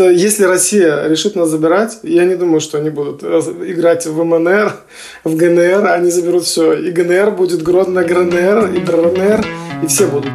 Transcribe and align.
вот 0.00 0.07
э, 0.07 0.13
если 0.15 0.45
Россия 0.45 1.07
решит 1.07 1.35
нас 1.35 1.49
забирать, 1.49 1.99
я 2.03 2.23
не 2.23 2.35
думаю, 2.35 2.61
что 2.61 2.77
они 2.77 2.89
будут 2.89 3.23
э, 3.23 3.41
играть 3.67 4.05
в 4.05 4.23
МНР, 4.23 4.73
в 5.25 5.35
ГНР, 5.35 5.85
они 5.87 6.11
заберут 6.11 6.45
все. 6.45 6.73
И 6.73 6.91
ГНР 6.91 7.31
будет 7.31 7.61
Гродно, 7.61 8.01
ГРНР, 8.01 8.73
и 8.73 8.79
ДРНР, 8.79 9.45
и 9.83 9.87
все 9.87 10.07
будут. 10.07 10.31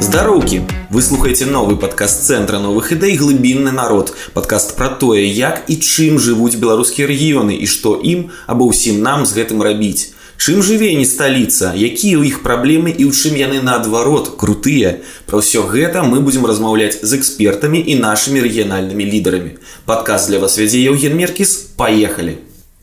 Здароўкі 0.00 0.60
вы 0.90 1.02
слухаеце 1.02 1.46
новы 1.46 1.78
падкаст 1.78 2.26
цэнтра 2.26 2.58
новых 2.58 2.90
ідэй 2.92 3.14
глыбінны 3.16 3.70
народ 3.70 4.12
падкаст 4.34 4.74
пра 4.76 4.90
тое 4.90 5.22
як 5.22 5.62
і 5.70 5.78
чым 5.78 6.18
жывуць 6.18 6.58
беларускія 6.58 7.06
рэгіёны 7.06 7.54
і 7.54 7.66
што 7.70 7.94
ім 7.94 8.34
або 8.50 8.66
ўсім 8.68 8.98
нам 9.06 9.22
з 9.24 9.38
гэтым 9.38 9.62
рабіць 9.62 10.10
Чым 10.39 10.61
жыве 10.61 10.93
не 10.93 11.05
сталіца, 11.05 11.71
якія 11.73 12.19
ў 12.19 12.27
іх 12.29 12.43
праблемы 12.43 12.91
і 12.91 13.07
ў 13.07 13.11
чым 13.15 13.39
яны 13.39 13.63
наадварот 13.63 14.35
крутыя. 14.37 14.99
Пра 15.25 15.39
ўсё 15.39 15.63
гэта 15.65 16.03
мы 16.03 16.19
будзем 16.19 16.45
размаўляць 16.45 16.99
з 17.01 17.17
экспертамі 17.17 17.79
і 17.79 17.95
нашымі 18.03 18.43
рэгіянальнымі 18.43 19.05
лідарамі. 19.09 19.55
Падказ 19.87 20.27
для 20.27 20.43
вас 20.43 20.59
вядзе 20.59 20.83
Еўген 20.83 21.15
Меркіс, 21.15 21.73
паехалі. 21.79 22.35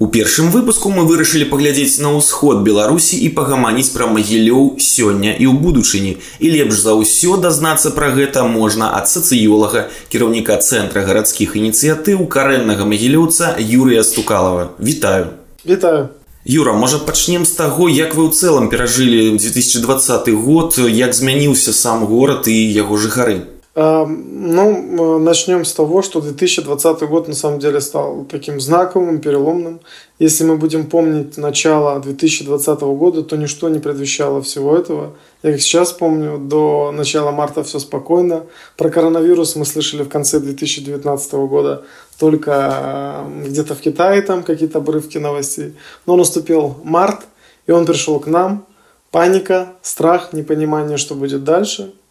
У 0.02 0.08
першым 0.08 0.50
выпуску 0.50 0.90
мы 0.90 1.04
вырашылі 1.06 1.46
паглядзець 1.46 2.02
на 2.02 2.10
ўсход 2.16 2.64
Беларусі 2.66 3.20
і 3.22 3.28
пагаманіць 3.36 3.94
пра 3.94 4.08
магілёў 4.10 4.80
сёння 4.82 5.30
і 5.30 5.46
ў 5.46 5.54
будучыні. 5.54 6.16
І 6.42 6.46
лепш 6.56 6.80
за 6.82 6.96
ўсё 6.98 7.36
дазнацца 7.38 7.92
пра 7.94 8.10
гэта 8.16 8.42
можна 8.48 8.90
ад 8.98 9.06
сацыёлага, 9.06 9.86
кіраўніка 10.10 10.58
цэнтра 10.58 11.06
гарадскіх 11.06 11.54
ініцыятыў 11.54 12.26
карэннага 12.26 12.82
магілёўца 12.82 13.54
Юрыя 13.62 14.02
Стукалава. 14.02 14.74
Вітаю. 14.82 15.38
Вітаю. 15.62 16.10
Юра, 16.46 16.72
можа 16.72 16.98
пачнем 16.98 17.44
з 17.46 17.54
таго, 17.54 17.88
як 17.88 18.14
вы 18.18 18.26
ў 18.26 18.34
цэлым 18.34 18.66
перажылі 18.66 19.38
2020 19.38 20.28
год, 20.34 20.74
як 20.90 21.14
змяніўся 21.14 21.72
сам 21.72 22.02
горад 22.10 22.50
і 22.50 22.56
яго 22.58 22.98
жыхары. 22.98 23.55
Ну, 23.79 25.19
начнем 25.19 25.63
с 25.63 25.71
того, 25.71 26.01
что 26.01 26.19
2020 26.19 26.99
год 27.03 27.27
на 27.27 27.35
самом 27.35 27.59
деле 27.59 27.79
стал 27.79 28.25
таким 28.27 28.59
знаковым, 28.59 29.19
переломным. 29.19 29.81
Если 30.17 30.45
мы 30.45 30.57
будем 30.57 30.87
помнить 30.87 31.37
начало 31.37 31.99
2020 31.99 32.81
года, 32.81 33.21
то 33.21 33.37
ничто 33.37 33.69
не 33.69 33.77
предвещало 33.77 34.41
всего 34.41 34.75
этого. 34.75 35.13
Я 35.43 35.51
как 35.51 35.61
сейчас 35.61 35.91
помню, 35.91 36.39
до 36.39 36.91
начала 36.91 37.29
марта 37.29 37.63
все 37.63 37.77
спокойно. 37.77 38.45
Про 38.77 38.89
коронавирус 38.89 39.55
мы 39.55 39.63
слышали 39.63 40.01
в 40.01 40.09
конце 40.09 40.39
2019 40.39 41.33
года 41.33 41.83
только 42.17 43.25
где-то 43.45 43.75
в 43.75 43.79
Китае 43.79 44.23
там 44.23 44.41
какие-то 44.41 44.79
обрывки 44.79 45.19
новостей. 45.19 45.75
Но 46.07 46.15
наступил 46.15 46.77
март, 46.83 47.27
и 47.67 47.71
он 47.71 47.85
пришел 47.85 48.19
к 48.19 48.25
нам. 48.25 48.65
Паника, 49.11 49.73
страх, 49.83 50.33
непонимание, 50.33 50.97
что 50.97 51.13
будет 51.13 51.43
дальше– 51.43 51.93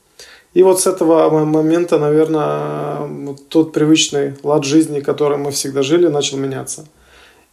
и 0.57 0.63
вот 0.63 0.81
с 0.81 0.87
этого 0.87 1.45
момента, 1.45 1.99
наверное, 1.99 3.37
тот 3.51 3.75
привычный 3.75 4.37
лад 4.43 4.65
жизни, 4.65 5.01
которым 5.01 5.43
мы 5.43 5.51
всегда 5.51 5.83
жили, 5.83 6.07
начал 6.07 6.39
меняться. 6.39 6.87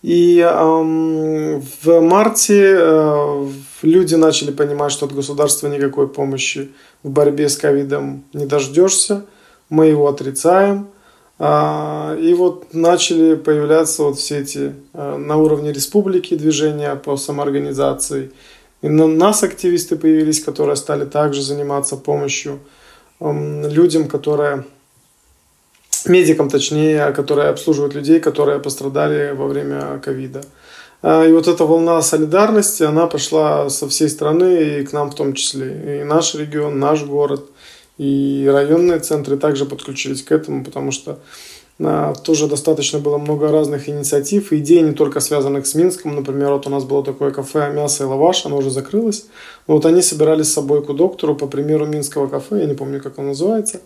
И 0.01 0.39
эм, 0.39 1.59
в 1.81 1.99
марте 1.99 2.77
э, 2.79 3.47
люди 3.81 4.15
начали 4.15 4.51
понимать, 4.51 4.93
что 4.93 5.05
от 5.05 5.13
государства 5.13 5.67
никакой 5.67 6.07
помощи 6.07 6.71
в 7.03 7.09
борьбе 7.09 7.49
с 7.49 7.57
ковидом 7.57 8.23
не 8.31 8.45
дождешься. 8.45 9.25
Мы 9.69 9.87
его 9.87 10.07
отрицаем. 10.07 10.87
Э, 11.39 12.17
и 12.17 12.33
вот 12.33 12.73
начали 12.73 13.35
появляться 13.35 14.03
вот 14.03 14.17
все 14.17 14.39
эти 14.39 14.75
э, 14.93 15.17
на 15.17 15.35
уровне 15.35 15.73
республики 15.73 16.35
движения 16.35 16.95
по 16.95 17.17
самоорганизации. 17.17 18.31
И 18.81 18.87
на 18.87 19.07
нас 19.07 19.43
активисты 19.43 19.97
появились, 19.97 20.41
которые 20.41 20.77
стали 20.77 21.03
также 21.03 21.41
заниматься 21.41 21.97
помощью 21.97 22.59
людям, 23.19 24.07
которые 24.07 24.65
медикам, 26.05 26.49
точнее, 26.49 27.11
которые 27.11 27.49
обслуживают 27.49 27.93
людей, 27.93 28.19
которые 28.19 28.59
пострадали 28.59 29.31
во 29.31 29.47
время 29.47 29.99
ковида. 30.03 30.43
А, 31.01 31.25
и 31.25 31.31
вот 31.31 31.47
эта 31.47 31.65
волна 31.65 32.01
солидарности, 32.01 32.83
она 32.83 33.07
пошла 33.07 33.69
со 33.69 33.87
всей 33.87 34.09
страны 34.09 34.79
и 34.79 34.85
к 34.85 34.93
нам 34.93 35.11
в 35.11 35.15
том 35.15 35.33
числе. 35.33 36.01
И 36.01 36.03
наш 36.03 36.35
регион, 36.35 36.79
наш 36.79 37.03
город, 37.03 37.49
и 37.97 38.49
районные 38.51 38.99
центры 38.99 39.37
также 39.37 39.65
подключились 39.65 40.23
к 40.23 40.31
этому, 40.31 40.63
потому 40.63 40.91
что 40.91 41.19
тоже 41.77 42.47
достаточно 42.47 42.99
было 42.99 43.17
много 43.17 43.51
разных 43.51 43.89
инициатив 43.89 44.53
идей, 44.53 44.81
не 44.81 44.93
только 44.93 45.19
связанных 45.19 45.65
с 45.65 45.73
Минском. 45.73 46.15
Например, 46.15 46.51
вот 46.53 46.67
у 46.67 46.69
нас 46.69 46.83
было 46.83 47.03
такое 47.03 47.31
кафе 47.31 47.71
«Мясо 47.73 48.03
и 48.03 48.07
лаваш», 48.07 48.45
оно 48.45 48.57
уже 48.57 48.69
закрылось. 48.69 49.25
Но 49.67 49.75
вот 49.75 49.85
они 49.85 50.01
собирались 50.01 50.49
с 50.49 50.53
собой 50.53 50.85
к 50.85 50.93
доктору, 50.93 51.35
по 51.35 51.47
примеру 51.47 51.87
Минского 51.87 52.27
кафе, 52.27 52.59
я 52.59 52.65
не 52.65 52.75
помню, 52.75 53.01
как 53.01 53.17
оно 53.17 53.29
называется. 53.29 53.81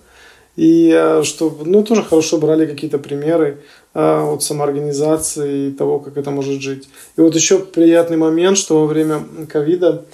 И 0.57 0.91
а, 0.91 1.23
что, 1.23 1.55
ну, 1.63 1.83
тоже 1.83 2.03
хорошо 2.03 2.39
брали 2.39 2.65
какие-то 2.65 2.97
примеры 2.97 3.59
а, 3.93 4.33
от 4.33 4.43
самоорганизации 4.43 5.67
и 5.67 5.71
того, 5.71 5.99
как 5.99 6.17
это 6.17 6.31
может 6.31 6.61
жить. 6.61 6.89
И 7.15 7.21
вот 7.21 7.35
еще 7.35 7.59
приятный 7.59 8.17
момент, 8.17 8.57
что 8.57 8.81
во 8.81 8.87
время 8.87 9.23
ковида 9.47 10.05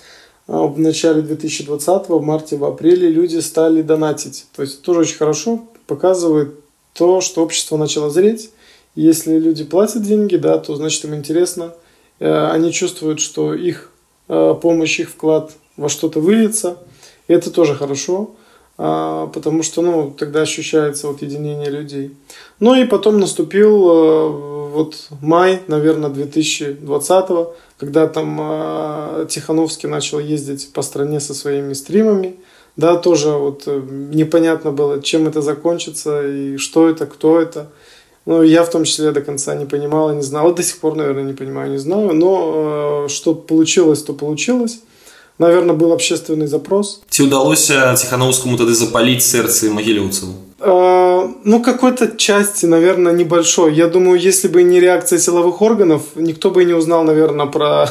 в 0.46 0.78
начале 0.78 1.22
2020, 1.22 2.10
в 2.10 2.22
марте, 2.22 2.58
в 2.58 2.66
апреле 2.66 3.10
люди 3.10 3.38
стали 3.38 3.82
донатить. 3.82 4.46
То 4.54 4.62
есть 4.62 4.82
тоже 4.82 5.00
очень 5.00 5.18
хорошо 5.18 5.66
показывает 5.88 6.63
то, 6.94 7.22
что 7.22 7.44
общество 7.44 7.78
начало 7.78 8.10
зреть. 8.10 8.52
Если 8.96 9.38
люди 9.38 9.64
платят 9.64 10.04
деньги, 10.04 10.36
да, 10.36 10.58
то 10.60 10.76
значит 10.76 11.04
им 11.06 11.16
интересно. 11.16 11.74
Э, 12.20 12.50
они 12.52 12.72
чувствуют, 12.72 13.20
что 13.20 13.54
их 13.54 13.92
э, 14.28 14.56
помощь, 14.62 15.00
их 15.00 15.10
вклад 15.10 15.52
во 15.78 15.90
что-то 15.90 16.20
выльется. 16.20 16.78
И 17.28 17.34
это 17.34 17.50
тоже 17.50 17.74
хорошо, 17.74 18.32
а, 18.78 19.28
потому 19.28 19.64
что 19.64 19.82
ну, 19.82 20.12
тогда 20.12 20.42
ощущается 20.42 21.08
вот 21.08 21.22
единение 21.22 21.70
людей. 21.70 22.12
Ну 22.60 22.76
и 22.76 22.86
потом 22.86 23.20
наступил 23.20 23.90
э, 23.90 24.30
вот 24.74 25.08
май, 25.22 25.62
наверное, 25.68 26.10
2020, 26.10 27.48
когда 27.78 28.08
там 28.08 29.28
Тихановский 29.30 29.88
начал 29.88 30.20
ездить 30.20 30.74
по 30.74 30.82
стране 30.82 31.20
со 31.20 31.34
своими 31.34 31.74
стримами– 31.74 32.36
да, 32.76 32.96
тоже 32.96 33.30
вот 33.30 33.64
э, 33.68 33.82
непонятно 33.90 34.72
было, 34.72 35.02
чем 35.02 35.28
это 35.28 35.42
закончится 35.42 36.28
и 36.28 36.58
что 36.58 36.90
это, 36.90 37.06
кто 37.06 37.40
это. 37.40 37.68
Ну, 38.26 38.42
я 38.42 38.64
в 38.64 38.70
том 38.70 38.84
числе 38.86 39.12
до 39.12 39.22
конца 39.22 39.56
не 39.56 39.66
понимал 39.66 40.12
и 40.12 40.16
не 40.16 40.22
знал. 40.22 40.46
Вот 40.46 40.56
до 40.56 40.64
сих 40.64 40.78
пор, 40.78 40.96
наверное, 40.96 41.24
не 41.24 41.34
понимаю, 41.34 41.72
не 41.72 41.78
знаю. 41.78 42.14
Но 42.14 43.06
э, 43.06 43.10
что 43.10 43.36
получилось, 43.36 44.02
то 44.02 44.14
получилось. 44.14 44.80
Наверное, 45.40 45.76
был 45.76 45.92
общественный 45.92 46.48
запрос. 46.48 47.02
Ці 47.10 47.24
удалося 47.24 47.96
Тихановскому 47.96 48.58
тогда 48.58 48.74
запалить 48.74 49.24
сердце 49.24 49.70
могилевцев? 49.70 50.30
Э, 50.60 51.28
ну, 51.44 51.62
какой-то 51.62 52.18
части, 52.18 52.66
наверное, 52.66 53.14
небольшой. 53.14 53.74
Я 53.74 53.88
думаю, 53.88 54.20
если 54.20 54.48
бы 54.48 54.64
не 54.64 54.80
реакция 54.80 55.20
силовых 55.20 55.62
органов, 55.62 56.02
никто 56.16 56.50
бы 56.50 56.64
и 56.64 56.66
не 56.66 56.74
узнал, 56.74 57.04
наверное, 57.04 57.48
про 57.48 57.90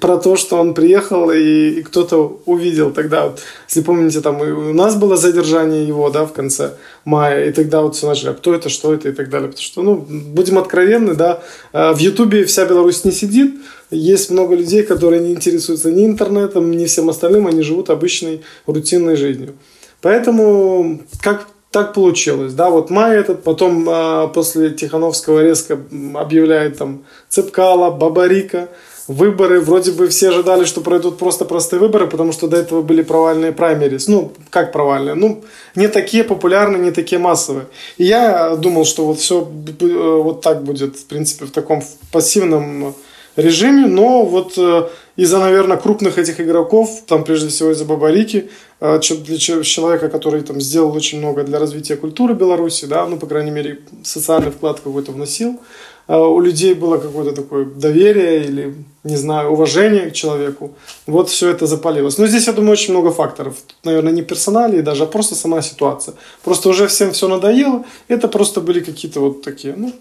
про 0.00 0.16
то, 0.16 0.36
что 0.36 0.56
он 0.58 0.74
приехал 0.74 1.30
и, 1.30 1.70
и 1.70 1.82
кто-то 1.82 2.40
увидел 2.46 2.90
тогда. 2.90 3.26
Вот, 3.26 3.40
если 3.68 3.82
помните, 3.82 4.20
там 4.20 4.42
и 4.42 4.50
у 4.50 4.72
нас 4.72 4.96
было 4.96 5.16
задержание 5.16 5.86
его, 5.86 6.10
да, 6.10 6.24
в 6.24 6.32
конце 6.32 6.72
мая, 7.04 7.48
и 7.48 7.52
тогда 7.52 7.82
вот 7.82 7.96
все 7.96 8.06
начали, 8.06 8.30
а 8.30 8.34
кто 8.34 8.54
это, 8.54 8.68
что 8.68 8.92
это 8.94 9.08
и 9.08 9.12
так 9.12 9.28
далее. 9.28 9.48
Потому 9.48 9.62
что, 9.62 9.82
ну, 9.82 9.94
будем 9.96 10.58
откровенны, 10.58 11.14
да, 11.14 11.42
э, 11.72 11.92
в 11.92 11.98
Ютубе 11.98 12.44
вся 12.44 12.64
Беларусь 12.64 13.04
не 13.04 13.12
сидит, 13.12 13.54
есть 13.90 14.30
много 14.30 14.54
людей, 14.54 14.82
которые 14.82 15.20
не 15.20 15.32
интересуются 15.32 15.90
ни 15.90 16.06
интернетом, 16.06 16.70
ни 16.70 16.86
всем 16.86 17.10
остальным, 17.10 17.46
они 17.46 17.62
живут 17.62 17.90
обычной 17.90 18.42
рутинной 18.66 19.16
жизнью. 19.16 19.54
Поэтому 20.00 21.00
как 21.20 21.46
так 21.70 21.94
получилось, 21.94 22.52
да, 22.52 22.68
вот 22.68 22.90
май 22.90 23.16
этот, 23.16 23.42
потом 23.42 23.88
э, 23.88 24.28
после 24.34 24.70
Тихановского 24.70 25.42
резко 25.42 25.78
объявляет 26.14 26.76
там 26.76 27.04
Цепкала, 27.30 27.90
Бабарика, 27.90 28.68
выборы, 29.12 29.60
вроде 29.60 29.92
бы 29.92 30.08
все 30.08 30.28
ожидали, 30.28 30.64
что 30.64 30.80
пройдут 30.80 31.18
просто 31.18 31.44
простые 31.44 31.80
выборы, 31.80 32.06
потому 32.06 32.32
что 32.32 32.48
до 32.48 32.56
этого 32.56 32.82
были 32.82 33.02
провальные 33.02 33.52
праймерис. 33.52 34.08
Ну, 34.08 34.32
как 34.50 34.72
провальные? 34.72 35.14
Ну, 35.14 35.44
не 35.76 35.88
такие 35.88 36.24
популярные, 36.24 36.82
не 36.82 36.90
такие 36.90 37.18
массовые. 37.18 37.66
И 37.98 38.04
я 38.04 38.56
думал, 38.56 38.84
что 38.84 39.06
вот 39.06 39.18
все 39.18 39.48
э, 39.80 40.20
вот 40.22 40.40
так 40.40 40.64
будет, 40.64 40.96
в 40.96 41.06
принципе, 41.06 41.44
в 41.44 41.50
таком 41.50 41.82
пассивном 42.10 42.94
режиме, 43.36 43.86
но 43.86 44.24
вот 44.24 44.54
э, 44.56 44.88
из-за, 45.16 45.38
наверное, 45.38 45.76
крупных 45.76 46.18
этих 46.18 46.40
игроков, 46.40 47.02
там 47.06 47.24
прежде 47.24 47.48
всего 47.48 47.70
из-за 47.70 47.84
Бабарики, 47.84 48.50
э, 48.80 49.00
для 49.00 49.38
человека, 49.38 50.08
который 50.08 50.42
там 50.42 50.60
сделал 50.60 50.92
очень 50.94 51.18
много 51.18 51.44
для 51.44 51.58
развития 51.58 51.96
культуры 51.96 52.34
Беларуси, 52.34 52.86
да, 52.86 53.06
ну, 53.06 53.16
по 53.16 53.26
крайней 53.26 53.50
мере, 53.50 53.80
социальный 54.04 54.50
вклад 54.50 54.80
какой-то 54.80 55.12
вносил, 55.12 55.60
у 56.08 56.40
людей 56.40 56.74
было 56.74 56.98
какое-то 56.98 57.32
такое 57.32 57.64
доверие 57.64 58.44
или, 58.44 58.74
не 59.04 59.16
знаю, 59.16 59.50
уважение 59.50 60.10
к 60.10 60.14
человеку. 60.14 60.72
Вот 61.06 61.30
все 61.30 61.50
это 61.50 61.66
запалилось. 61.66 62.18
Но 62.18 62.26
здесь, 62.26 62.46
я 62.46 62.52
думаю, 62.52 62.72
очень 62.72 62.92
много 62.92 63.10
факторов. 63.12 63.54
Тут, 63.66 63.76
наверное, 63.84 64.12
не 64.12 64.22
персонали 64.22 64.80
даже, 64.80 65.04
а 65.04 65.06
просто 65.06 65.34
сама 65.34 65.62
ситуация. 65.62 66.14
Просто 66.44 66.68
уже 66.68 66.86
всем 66.86 67.12
все 67.12 67.28
надоело. 67.28 67.84
Это 68.08 68.28
просто 68.28 68.60
были 68.60 68.80
какие-то 68.80 69.20
вот 69.20 69.42
такие, 69.42 69.74
ну, 69.76 69.92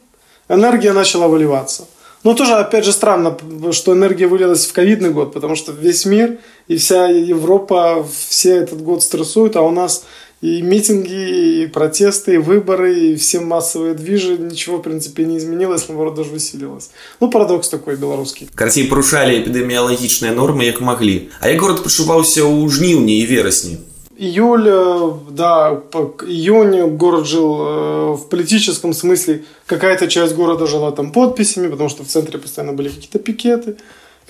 энергия 0.49 0.93
начала 0.93 1.27
выливаться. 1.27 1.87
Но 2.23 2.35
тоже, 2.35 2.53
опять 2.53 2.85
же, 2.85 2.91
странно, 2.91 3.35
что 3.71 3.93
энергия 3.93 4.27
вылилась 4.27 4.67
в 4.67 4.73
ковидный 4.73 5.09
год, 5.09 5.33
потому 5.33 5.55
что 5.55 5.71
весь 5.71 6.05
мир 6.05 6.37
и 6.67 6.77
вся 6.77 7.07
Европа 7.07 8.05
все 8.27 8.57
этот 8.57 8.83
год 8.83 9.01
стрессуют, 9.01 9.55
а 9.55 9.61
у 9.61 9.71
нас 9.71 10.05
и 10.42 10.62
митинги, 10.62 11.62
и 11.62 11.66
протесты, 11.66 12.34
и 12.34 12.38
выборы, 12.38 12.94
и 12.94 13.16
все 13.16 13.40
массовые 13.40 13.94
движи, 13.94 14.36
ничего, 14.38 14.78
в 14.78 14.82
принципе, 14.82 15.24
не 15.24 15.38
изменилось, 15.38 15.88
наоборот, 15.88 16.14
даже 16.14 16.30
усилилось. 16.34 16.90
Ну, 17.20 17.30
парадокс 17.30 17.68
такой 17.68 17.96
белорусский. 17.96 18.48
Карцей 18.54 18.84
парушалі 18.84 19.40
эпідэміялагічныя 19.40 20.34
нормы 20.36 20.64
як 20.64 20.80
маглі. 20.80 21.28
А 21.40 21.48
як 21.48 21.60
горад 21.60 21.82
пачуваўся 21.82 22.44
ў 22.44 22.68
жніўні 22.68 23.20
і 23.20 23.26
верасні? 23.26 23.78
Июль, 24.18 24.68
э, 24.68 25.12
да, 25.30 25.82
июнь 26.26 26.96
город 26.96 27.26
жил 27.26 27.56
э, 27.60 28.16
в 28.16 28.28
политическом 28.28 28.92
смысле. 28.92 29.44
Какая-то 29.66 30.08
часть 30.08 30.34
города 30.34 30.66
жила 30.66 30.90
там 30.90 31.12
подписями, 31.12 31.68
потому 31.68 31.88
что 31.88 32.04
в 32.04 32.08
центре 32.08 32.38
постоянно 32.38 32.72
были 32.72 32.88
какие-то 32.88 33.18
пикеты 33.18 33.76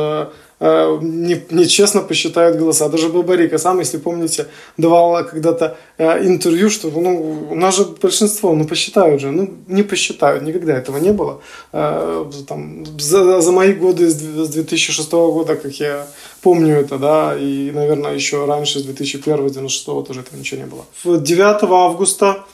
э, 0.62 0.73
Э, 0.73 0.99
не, 1.03 1.43
нечестно 1.50 2.03
посчитают 2.03 2.56
голоса. 2.56 2.88
Даже 2.88 3.09
Бабарика 3.09 3.59
сам, 3.59 3.81
если 3.81 3.99
помните, 3.99 4.47
давал 4.76 5.25
когда-то 5.26 5.76
э, 5.99 6.25
интервью, 6.25 6.70
что 6.70 6.88
ну, 6.91 7.49
у 7.50 7.55
нас 7.56 7.76
же 7.76 7.85
большинство, 7.85 8.55
ну 8.55 8.64
посчитают 8.64 9.20
же. 9.20 9.32
Ну, 9.32 9.50
не 9.67 9.82
посчитают, 9.82 10.44
никогда 10.44 10.79
этого 10.79 10.99
не 10.99 11.12
было. 11.12 11.41
Э, 11.73 12.25
там, 12.47 12.85
за, 13.00 13.41
за 13.41 13.53
мои 13.53 13.73
годы 13.73 14.09
с 14.09 14.14
2006 14.14 15.12
года, 15.12 15.56
как 15.56 15.73
я 15.81 16.06
помню 16.43 16.76
это, 16.76 16.97
да, 16.97 17.37
и, 17.37 17.73
наверное, 17.73 18.14
еще 18.14 18.44
раньше, 18.47 18.79
с 18.79 18.87
2001-2096 18.87 20.05
тоже 20.05 20.20
этого 20.20 20.38
ничего 20.38 20.61
не 20.61 20.67
было. 20.67 20.85
9 21.19 21.62
августа 21.62 22.44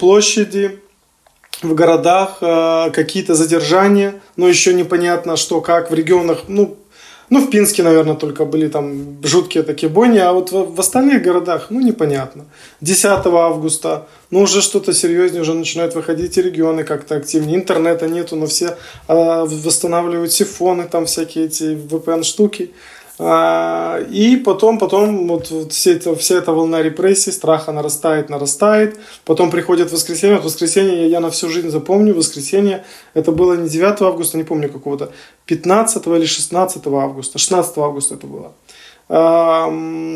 площади 0.00 0.80
в 1.62 1.74
городах 1.74 2.38
какие-то 2.92 3.34
задержания, 3.34 4.20
но 4.36 4.48
еще 4.48 4.74
непонятно, 4.74 5.36
что, 5.36 5.60
как 5.60 5.90
в 5.90 5.94
регионах, 5.94 6.44
ну, 6.48 6.76
ну, 7.30 7.40
в 7.40 7.50
Пинске, 7.50 7.82
наверное, 7.82 8.14
только 8.14 8.44
были 8.44 8.68
там 8.68 9.22
жуткие 9.22 9.64
такие 9.64 9.88
бойни, 9.90 10.18
а 10.18 10.32
вот 10.32 10.52
в, 10.52 10.78
остальных 10.78 11.22
городах, 11.22 11.66
ну, 11.70 11.80
непонятно. 11.80 12.44
10 12.80 13.04
августа, 13.04 14.06
ну, 14.30 14.40
уже 14.40 14.60
что-то 14.60 14.92
серьезнее, 14.92 15.42
уже 15.42 15.54
начинают 15.54 15.94
выходить 15.94 16.36
и 16.36 16.42
регионы 16.42 16.84
как-то 16.84 17.16
активнее. 17.16 17.56
Интернета 17.56 18.08
нету, 18.08 18.36
но 18.36 18.46
все 18.46 18.76
э, 19.08 19.44
восстанавливают 19.46 20.32
сифоны, 20.32 20.86
там 20.90 21.06
всякие 21.06 21.46
эти 21.46 21.74
VPN-штуки. 21.74 22.72
А, 23.16 24.00
и 24.10 24.36
потом, 24.36 24.78
потом 24.78 25.28
вот, 25.28 25.50
вот 25.50 25.72
все 25.72 25.92
это, 25.92 26.16
вся 26.16 26.36
эта 26.36 26.52
волна 26.52 26.82
репрессий, 26.82 27.30
страха 27.30 27.70
нарастает, 27.70 28.28
нарастает. 28.28 28.98
Потом 29.24 29.50
приходит 29.50 29.92
воскресенье. 29.92 30.36
Вот 30.36 30.46
воскресенье 30.46 31.08
я 31.08 31.20
на 31.20 31.30
всю 31.30 31.48
жизнь 31.48 31.70
запомню. 31.70 32.14
Воскресенье, 32.14 32.84
это 33.14 33.30
было 33.30 33.54
не 33.54 33.68
9 33.68 34.02
августа, 34.02 34.36
не 34.36 34.44
помню 34.44 34.68
какого-то, 34.68 35.12
15 35.46 36.06
или 36.06 36.26
16 36.26 36.86
августа. 36.86 37.38
16 37.38 37.78
августа 37.78 38.14
это 38.14 38.26
было. 38.26 38.52
А, 39.08 39.68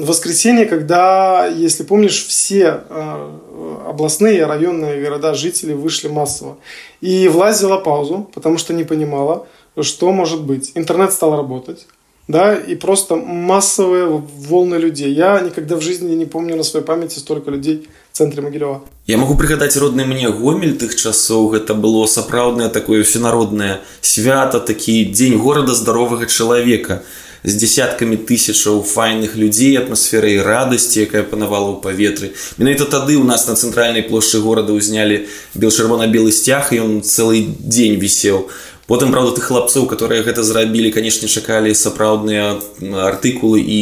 воскресенье, 0.02 0.66
когда, 0.66 1.46
если 1.46 1.84
помнишь, 1.84 2.26
все 2.26 2.80
а, 2.88 3.40
областные, 3.88 4.44
районные 4.44 5.00
города, 5.00 5.34
жители 5.34 5.72
вышли 5.72 6.08
массово. 6.08 6.56
И 7.00 7.28
власть 7.28 7.58
взяла 7.58 7.78
паузу, 7.78 8.28
потому 8.34 8.58
что 8.58 8.74
не 8.74 8.82
понимала, 8.82 9.46
что 9.80 10.10
может 10.10 10.42
быть. 10.42 10.72
Интернет 10.74 11.12
стал 11.12 11.36
работать 11.36 11.86
да, 12.27 12.55
и 12.55 12.75
просто 12.75 13.15
массовые 13.15 14.05
волны 14.07 14.75
людей. 14.75 15.13
Я 15.13 15.41
никогда 15.41 15.75
в 15.75 15.81
жизни 15.81 16.15
не 16.15 16.25
помню 16.25 16.55
на 16.55 16.63
своей 16.63 16.85
памяти 16.85 17.19
столько 17.19 17.51
людей 17.51 17.87
в 18.11 18.17
центре 18.17 18.41
Могилева. 18.41 18.81
Я 19.07 19.17
могу 19.17 19.35
прыгадаць 19.35 19.75
родны 19.75 20.05
мне 20.05 20.29
гомель 20.29 20.77
тых 20.79 20.95
часоў 20.95 21.51
гэта 21.51 21.73
было 21.73 22.05
сапраўднае 22.05 22.69
такое 22.69 23.03
всенароднае 23.03 23.81
свята 24.01 24.59
такі 24.59 25.11
дзень 25.11 25.37
горада 25.37 25.73
здаровага 25.73 26.25
чалавека 26.25 27.03
з 27.43 27.59
дзясяткамі 27.59 28.15
тысячаў 28.15 28.83
файных 28.87 29.35
людзей 29.35 29.75
атмасферай 29.75 30.39
радасці 30.39 31.03
якая 31.03 31.27
панавала 31.27 31.75
ў 31.75 31.83
паветры 31.83 32.31
менавіта 32.55 32.87
тады 32.87 33.19
ў 33.19 33.27
нас 33.27 33.43
на 33.51 33.59
цэнтральнай 33.59 34.07
плошчы 34.07 34.39
горада 34.39 34.71
ўзнялі 34.71 35.27
бел 35.51 35.67
чырвона-белы 35.67 36.31
сцяг 36.31 36.71
і 36.71 36.79
ён 36.87 36.93
цэлы 37.03 37.43
дзень 37.59 37.99
вісеў 37.99 38.47
потым 38.88 39.12
правда 39.12 39.36
тых 39.36 39.52
хлапцоў 39.52 39.86
которые 39.86 40.24
гэта 40.24 40.42
зрабілі 40.42 40.90
канешне 40.90 41.28
чакалі 41.28 41.76
сапраўдныя 41.76 42.56
артыкулы 43.04 43.60
і 43.60 43.80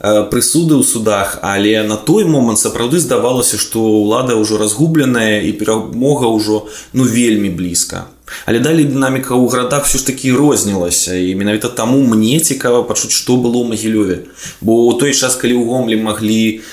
э, 0.00 0.24
прысуды 0.32 0.80
ў 0.80 0.82
судах 0.82 1.38
але 1.44 1.84
на 1.84 2.00
той 2.00 2.24
момант 2.24 2.58
сапраўды 2.58 2.98
здавалася 2.98 3.60
што 3.60 3.84
ўлада 3.84 4.34
ўжо 4.40 4.56
разгубленая 4.56 5.44
і 5.44 5.52
перамога 5.60 6.32
ўжо 6.32 6.64
ну 6.96 7.04
вельмі 7.04 7.52
блізка. 7.52 8.08
Але 8.48 8.58
далей 8.58 8.88
дынаміка 8.88 9.36
ў 9.36 9.44
гарадах 9.52 9.84
все 9.84 10.00
ж 10.00 10.08
такі 10.08 10.32
рознілася 10.32 11.14
і 11.14 11.36
менавіта 11.36 11.68
таму 11.68 12.00
мне 12.02 12.40
цікава 12.40 12.82
пачуць 12.82 13.12
што 13.12 13.36
было 13.36 13.60
ў 13.60 13.76
магілёве. 13.76 14.26
Бо 14.64 14.88
ў 14.88 14.98
той 14.98 15.12
час 15.12 15.36
калі 15.36 15.60
ў 15.60 15.68
гомлі 15.68 16.00
маглі 16.00 16.64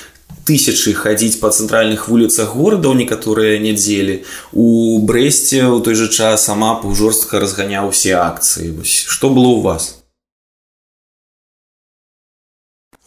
тысячы 0.48 0.94
хадзіць 0.96 1.40
па 1.42 1.52
цэнтральных 1.52 2.08
вуліцах 2.08 2.56
горада 2.56 2.88
ў 2.88 3.04
некаторыя 3.04 3.60
нядзелі 3.60 4.24
у 4.56 4.98
брэсце 5.04 5.60
ў 5.68 5.84
той 5.84 5.94
жа 6.00 6.08
час 6.08 6.48
сама 6.48 6.80
жорстка 7.00 7.42
разганяў 7.42 7.92
усе 7.92 8.16
акцыі 8.16 8.72
что 8.84 9.28
было 9.30 9.60
у 9.60 9.62
вас 9.68 9.94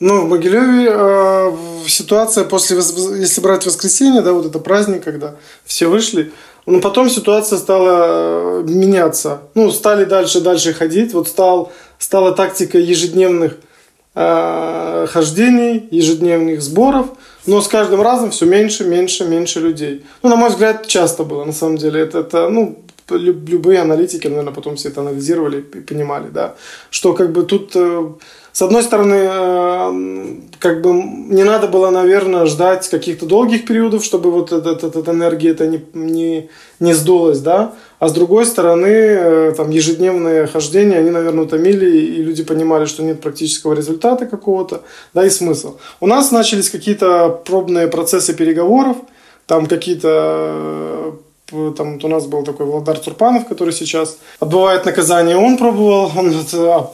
Ну, 0.04 0.26
в 0.26 0.30
Могилеве 0.30 0.90
э, 0.90 1.52
ситуация 1.88 2.44
после, 2.44 2.78
если 2.78 3.40
брать 3.40 3.68
воскресенье, 3.68 4.24
да, 4.24 4.34
вот 4.34 4.48
это 4.48 4.58
праздник, 4.58 5.04
когда 5.04 5.36
все 5.64 5.86
вышли, 5.86 6.32
но 6.66 6.82
потом 6.82 7.08
ситуация 7.08 7.60
стала 7.60 8.64
меняться. 8.64 9.42
Ну, 9.54 9.70
стали 9.70 10.06
дальше, 10.06 10.42
дальше 10.42 10.74
ходить. 10.74 11.14
Вот 11.14 11.28
стал, 11.28 11.72
стала 12.00 12.32
тактика 12.32 12.80
ежедневных 12.80 13.54
Э, 13.54 13.65
хождений, 14.17 15.89
ежедневных 15.91 16.63
сборов, 16.63 17.09
но 17.47 17.61
с 17.61 17.69
каждым 17.69 18.01
разом 18.01 18.31
все 18.31 18.47
меньше, 18.47 18.85
меньше, 18.85 19.25
меньше 19.25 19.61
людей. 19.61 20.05
Ну, 20.23 20.31
на 20.31 20.37
мой 20.37 20.49
взгляд, 20.49 20.87
часто 20.87 21.23
было, 21.23 21.45
на 21.45 21.53
самом 21.53 21.77
деле. 21.77 22.01
Это, 22.01 22.21
это 22.21 22.49
ну, 22.49 22.79
любые 23.11 23.81
аналитики, 23.81 24.27
наверное, 24.27 24.53
потом 24.53 24.77
все 24.77 24.89
это 24.89 25.03
анализировали 25.03 25.61
и 25.61 25.81
понимали, 25.81 26.29
да, 26.29 26.55
что 26.91 27.13
как 27.13 27.33
бы 27.33 27.43
тут 27.43 27.73
э, 27.75 28.13
с 28.53 28.63
одной 28.63 28.83
стороны, 28.83 29.29
э, 29.31 30.37
как 30.59 30.81
бы 30.81 30.93
не 30.93 31.45
надо 31.45 31.69
было, 31.69 31.91
наверное, 31.91 32.47
ждать 32.47 32.89
каких-то 32.89 33.27
долгих 33.27 33.67
периодов, 33.67 34.05
чтобы 34.05 34.31
вот 34.31 34.51
эта, 34.51 34.71
эта, 34.71 34.87
эта 34.87 35.11
энергия 35.11 35.51
это 35.51 35.67
не, 35.67 35.85
не, 35.93 36.49
не 36.81 36.95
сдулась, 36.95 37.41
да, 37.41 37.75
а 37.99 38.09
с 38.09 38.13
другой 38.13 38.45
стороны, 38.45 38.87
э, 38.87 39.55
там 39.57 39.71
ежедневные 39.71 40.47
хождения, 40.47 40.99
они, 40.99 41.11
наверное, 41.11 41.45
утомили, 41.45 41.87
и 41.87 42.23
люди 42.23 42.45
понимали, 42.45 42.87
что 42.87 43.03
нет 43.03 43.21
практического 43.21 43.75
результата 43.75 44.27
какого-то, 44.27 44.83
да, 45.15 45.25
и 45.25 45.31
смысл. 45.31 45.77
У 46.01 46.07
нас 46.07 46.31
начались 46.31 46.71
какие-то 46.71 47.29
пробные 47.45 47.89
процессы 47.89 48.35
переговоров, 48.35 48.97
там 49.47 49.67
какие-то 49.67 51.15
там 51.49 51.95
вот 51.95 52.05
у 52.05 52.09
нас 52.09 52.27
был 52.27 52.43
такой 52.43 52.67
Владар 52.67 52.99
Турпанов, 52.99 53.47
который 53.47 53.73
сейчас 53.73 54.19
отбывает 54.41 54.85
наказание. 54.85 55.37
Он 55.37 55.57
пробовал, 55.57 56.11
он 56.17 56.35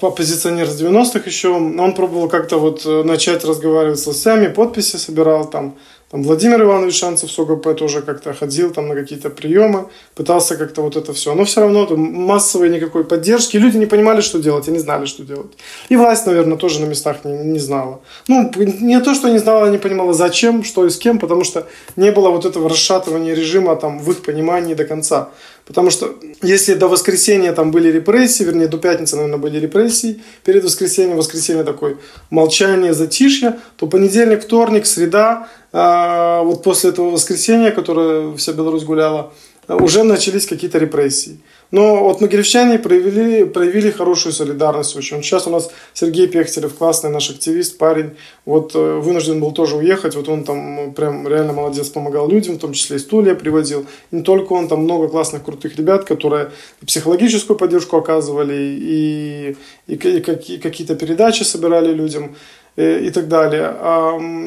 оппозиционер 0.02 0.68
с 0.68 0.80
90-х 0.80 1.22
еще, 1.24 1.48
он 1.48 1.94
пробовал 1.94 2.28
как-то 2.28 2.58
вот 2.58 2.84
э, 2.84 3.02
начать 3.02 3.44
разговаривать 3.44 3.98
с 3.98 4.06
властями, 4.06 4.48
подписи 4.48 4.96
собирал 4.96 5.48
там, 5.48 5.74
там 6.12 6.22
Владимир 6.24 6.62
Иванович 6.62 6.98
Шанцев 6.98 7.32
с 7.32 7.38
ОГП 7.38 7.74
тоже 7.74 8.02
как-то 8.02 8.34
ходил 8.34 8.70
там 8.70 8.88
на 8.88 8.94
какие-то 8.94 9.30
приемы, 9.30 9.86
пытался 10.14 10.56
как-то 10.56 10.82
вот 10.82 10.94
это 10.94 11.14
все. 11.14 11.34
Но 11.34 11.44
все 11.44 11.62
равно 11.62 11.86
там 11.86 12.00
массовой 12.00 12.68
никакой 12.68 13.04
поддержки. 13.04 13.56
Люди 13.56 13.78
не 13.78 13.86
понимали, 13.86 14.20
что 14.20 14.38
делать, 14.38 14.68
и 14.68 14.70
не 14.70 14.78
знали, 14.78 15.06
что 15.06 15.22
делать. 15.24 15.52
И 15.88 15.96
власть, 15.96 16.26
наверное, 16.26 16.58
тоже 16.58 16.80
на 16.80 16.84
местах 16.84 17.24
не, 17.24 17.32
не 17.32 17.58
знала. 17.58 18.00
Ну, 18.28 18.52
не 18.56 19.00
то, 19.00 19.14
что 19.14 19.30
не 19.30 19.38
знала, 19.38 19.70
не 19.70 19.78
понимала, 19.78 20.12
зачем, 20.12 20.64
что 20.64 20.84
и 20.84 20.90
с 20.90 20.98
кем, 20.98 21.18
потому 21.18 21.44
что 21.44 21.66
не 21.96 22.12
было 22.12 22.28
вот 22.28 22.44
этого 22.44 22.68
расшатывания 22.68 23.34
режима 23.34 23.74
там 23.76 23.98
в 23.98 24.10
их 24.10 24.22
понимании 24.22 24.74
до 24.74 24.84
конца. 24.84 25.30
Потому 25.66 25.90
что 25.90 26.16
если 26.42 26.74
до 26.74 26.88
воскресенья 26.88 27.52
там 27.52 27.70
были 27.70 27.90
репрессии, 27.90 28.44
вернее, 28.44 28.68
до 28.68 28.78
пятницы, 28.78 29.16
наверное, 29.16 29.38
были 29.38 29.58
репрессии, 29.58 30.22
перед 30.44 30.64
воскресеньем, 30.64 31.16
воскресенье 31.16 31.64
такое 31.64 31.96
молчание, 32.30 32.94
затишье, 32.94 33.58
то 33.76 33.86
понедельник, 33.86 34.42
вторник, 34.42 34.86
среда, 34.86 35.48
а, 35.72 36.42
вот 36.42 36.62
после 36.62 36.90
этого 36.90 37.10
воскресенья, 37.10 37.70
которое 37.70 38.34
вся 38.36 38.52
Беларусь 38.52 38.84
гуляла, 38.84 39.32
уже 39.68 40.02
начались 40.02 40.46
какие-то 40.46 40.78
репрессии. 40.78 41.40
Но 41.72 42.04
вот 42.04 42.20
могилевчане 42.20 42.78
проявили, 42.78 43.44
проявили 43.44 43.90
хорошую 43.90 44.34
солидарность 44.34 44.94
очень. 44.94 45.22
Сейчас 45.22 45.46
у 45.46 45.50
нас 45.50 45.70
Сергей 45.94 46.28
Пехтерев, 46.28 46.74
классный 46.74 47.08
наш 47.08 47.30
активист, 47.30 47.78
парень, 47.78 48.10
вот 48.44 48.74
э, 48.74 48.98
вынужден 48.98 49.40
был 49.40 49.52
тоже 49.52 49.76
уехать, 49.76 50.14
вот 50.14 50.28
он 50.28 50.44
там 50.44 50.92
прям 50.92 51.26
реально 51.26 51.54
молодец, 51.54 51.88
помогал 51.88 52.28
людям, 52.28 52.56
в 52.56 52.58
том 52.58 52.74
числе 52.74 52.96
и 52.96 52.98
стулья 52.98 53.34
приводил. 53.34 53.86
И 54.10 54.16
не 54.16 54.22
только 54.22 54.52
он, 54.52 54.68
там 54.68 54.80
много 54.80 55.08
классных, 55.08 55.44
крутых 55.44 55.74
ребят, 55.76 56.04
которые 56.04 56.50
психологическую 56.86 57.56
поддержку 57.56 57.96
оказывали, 57.96 58.54
и, 58.54 59.56
и, 59.86 59.94
и 59.94 60.58
какие-то 60.58 60.94
передачи 60.94 61.42
собирали 61.42 61.94
людям, 61.94 62.36
и, 62.76 62.82
э, 62.82 63.06
и 63.06 63.10
так 63.10 63.28
далее. 63.28 63.74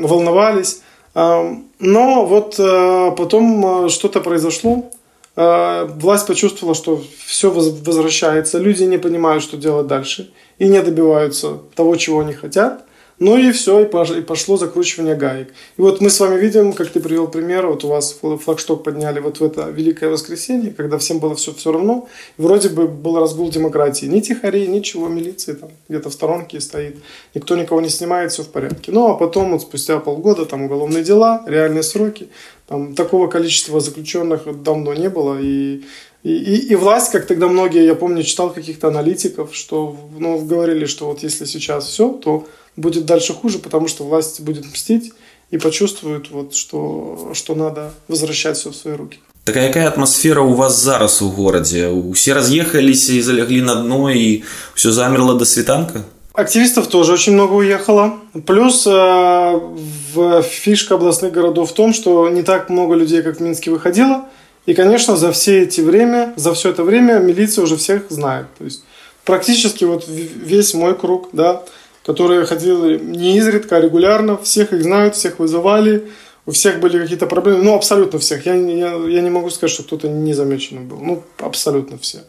Волновались. 0.03 0.81
Но 1.15 2.25
вот 2.25 2.59
э, 2.59 3.11
потом 3.17 3.89
что-то 3.89 4.19
произошло, 4.19 4.83
Э, 4.83 5.04
власть 5.35 6.27
почувствовала, 6.27 6.75
что 6.75 7.03
все 7.25 7.51
возвращается, 7.51 8.57
люди 8.57 8.83
не 8.83 8.97
понимают, 8.97 9.43
что 9.43 9.57
делать 9.57 9.87
дальше, 9.87 10.31
и 10.59 10.67
не 10.67 10.81
добиваются 10.81 11.59
того, 11.75 11.95
чего 11.97 12.21
они 12.21 12.33
хотят. 12.33 12.84
Ну 13.17 13.37
и 13.37 13.51
все, 13.53 13.85
и 13.85 14.21
пошло 14.21 14.57
закручивание 14.57 15.15
гаек. 15.15 15.53
И 15.77 15.81
вот 15.81 16.01
мы 16.01 16.09
с 16.09 16.19
вами 16.19 16.37
видим, 16.37 16.73
как 16.73 16.89
ты 16.89 16.99
привел 16.99 17.29
пример, 17.29 17.65
вот 17.67 17.85
у 17.85 17.87
вас 17.87 18.17
флагшток 18.43 18.83
подняли 18.83 19.19
вот 19.19 19.39
в 19.39 19.43
это 19.43 19.69
Великое 19.69 20.09
Воскресенье, 20.09 20.73
когда 20.73 20.97
всем 20.97 21.19
было 21.19 21.33
все, 21.35 21.53
все 21.53 21.71
равно, 21.71 22.09
вроде 22.37 22.67
бы 22.67 22.89
был 22.89 23.17
разгул 23.17 23.49
демократии. 23.49 24.05
Ни 24.07 24.19
тихарей, 24.19 24.67
ничего, 24.67 25.07
милиции 25.07 25.53
там 25.53 25.69
где-то 25.87 26.09
в 26.09 26.13
сторонке 26.13 26.59
стоит, 26.59 26.97
никто 27.33 27.55
никого 27.55 27.79
не 27.79 27.89
снимает, 27.89 28.33
все 28.33 28.43
в 28.43 28.49
порядке. 28.49 28.91
Ну 28.91 29.07
а 29.07 29.15
потом 29.15 29.51
вот 29.51 29.61
спустя 29.61 29.99
полгода 29.99 30.45
там 30.45 30.63
уголовные 30.63 31.03
дела, 31.03 31.41
реальные 31.47 31.83
сроки, 31.83 32.27
там 32.67 32.95
такого 32.95 33.27
количества 33.27 33.79
заключенных 33.79 34.61
давно 34.61 34.93
не 34.93 35.09
было, 35.09 35.39
и 35.39 35.83
и, 36.25 36.33
и, 36.33 36.71
и 36.71 36.75
власть, 36.75 37.11
как 37.11 37.27
тогда 37.27 37.47
многие, 37.47 37.85
я 37.85 37.93
помню, 37.93 38.23
читал 38.23 38.49
каких-то 38.49 38.87
аналитиков, 38.87 39.55
что 39.55 39.95
ну, 40.17 40.39
говорили, 40.39 40.85
что 40.85 41.05
вот 41.05 41.21
если 41.21 41.45
сейчас 41.45 41.85
все, 41.85 42.09
то 42.13 42.47
будет 42.75 43.05
дальше 43.05 43.33
хуже, 43.33 43.59
потому 43.59 43.87
что 43.87 44.03
власть 44.03 44.41
будет 44.41 44.65
мстить 44.65 45.13
и 45.51 45.57
почувствует, 45.57 46.29
вот, 46.31 46.55
что, 46.55 47.31
что 47.33 47.55
надо 47.55 47.93
возвращать 48.07 48.57
все 48.57 48.71
в 48.71 48.75
свои 48.75 48.95
руки. 48.95 49.19
Так 49.45 49.57
а 49.57 49.67
какая 49.67 49.87
атмосфера 49.87 50.41
у 50.41 50.53
вас 50.53 50.81
зараз 50.81 51.21
у 51.21 51.29
городе? 51.29 51.89
Все 52.13 52.33
разъехались 52.33 53.09
и 53.09 53.21
залегли 53.21 53.61
на 53.61 53.75
дно, 53.75 54.09
и 54.09 54.41
все 54.73 54.91
замерло 54.91 55.35
до 55.35 55.45
светанка? 55.45 56.03
Активистов 56.33 56.87
тоже 56.87 57.13
очень 57.13 57.33
много 57.33 57.53
уехало. 57.53 58.15
Плюс 58.45 58.85
э, 58.87 58.89
в 58.89 60.41
фишка 60.41 60.95
областных 60.95 61.31
городов 61.31 61.71
в 61.71 61.73
том, 61.73 61.93
что 61.93 62.27
не 62.27 62.41
так 62.41 62.69
много 62.69 62.95
людей, 62.95 63.21
как 63.21 63.37
в 63.37 63.39
Минске, 63.39 63.71
выходило. 63.71 64.25
И, 64.65 64.73
конечно, 64.73 65.15
за 65.15 65.31
все 65.31 65.61
эти 65.61 65.79
время, 65.79 66.33
за 66.35 66.53
все 66.53 66.71
это 66.71 66.83
время 66.83 67.19
милиция 67.19 67.63
уже 67.63 67.77
всех 67.77 68.09
знает. 68.09 68.47
То 68.57 68.65
есть 68.65 68.83
практически 69.23 69.85
вот 69.85 70.05
весь 70.07 70.73
мой 70.73 70.95
круг, 70.95 71.29
да, 71.33 71.63
которые 72.05 72.45
ходили 72.45 72.99
не 72.99 73.37
изредка, 73.37 73.77
а 73.77 73.81
регулярно, 73.81 74.37
всех 74.37 74.73
их 74.73 74.83
знают, 74.83 75.15
всех 75.15 75.39
вызывали, 75.39 76.07
у 76.45 76.51
всех 76.51 76.79
были 76.79 76.99
какие-то 76.99 77.25
проблемы, 77.25 77.63
ну, 77.63 77.75
абсолютно 77.75 78.19
всех. 78.19 78.45
Я, 78.45 78.53
я, 78.53 78.93
я 78.93 79.21
не 79.21 79.31
могу 79.31 79.49
сказать, 79.49 79.71
что 79.71 79.83
кто-то 79.83 80.07
не 80.07 80.33
замеченный 80.33 80.83
был, 80.83 80.97
ну, 80.97 81.23
абсолютно 81.39 81.97
все. 81.97 82.19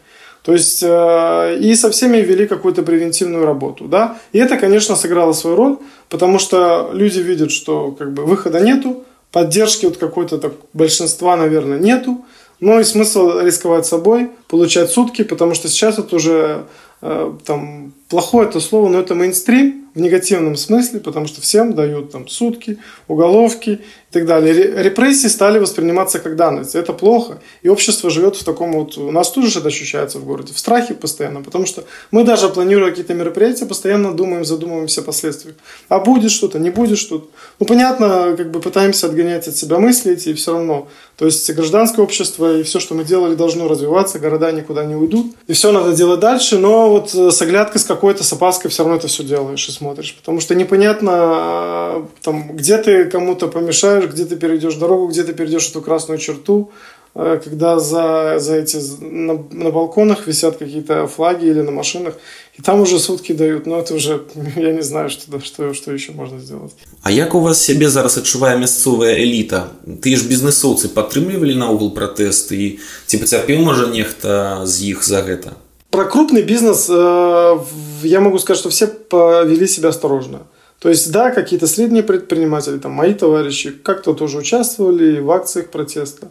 То 0.43 0.53
есть, 0.53 0.83
э, 0.83 1.59
и 1.61 1.75
со 1.75 1.91
всеми 1.91 2.19
вели 2.19 2.47
какую-то 2.47 2.83
превентивную 2.83 3.45
работу, 3.45 3.85
да. 3.85 4.17
И 4.33 4.39
это, 4.39 4.57
конечно, 4.57 4.97
сыграло 4.97 5.35
свою 5.35 5.57
роль, 5.57 5.77
потому 6.09 6.39
что 6.39 6.91
люди 6.95 7.19
видят, 7.19 7.51
что 7.51 7.91
как 7.91 8.15
бы 8.15 8.25
выхода 8.25 8.61
нету, 8.61 9.05
поддержки 9.31 9.85
вот 9.87 9.99
какой-то 9.99 10.39
так 10.39 10.53
большинства, 10.73 11.37
наверное, 11.37 11.79
нету. 11.79 12.25
Ну 12.61 12.81
и 12.81 12.85
смысл 12.85 13.41
рисковать 13.41 13.85
собой, 13.85 14.31
получать 14.49 14.91
сутки, 14.91 15.25
потому 15.25 15.53
что 15.53 15.69
сейчас 15.69 15.99
это 15.99 16.17
уже 16.17 16.65
э, 17.03 17.33
там 17.45 17.93
плохое 18.09 18.49
это 18.49 18.61
слово, 18.61 18.89
но 18.89 19.01
это 19.01 19.15
мейнстрим 19.15 19.87
в 19.97 20.01
негативном 20.01 20.57
смысле, 20.57 21.01
потому 21.01 21.27
что 21.27 21.41
всем 21.41 21.73
дают 21.73 22.13
там 22.13 22.29
сутки, 22.29 22.79
уголовки 23.09 23.81
и 24.11 24.13
так 24.13 24.27
далее. 24.27 24.83
Репрессии 24.83 25.27
стали 25.27 25.59
восприниматься 25.59 26.19
как 26.19 26.37
данность. 26.37 26.75
Это 26.75 26.93
плохо. 26.93 27.39
И 27.63 27.71
общество 27.71 28.11
живет 28.11 28.37
в 28.37 28.45
таком 28.45 28.73
вот... 28.73 28.99
У 28.99 29.11
нас 29.11 29.31
тоже 29.31 29.59
это 29.59 29.69
ощущается 29.69 30.19
в 30.19 30.27
городе. 30.27 30.53
В 30.53 30.59
страхе 30.59 30.93
постоянно. 30.93 31.43
Потому 31.43 31.65
что 31.65 31.85
мы 32.11 32.25
даже 32.25 32.51
планируя 32.51 32.91
какие-то 32.91 33.15
мероприятия, 33.15 33.65
постоянно 33.65 34.13
думаем, 34.13 34.45
задумываемся 34.45 35.01
о 35.01 35.05
последствиях. 35.05 35.57
А 35.89 35.99
будет 35.99 36.31
что-то, 36.31 36.59
не 36.59 36.69
будет 36.69 36.99
что-то. 36.99 37.29
Ну, 37.59 37.65
понятно, 37.65 38.35
как 38.37 38.51
бы 38.51 38.61
пытаемся 38.61 39.07
отгонять 39.07 39.49
от 39.49 39.57
себя 39.57 39.79
мысли 39.79 40.13
эти, 40.13 40.29
и 40.29 40.35
все 40.35 40.53
равно. 40.53 40.89
То 41.17 41.25
есть 41.25 41.51
гражданское 41.55 42.03
общество 42.03 42.59
и 42.59 42.63
все, 42.65 42.81
что 42.81 42.95
мы 42.95 43.03
делали, 43.03 43.35
должно 43.35 43.67
развиваться, 43.67 44.19
города 44.19 44.53
никуда 44.53 44.85
не 44.85 44.95
уйдут. 44.95 45.35
И 45.47 45.55
все 45.55 45.73
надо 45.73 45.95
делать 45.95 46.21
дальше, 46.21 46.59
но 46.59 46.91
вот 46.91 47.15
с 47.15 47.41
оглядкой, 47.41 47.81
с 47.81 47.85
какой-то, 47.96 48.24
с 48.24 48.34
опаской 48.34 48.70
все 48.70 48.84
равно 48.84 48.98
это 48.98 49.08
все 49.08 49.24
делаешь 49.24 49.68
и 49.68 49.72
смотришь. 49.72 50.16
Потому 50.20 50.40
что 50.40 50.56
непонятно, 50.56 51.12
а, 51.14 52.08
там, 52.22 52.56
где 52.56 52.78
ты 52.78 53.06
кому-то 53.06 53.48
помешаешь, 53.48 54.06
где 54.06 54.26
ты 54.26 54.36
перейдешь 54.36 54.76
дорогу, 54.76 55.08
где 55.08 55.24
ты 55.24 55.34
перейдешь 55.34 55.70
эту 55.70 55.82
красную 55.82 56.20
черту, 56.20 56.72
а, 57.14 57.38
когда 57.38 57.80
за, 57.80 58.40
за 58.40 58.56
эти 58.56 58.78
на, 59.02 59.34
на 59.52 59.72
балконах 59.72 60.28
висят 60.28 60.58
какие-то 60.58 61.08
флаги 61.08 61.46
или 61.46 61.62
на 61.62 61.72
машинах, 61.72 62.16
и 62.58 62.62
там 62.62 62.82
уже 62.82 63.00
сутки 63.00 63.34
дают, 63.34 63.66
но 63.66 63.80
это 63.80 63.96
уже 63.96 64.24
я 64.56 64.72
не 64.72 64.82
знаю, 64.82 65.10
что, 65.10 65.40
что, 65.40 65.74
что 65.74 65.92
еще 65.92 66.14
можно 66.14 66.40
сделать. 66.40 66.72
А 67.02 67.12
як 67.12 67.36
у 67.36 67.40
вас 67.40 67.62
сябе 67.62 67.90
зараз 67.90 68.18
адчувае 68.18 68.58
мясцовая 68.58 69.16
эліта? 69.16 69.72
Тыя 69.84 70.16
ж 70.16 70.28
бізнесоўцы 70.28 70.88
падтрымлівалі 70.88 71.56
наогул 71.56 71.92
пратэст 71.92 72.52
і 72.52 72.80
ці 73.08 73.18
пацярпеў 73.18 73.60
можа 73.60 73.88
нехта 73.88 74.64
з 74.64 74.96
іх 74.96 75.04
за 75.04 75.22
гэта? 75.22 75.60
Про 75.92 76.06
крупный 76.06 76.42
бизнес 76.42 76.88
э, 76.90 77.60
я 78.03 78.21
могу 78.21 78.39
сказать, 78.39 78.61
что 78.61 78.71
все 78.71 78.87
повели 78.87 79.67
себя 79.67 79.91
осторожно. 79.91 80.41
То 80.79 80.89
есть, 80.89 81.11
да, 81.11 81.31
какие-то 81.31 81.67
средние 81.67 82.03
предприниматели, 82.03 82.79
там, 82.79 82.93
мои 82.93 83.15
товарищи, 83.15 83.71
как-то 83.71 84.15
тоже 84.15 84.39
участвовали 84.39 85.21
в 85.21 85.31
акциях 85.31 85.71
протеста. 85.71 86.29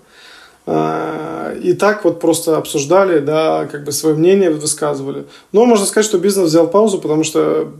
Э, 0.67 1.57
и 1.61 1.73
так 1.73 2.03
вот 2.05 2.19
просто 2.19 2.57
обсуждали, 2.57 3.19
да, 3.19 3.67
как 3.71 3.83
бы 3.83 3.91
свое 3.91 4.15
мнение 4.15 4.51
высказывали. 4.51 5.25
Но 5.51 5.65
можно 5.65 5.85
сказать, 5.85 6.05
что 6.05 6.19
бизнес 6.19 6.49
взял 6.49 6.67
паузу, 6.67 6.99
потому 6.99 7.23
что 7.23 7.71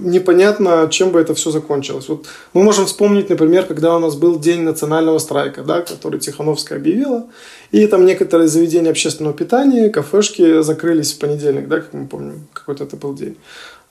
непонятно, 0.00 0.88
чем 0.90 1.10
бы 1.10 1.20
это 1.20 1.34
все 1.34 1.50
закончилось. 1.50 2.08
Вот 2.08 2.26
мы 2.54 2.62
можем 2.62 2.86
вспомнить, 2.86 3.30
например, 3.30 3.66
когда 3.66 3.96
у 3.96 3.98
нас 3.98 4.14
был 4.16 4.38
день 4.38 4.62
национального 4.62 5.18
страйка, 5.18 5.62
да, 5.62 5.80
который 5.80 6.20
Тихановская 6.20 6.78
объявила, 6.78 7.26
и 7.70 7.86
там 7.86 8.04
некоторые 8.04 8.48
заведения 8.48 8.90
общественного 8.90 9.34
питания, 9.34 9.90
кафешки 9.90 10.62
закрылись 10.62 11.12
в 11.12 11.18
понедельник, 11.18 11.68
да, 11.68 11.80
как 11.80 11.92
мы 11.92 12.06
помним, 12.06 12.46
какой-то 12.52 12.84
это 12.84 12.96
был 12.96 13.14
день. 13.14 13.36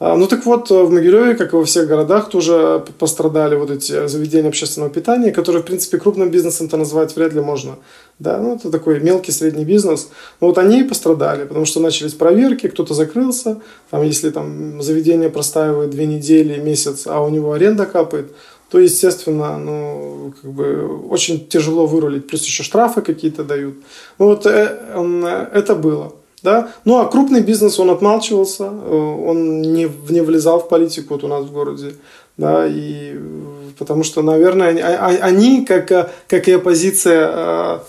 А, 0.02 0.16
ну 0.16 0.28
так 0.28 0.46
вот, 0.46 0.70
в 0.70 0.90
Могилеве, 0.90 1.36
как 1.36 1.52
и 1.52 1.58
во 1.58 1.66
всех 1.66 1.88
городах, 1.88 2.30
тоже 2.30 2.82
пострадали 2.98 3.56
вот 3.56 3.70
эти 3.70 4.08
заведения 4.08 4.48
общественного 4.48 4.90
питания, 4.90 5.32
которые, 5.32 5.62
в 5.62 5.66
принципе, 5.66 5.98
крупным 5.98 6.32
бизнесом-то 6.32 6.78
назвать 6.78 7.14
вряд 7.18 7.34
ли 7.34 7.42
можно. 7.42 7.76
Да, 8.18 8.38
ну 8.38 8.56
это 8.56 8.72
такой 8.72 9.02
мелкий 9.02 9.34
средний 9.34 9.66
бизнес. 9.66 10.10
Но 10.40 10.48
вот 10.48 10.58
они 10.58 10.84
пострадали, 10.84 11.44
потому 11.44 11.66
что 11.66 11.82
начались 11.82 12.14
проверки, 12.14 12.70
кто-то 12.70 12.94
закрылся. 12.94 13.60
Там, 13.92 14.04
если 14.04 14.30
там 14.30 14.82
заведение 14.82 15.30
простаивает 15.30 15.90
две 15.90 16.06
недели, 16.06 16.62
месяц, 16.62 17.06
а 17.06 17.20
у 17.22 17.30
него 17.30 17.52
аренда 17.52 17.86
капает, 17.86 18.32
то, 18.70 18.80
естественно, 18.80 19.58
ну, 19.58 20.34
как 20.42 20.52
бы 20.52 21.10
очень 21.10 21.46
тяжело 21.46 21.86
вырулить. 21.86 22.28
Плюс 22.28 22.46
еще 22.46 22.64
штрафы 22.64 23.02
какие-то 23.02 23.44
дают. 23.44 23.76
Ну, 24.18 24.28
вот 24.28 24.46
э, 24.46 25.50
это 25.54 25.76
было. 25.76 26.14
Да? 26.43 26.69
Ну, 26.85 26.99
а 26.99 27.07
крупный 27.07 27.41
бизнес, 27.41 27.79
он 27.81 27.91
отмалчивался, 27.91 28.65
э, 28.65 29.25
он 29.27 29.63
не, 29.63 29.89
не 30.11 30.21
влезал 30.21 30.61
в 30.61 30.69
политику 30.69 31.15
вот 31.15 31.25
у 31.25 31.29
нас 31.29 31.45
в 31.45 31.53
городе. 31.53 31.95
Да, 32.37 32.67
и 32.67 33.17
потому 33.79 34.03
что, 34.03 34.23
наверное, 34.23 34.69
они, 34.69 34.81
а, 34.81 35.07
а, 35.07 35.09
они 35.23 35.65
как, 35.65 36.11
как 36.29 36.49
и 36.49 36.53
оппозиция, 36.53 37.81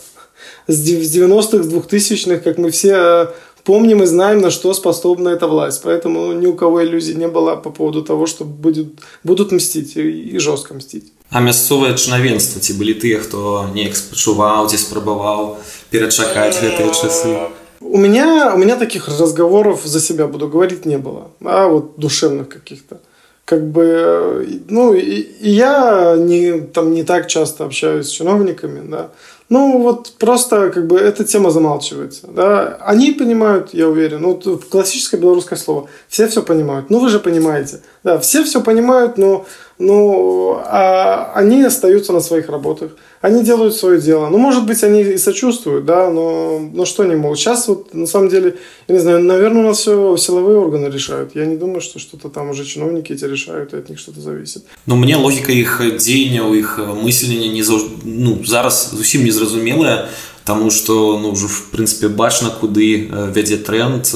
С 0.68 0.88
90-х, 0.88 1.62
с 1.62 1.68
2000-х, 1.68 2.38
как 2.38 2.58
мы 2.58 2.70
все 2.70 2.94
э, 2.94 3.26
помним 3.64 4.02
и 4.02 4.06
знаем, 4.06 4.40
на 4.40 4.50
что 4.50 4.74
способна 4.74 5.28
эта 5.28 5.46
власть. 5.46 5.82
Поэтому 5.84 6.32
ни 6.32 6.46
у 6.46 6.54
кого 6.54 6.84
иллюзий 6.84 7.14
не 7.14 7.28
было 7.28 7.56
по 7.56 7.70
поводу 7.70 8.02
того, 8.02 8.26
что 8.26 8.44
будет, 8.44 8.88
будут 9.22 9.52
мстить 9.52 9.96
и, 9.96 10.00
и 10.00 10.38
жестко 10.38 10.74
мстить. 10.74 11.12
А 11.30 11.40
мясцовае 11.40 11.98
чынавенства 11.98 12.62
ці 12.62 12.78
былі 12.78 12.94
тыя, 13.02 13.18
хто 13.18 13.66
неяк 13.74 13.98
спачуваў 13.98 14.70
ці 14.70 14.78
спрабаваў 14.78 15.58
перачакаць 15.90 16.54
гэтыя 16.62 16.94
часы. 16.94 17.50
У 17.81 17.97
меня, 17.97 18.53
у 18.53 18.57
меня 18.57 18.75
таких 18.75 19.07
разговоров 19.07 19.81
за 19.83 19.99
себя 19.99 20.27
буду 20.27 20.47
говорить 20.47 20.85
не 20.85 20.97
было, 20.97 21.31
а 21.43 21.67
вот 21.67 21.97
душевных 21.97 22.47
каких-то. 22.47 22.99
Как 23.43 23.67
бы, 23.67 24.61
ну, 24.69 24.93
и, 24.93 25.01
и 25.01 25.49
я 25.49 26.15
не, 26.17 26.61
там 26.61 26.93
не 26.93 27.03
так 27.03 27.27
часто 27.27 27.65
общаюсь 27.65 28.07
с 28.07 28.11
чиновниками, 28.11 28.87
да, 28.87 29.09
ну, 29.51 29.81
вот 29.81 30.13
просто 30.17 30.69
как 30.69 30.87
бы 30.87 30.97
эта 30.97 31.25
тема 31.25 31.51
замалчивается. 31.51 32.27
Да? 32.27 32.77
Они 32.79 33.11
понимают, 33.11 33.73
я 33.73 33.89
уверен, 33.89 34.21
ну, 34.21 34.39
вот 34.45 34.63
классическое 34.63 35.19
белорусское 35.19 35.59
слово, 35.59 35.89
все 36.07 36.29
все 36.29 36.41
понимают. 36.41 36.89
Ну, 36.89 36.99
вы 36.99 37.09
же 37.09 37.19
понимаете. 37.19 37.81
Да, 38.01 38.17
все 38.17 38.45
все 38.45 38.61
понимают, 38.61 39.17
но, 39.17 39.45
но 39.80 40.62
а 40.64 41.32
они 41.34 41.62
остаются 41.62 42.12
на 42.12 42.20
своих 42.20 42.48
работах 42.48 42.92
они 43.26 43.42
делают 43.42 43.74
свое 43.74 44.00
дело. 44.00 44.28
Ну, 44.28 44.38
может 44.38 44.66
быть, 44.66 44.84
они 44.84 45.02
и 45.02 45.18
сочувствуют, 45.18 45.84
да, 45.84 46.10
но, 46.10 46.60
но 46.72 46.84
что 46.84 47.02
они 47.02 47.16
могут. 47.16 47.38
Сейчас 47.38 47.66
вот, 47.68 47.92
на 47.94 48.06
самом 48.06 48.28
деле, 48.28 48.56
я 48.88 48.94
не 48.94 49.00
знаю, 49.00 49.22
наверное, 49.22 49.62
у 49.62 49.66
нас 49.66 49.78
все 49.78 50.16
силовые 50.16 50.58
органы 50.58 50.86
решают. 50.86 51.34
Я 51.34 51.46
не 51.46 51.56
думаю, 51.56 51.80
что 51.80 51.98
что-то 51.98 52.28
там 52.28 52.50
уже 52.50 52.64
чиновники 52.64 53.12
эти 53.12 53.24
решают, 53.24 53.74
и 53.74 53.78
от 53.78 53.88
них 53.88 53.98
что-то 53.98 54.20
зависит. 54.20 54.64
Но 54.86 54.96
мне 54.96 55.16
логика 55.16 55.52
их 55.52 55.80
дзеянняў 55.96 56.54
их 56.54 56.78
мыслення 56.78 57.48
не 57.48 57.62
заўж... 57.62 57.82
ну, 58.04 58.38
зараз 58.44 58.94
зусім 58.94 59.24
незразумелая 59.24 60.08
Таму 60.45 60.71
што 60.71 61.19
ну, 61.21 61.31
ўжо 61.31 61.47
в 61.47 61.69
прынцыпе 61.73 62.09
бачна 62.09 62.49
куды 62.49 63.09
вядзе 63.11 63.57
тренд 63.57 64.09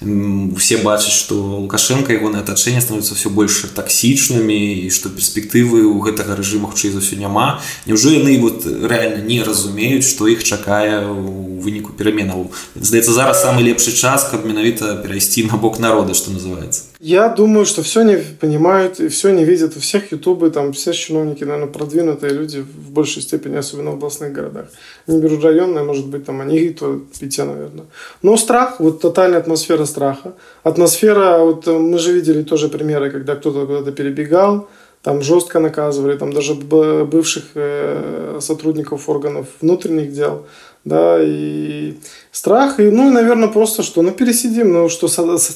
усе 0.00 0.78
бачаць 0.80 1.12
што 1.12 1.36
лукашенко 1.64 2.12
ягонае 2.12 2.42
атачэнне 2.42 2.80
становіцца 2.80 3.16
ўсё 3.16 3.28
больш 3.28 3.64
таксічнымі 3.76 4.84
і 4.84 4.88
што 4.88 5.12
перспектывы 5.12 5.84
ў 5.84 5.96
гэтага 6.04 6.36
рэжыму 6.40 6.68
хутчэй 6.72 6.92
за 6.92 7.04
ўсё 7.04 7.20
няма 7.20 7.60
Няўжо 7.86 8.16
яны 8.16 8.40
вот 8.40 8.64
рэальна 8.64 9.24
не 9.24 9.40
разумеюць 9.44 10.08
што 10.08 10.28
іх 10.28 10.44
чакае 10.44 11.04
у 11.08 11.60
выніку 11.60 11.92
пераменаў 11.92 12.52
здаецца 12.74 13.12
зараз 13.12 13.40
самы 13.44 13.64
лепшы 13.64 13.92
час 13.92 14.28
каб 14.32 14.44
менавіта 14.44 14.96
перайсці 15.04 15.48
на 15.48 15.56
бок 15.56 15.78
народа 15.78 16.14
што 16.14 16.32
называется 16.32 16.93
Я 17.06 17.28
думаю, 17.28 17.66
что 17.66 17.82
все 17.82 18.02
не 18.02 18.16
понимают 18.16 18.98
и 18.98 19.08
все 19.08 19.30
не 19.30 19.44
видят. 19.44 19.76
У 19.76 19.80
всех 19.80 20.10
ютубы, 20.12 20.48
там 20.50 20.72
все 20.72 20.94
чиновники, 20.94 21.44
наверное, 21.44 21.70
продвинутые 21.70 22.32
люди 22.32 22.60
в 22.60 22.92
большей 22.92 23.20
степени, 23.20 23.56
особенно 23.56 23.90
в 23.90 23.94
областных 23.94 24.32
городах. 24.32 24.68
Не 25.06 25.20
беру 25.20 25.38
районные, 25.38 25.84
может 25.84 26.06
быть, 26.06 26.24
там 26.24 26.40
они 26.40 26.56
и 26.56 26.70
то 26.70 27.02
Питя, 27.20 27.44
наверное. 27.44 27.84
Но 28.22 28.38
страх, 28.38 28.80
вот 28.80 29.02
тотальная 29.02 29.38
атмосфера 29.38 29.84
страха. 29.84 30.32
Атмосфера, 30.62 31.40
вот 31.40 31.66
мы 31.66 31.98
же 31.98 32.14
видели 32.14 32.42
тоже 32.42 32.68
примеры, 32.70 33.10
когда 33.10 33.36
кто-то 33.36 33.66
куда-то 33.66 33.92
перебегал, 33.92 34.66
там 35.02 35.20
жестко 35.20 35.60
наказывали, 35.60 36.16
там 36.16 36.32
даже 36.32 36.54
бывших 36.54 37.44
э, 37.54 38.38
сотрудников 38.40 39.10
органов 39.10 39.46
внутренних 39.60 40.14
дел 40.14 40.46
да, 40.84 41.18
и 41.22 41.94
страх, 42.30 42.78
и, 42.78 42.90
ну, 42.90 43.10
наверное, 43.10 43.48
просто 43.48 43.82
что, 43.82 44.02
ну, 44.02 44.10
пересидим, 44.10 44.72
ну, 44.72 44.88
что, 44.88 45.08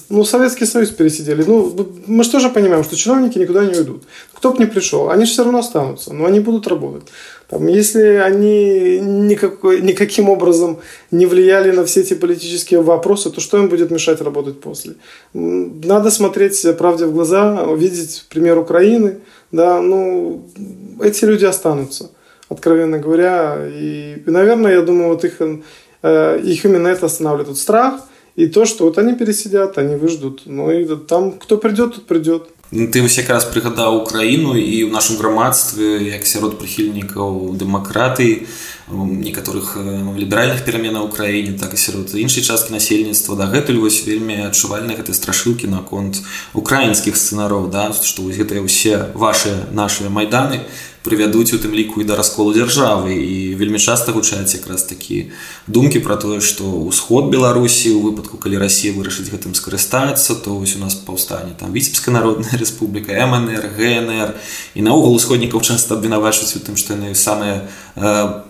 ну, 0.08 0.24
Советский 0.24 0.64
Союз 0.64 0.90
пересидели, 0.90 1.42
ну, 1.42 1.74
мы 2.06 2.24
же 2.24 2.30
тоже 2.30 2.48
понимаем, 2.48 2.82
что 2.82 2.96
чиновники 2.96 3.38
никуда 3.38 3.64
не 3.64 3.78
уйдут, 3.78 4.04
кто 4.32 4.52
бы 4.52 4.58
ни 4.58 4.64
пришел, 4.64 5.10
они 5.10 5.26
же 5.26 5.32
все 5.32 5.42
равно 5.42 5.58
останутся, 5.58 6.14
но 6.14 6.24
они 6.24 6.40
будут 6.40 6.66
работать. 6.66 7.08
Там, 7.48 7.66
если 7.66 8.20
они 8.24 9.00
никакой, 9.00 9.82
никаким 9.82 10.28
образом 10.28 10.78
не 11.10 11.26
влияли 11.26 11.72
на 11.72 11.84
все 11.84 12.00
эти 12.00 12.14
политические 12.14 12.80
вопросы, 12.80 13.30
то 13.30 13.40
что 13.40 13.58
им 13.58 13.68
будет 13.68 13.90
мешать 13.90 14.20
работать 14.20 14.60
после? 14.60 14.94
Надо 15.34 16.10
смотреть 16.10 16.64
правде 16.78 17.06
в 17.06 17.12
глаза, 17.12 17.66
видеть 17.74 18.26
пример 18.30 18.58
Украины, 18.58 19.18
да, 19.52 19.80
ну, 19.80 20.42
эти 21.02 21.24
люди 21.24 21.44
останутся 21.44 22.10
откровенно 22.49 22.99
говоря. 22.99 23.57
И, 23.67 24.23
и 24.25 24.29
наверное, 24.29 24.73
я 24.73 24.81
думаю, 24.81 25.09
вот 25.09 25.25
их, 25.25 25.41
э, 25.41 26.39
их 26.43 26.65
именно 26.65 26.87
это 26.87 27.05
останавливает. 27.05 27.49
Вот 27.49 27.57
страх 27.57 28.01
и 28.35 28.47
то, 28.47 28.65
что 28.65 28.85
вот 28.85 28.97
они 28.97 29.13
пересидят, 29.13 29.77
они 29.77 29.95
выждут. 29.95 30.43
Ну 30.45 30.71
и 30.71 30.85
там 31.07 31.31
кто 31.33 31.57
придет, 31.57 31.95
тот 31.95 32.05
придет. 32.05 32.43
Ты 32.73 33.03
вось 33.03 33.19
якраз 33.21 33.45
прыгадаў 33.53 34.01
Украіну 34.01 34.57
і 34.57 34.89
ў 34.89 34.89
нашым 34.89 35.21
грамадстве 35.21 36.09
як 36.09 36.25
сярод 36.25 36.57
прыхільнікаў 36.57 37.53
дэмакратыі 37.53 38.49
некаторых 38.89 39.77
ліберальных 40.17 40.65
пераменаў 40.65 41.05
у 41.05 41.13
краіне 41.13 41.53
так 41.53 41.73
і 41.73 41.77
сярод 41.77 42.09
іншай 42.17 42.41
часткі 42.41 42.73
насельніцтва 42.73 43.37
дагэтуль 43.37 43.77
вось 43.77 44.01
вельмі 44.09 44.49
адчувальна 44.49 44.97
гэтай 44.97 45.13
страшылкі 45.13 45.69
наконт 45.69 46.25
украінскіх 46.57 47.13
сцэнароў 47.13 47.69
да 47.69 47.93
што 47.93 48.25
вось 48.25 48.41
гэтыя 48.41 48.65
ўсе 48.65 49.13
ваши 49.13 49.53
наши 49.69 50.09
майданы 50.09 50.65
прывядуць 51.02 51.54
у 51.54 51.58
тым 51.58 51.74
ліку 51.74 52.00
і 52.02 52.06
да 52.08 52.16
расколу 52.18 52.52
дзяржавы 52.52 53.14
і 53.14 53.54
вельмі 53.54 53.78
часта 53.78 54.12
гучаць 54.12 54.54
якраз 54.54 54.84
такі 54.84 55.30
думкі 55.66 56.02
пра 56.04 56.16
тое 56.16 56.40
што 56.42 56.66
ўсход 56.66 57.30
беларусі 57.30 57.94
у 57.94 58.02
выпадку 58.04 58.36
калі 58.36 58.58
Росія 58.58 58.92
вырашыць 58.92 59.30
гэтым 59.30 59.54
скарыстацца 59.54 60.34
то 60.34 60.58
вось 60.58 60.76
у 60.76 60.82
нас 60.82 60.94
паўстане 60.94 61.54
там 61.58 61.72
віцебская 61.72 62.12
народная 62.12 62.58
рэспубліка 62.62 63.14
мнр 63.26 63.70
гнр. 63.78 64.34
І 64.74 64.82
наогул 64.82 65.14
усходнікаў 65.14 65.62
часта 65.62 65.94
абвінавачваюць 65.94 66.56
у 66.56 66.64
тым 66.66 66.76
што 66.76 66.98
яны 66.98 67.14
самыя 67.14 67.64
э, 67.96 68.02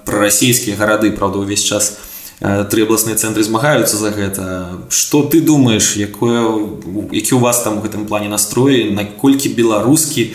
прарасійскія 0.05 0.77
гарады 0.77 1.13
правда 1.13 1.45
ўвесь 1.45 1.65
час 1.65 1.99
у 2.01 2.08
тры 2.41 2.83
абласныя 2.87 3.17
цэнтры 3.17 3.43
змагаюцца 3.43 3.97
за 3.97 4.11
гэта. 4.11 4.69
Что 4.91 5.23
ты 5.23 5.41
думаешь 5.41 5.97
якое 5.97 6.71
які 7.13 7.35
у 7.35 7.39
вас 7.39 7.63
там 7.63 7.79
у 7.79 7.81
гэтым 7.81 8.07
плане 8.07 8.29
настроі 8.29 8.91
наколькі 8.95 9.49
беларускі 9.55 10.35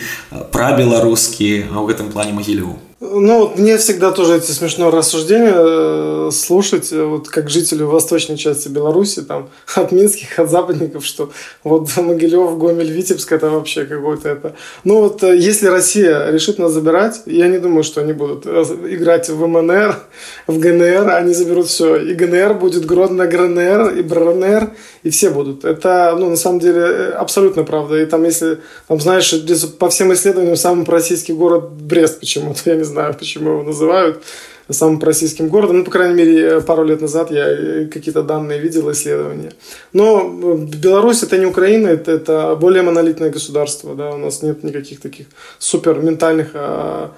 пра 0.52 0.76
беларускі 0.76 1.70
ў 1.72 1.84
гэтым 1.88 2.12
плане 2.12 2.32
магілёў 2.32 2.76
Ну, 3.06 3.52
мне 3.56 3.76
всегда 3.76 4.12
тоже 4.12 4.38
эти 4.38 4.50
смешные 4.50 4.88
рассуждения 4.88 5.52
э, 5.54 6.30
слушать, 6.32 6.90
э, 6.90 7.04
вот 7.04 7.28
как 7.28 7.50
жителю 7.50 7.88
восточной 7.88 8.38
части 8.38 8.68
Беларуси, 8.68 9.20
там, 9.20 9.50
от 9.74 9.92
минских, 9.92 10.38
от 10.38 10.50
западников, 10.50 11.04
что 11.04 11.30
вот 11.64 11.94
Могилев, 11.96 12.56
Гомель, 12.56 12.90
Витебск, 12.90 13.30
это 13.32 13.50
вообще 13.50 13.84
какое-то 13.84 14.30
это... 14.30 14.54
Ну, 14.84 15.00
вот 15.00 15.22
э, 15.22 15.36
если 15.36 15.66
Россия 15.66 16.30
решит 16.30 16.58
нас 16.58 16.72
забирать, 16.72 17.20
я 17.26 17.48
не 17.48 17.58
думаю, 17.58 17.84
что 17.84 18.00
они 18.00 18.14
будут 18.14 18.46
играть 18.46 19.28
в 19.28 19.46
МНР, 19.46 19.96
в 20.46 20.58
ГНР, 20.58 21.10
они 21.10 21.34
заберут 21.34 21.66
все. 21.66 21.96
И 21.96 22.14
ГНР 22.14 22.54
будет 22.54 22.86
Гродно, 22.86 23.26
ГРНР, 23.26 23.98
и 23.98 24.02
БРНР, 24.02 24.70
и 25.02 25.10
все 25.10 25.28
будут. 25.28 25.66
Это, 25.66 26.16
ну, 26.18 26.30
на 26.30 26.36
самом 26.36 26.58
деле, 26.58 27.10
абсолютно 27.10 27.64
правда. 27.64 28.00
И 28.00 28.06
там, 28.06 28.24
если, 28.24 28.60
там, 28.88 28.98
знаешь, 28.98 29.34
по 29.78 29.90
всем 29.90 30.10
исследованиям, 30.14 30.56
самый 30.56 30.86
российский 30.86 31.34
город 31.34 31.70
Брест 31.70 32.20
почему-то, 32.20 32.60
я 32.64 32.76
не 32.76 32.84
знаю, 32.84 32.93
знаю, 32.94 33.14
почему 33.14 33.50
его 33.50 33.62
называют 33.62 34.22
самым 34.70 35.02
российским 35.02 35.48
городом. 35.48 35.78
Ну, 35.78 35.84
по 35.84 35.90
крайней 35.90 36.14
мере, 36.14 36.60
пару 36.60 36.84
лет 36.84 37.00
назад 37.00 37.30
я 37.30 37.46
э, 37.48 37.86
какие-то 37.86 38.22
данные 38.22 38.60
видел, 38.60 38.90
исследования. 38.92 39.52
Но 39.92 40.20
э, 40.20 40.56
Беларусь 40.76 41.22
это 41.22 41.36
не 41.36 41.46
Украина, 41.46 41.88
это, 41.88 42.12
это 42.12 42.56
более 42.56 42.82
монолитное 42.82 43.30
государство. 43.30 43.94
Да? 43.94 44.10
У 44.12 44.18
нас 44.18 44.42
нет 44.42 44.64
никаких 44.64 45.00
таких 45.00 45.26
супер 45.58 45.98
ментальных 45.98 46.50
а, 46.54 47.10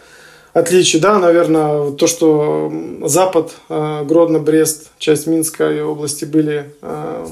отличий. 0.54 0.98
Да, 0.98 1.18
наверное, 1.18 1.92
то, 1.92 2.06
что 2.06 2.72
Запад, 3.04 3.52
а, 3.68 4.02
Гродно, 4.04 4.40
Брест, 4.40 4.90
часть 4.98 5.26
Минской 5.26 5.82
области 5.82 6.24
были 6.24 6.72
а, 6.82 7.28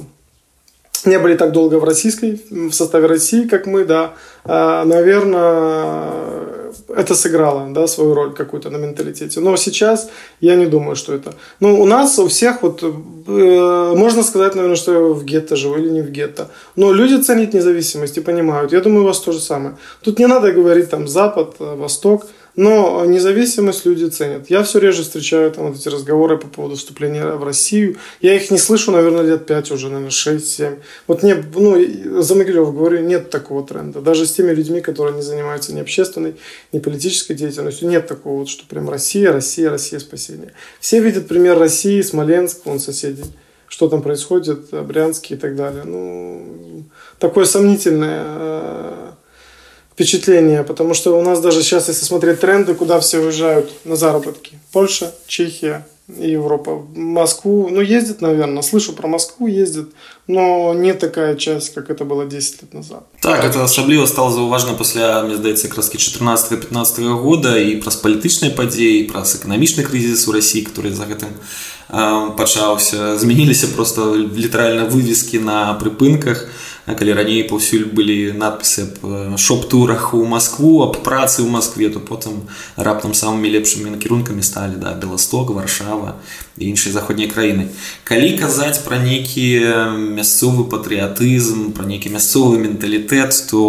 не 1.07 1.19
были 1.19 1.37
так 1.37 1.53
долго 1.53 1.77
в 1.77 1.85
российской, 1.85 2.41
в 2.51 2.73
составе 2.73 3.07
России, 3.07 3.47
как 3.47 3.67
мы, 3.67 3.85
да, 3.85 4.15
а, 4.45 4.85
наверное, 4.85 6.44
это 6.89 7.15
сыграло, 7.15 7.67
да, 7.73 7.87
свою 7.87 8.15
роль 8.15 8.35
какую-то 8.35 8.71
на 8.71 8.77
менталитете. 8.77 9.41
Но 9.41 9.57
сейчас 9.57 10.11
я 10.41 10.57
не 10.57 10.67
думаю, 10.67 10.97
что 10.97 11.15
это. 11.15 11.35
Ну, 11.61 11.81
у 11.81 11.87
нас 11.87 12.19
у 12.19 12.27
всех 12.27 12.63
вот, 12.63 12.83
э, 12.83 13.95
можно 13.97 14.23
сказать, 14.23 14.55
наверное, 14.55 14.77
что 14.77 14.93
я 14.93 15.01
в 15.01 15.25
гетто 15.25 15.57
живу 15.57 15.77
или 15.77 15.91
не 15.91 16.03
в 16.03 16.11
гетто. 16.11 16.49
Но 16.77 16.93
люди 16.93 17.23
ценят 17.23 17.55
независимость 17.55 18.19
и 18.19 18.21
понимают. 18.21 18.73
Я 18.73 18.81
думаю, 18.81 19.03
у 19.03 19.07
вас 19.07 19.21
то 19.21 19.33
же 19.33 19.41
самое. 19.41 19.77
Тут 20.03 20.19
не 20.19 20.27
надо 20.27 20.53
говорить 20.53 20.91
там 20.91 21.09
Запад, 21.09 21.55
Восток. 21.59 22.27
Но 22.57 23.05
независимость 23.05 23.85
люди 23.85 24.05
ценят. 24.05 24.49
Я 24.49 24.63
все 24.63 24.79
реже 24.79 25.03
встречаю 25.03 25.51
там 25.51 25.69
вот 25.69 25.77
эти 25.77 25.89
разговоры 25.89 26.39
по 26.39 26.47
поводу 26.47 26.77
вступления 26.77 27.27
в 27.33 27.43
Россию. 27.43 27.97
Я 28.21 28.35
их 28.35 28.51
не 28.53 28.59
слышу, 28.59 28.93
наверное, 28.93 29.23
лет 29.23 29.47
5 29.47 29.73
уже, 29.73 29.89
наверное, 29.89 30.11
6-7. 30.11 30.79
Вот 31.09 31.25
не, 31.25 31.35
ну, 31.35 32.23
за 32.23 32.35
Могилев 32.37 32.73
говорю, 32.73 33.01
нет 33.01 33.31
такого 33.31 33.67
тренда. 33.67 34.01
Даже 34.01 34.27
с 34.27 34.33
теми 34.33 34.53
людьми, 34.53 34.81
которые 34.81 35.17
не 35.17 35.23
занимаются 35.23 35.75
ни 35.75 35.81
общественной, 35.81 36.37
ни 36.73 36.79
политической 36.79 37.35
деятельностью, 37.35 37.89
нет 37.89 38.07
такого 38.07 38.39
вот, 38.39 38.49
что 38.49 38.65
прям 38.67 38.89
Россия, 38.89 39.33
Россия, 39.33 39.69
Россия 39.69 39.99
спасение. 39.99 40.53
Все 40.79 41.01
видят 41.01 41.27
пример 41.27 41.59
России, 41.59 42.01
Смоленск, 42.03 42.67
он 42.67 42.79
соседей. 42.79 43.25
Что 43.67 43.89
там 43.89 44.03
происходит, 44.03 44.71
Брянске 44.71 45.35
и 45.35 45.37
так 45.37 45.57
далее. 45.57 45.83
Ну, 45.83 46.85
такое 47.19 47.47
сомнительное 47.47 48.23
э, 48.25 49.11
впечатление, 49.94 50.64
потому 50.64 50.94
что 50.94 51.18
у 51.20 51.22
нас 51.22 51.42
даже 51.42 51.62
сейчас, 51.62 51.90
если 51.90 52.06
смотреть 52.06 52.40
тренды, 52.40 52.74
куда 52.74 53.00
все 53.00 53.20
уезжают 53.20 53.72
на 53.86 53.96
заработки. 53.96 54.60
Польша, 54.72 55.14
Чехия, 55.28 55.86
и 56.18 56.32
Европа. 56.32 56.82
Москву, 56.96 57.70
ну, 57.72 57.82
ездит, 57.82 58.22
наверное, 58.22 58.62
слышу 58.62 58.94
про 58.94 59.08
Москву, 59.08 59.48
ездит, 59.48 59.90
но 60.28 60.74
не 60.74 60.94
такая 60.94 61.36
часть, 61.36 61.74
как 61.74 61.90
это 61.90 62.06
было 62.06 62.26
10 62.26 62.62
лет 62.62 62.74
назад. 62.74 63.04
Так, 63.22 63.44
это 63.44 63.64
асабліва 63.64 64.08
стало 64.08 64.32
заўважна 64.32 64.74
пасля 64.74 65.24
мне 65.24 65.36
здаецца 65.36 65.68
краскі 65.68 65.98
14-15 65.98 67.14
года 67.22 67.58
і 67.58 67.76
праз 67.82 67.96
палітычныя 68.02 68.56
падзеі 68.56 69.10
праз 69.12 69.36
эканамічны 69.36 69.84
крызіс 69.84 70.28
у 70.28 70.32
Росіі 70.32 70.66
который 70.66 70.92
за 70.92 71.06
гэтым 71.06 71.30
э, 71.90 72.36
пачаўся 72.38 73.18
змяніліся 73.18 73.68
просто 73.76 74.16
літаральна 74.16 74.86
вывескі 74.86 75.40
на 75.40 75.74
прыпынках 75.78 76.50
калі 76.87 77.13
раней 77.17 77.41
паўсюль 77.49 77.89
былі 77.89 78.37
надпісы 78.37 78.85
аб 78.85 79.39
шоп-турах 79.41 80.13
у 80.13 80.25
Москву 80.29 80.85
аб 80.85 81.01
працы 81.01 81.41
ў 81.41 81.49
Москве 81.49 81.89
то 81.89 82.01
потым 82.01 82.45
раптам 82.77 83.17
самымі 83.17 83.49
лепшымі 83.57 83.89
накірункамі 83.97 84.45
сталі 84.45 84.77
да 84.77 84.93
Беласток 84.93 85.49
варшава 85.57 86.21
і 86.61 86.69
іншыя 86.69 86.93
заходнія 86.93 87.33
краіны. 87.33 87.73
Калі 88.05 88.37
казаць 88.37 88.85
пра 88.85 89.01
нейкі 89.01 90.13
мясцовы 90.13 90.69
патрыятызм 90.69 91.73
пра 91.73 91.89
нейкі 91.89 92.13
мясцовы 92.13 92.61
менталітэт 92.61 93.33
то 93.49 93.65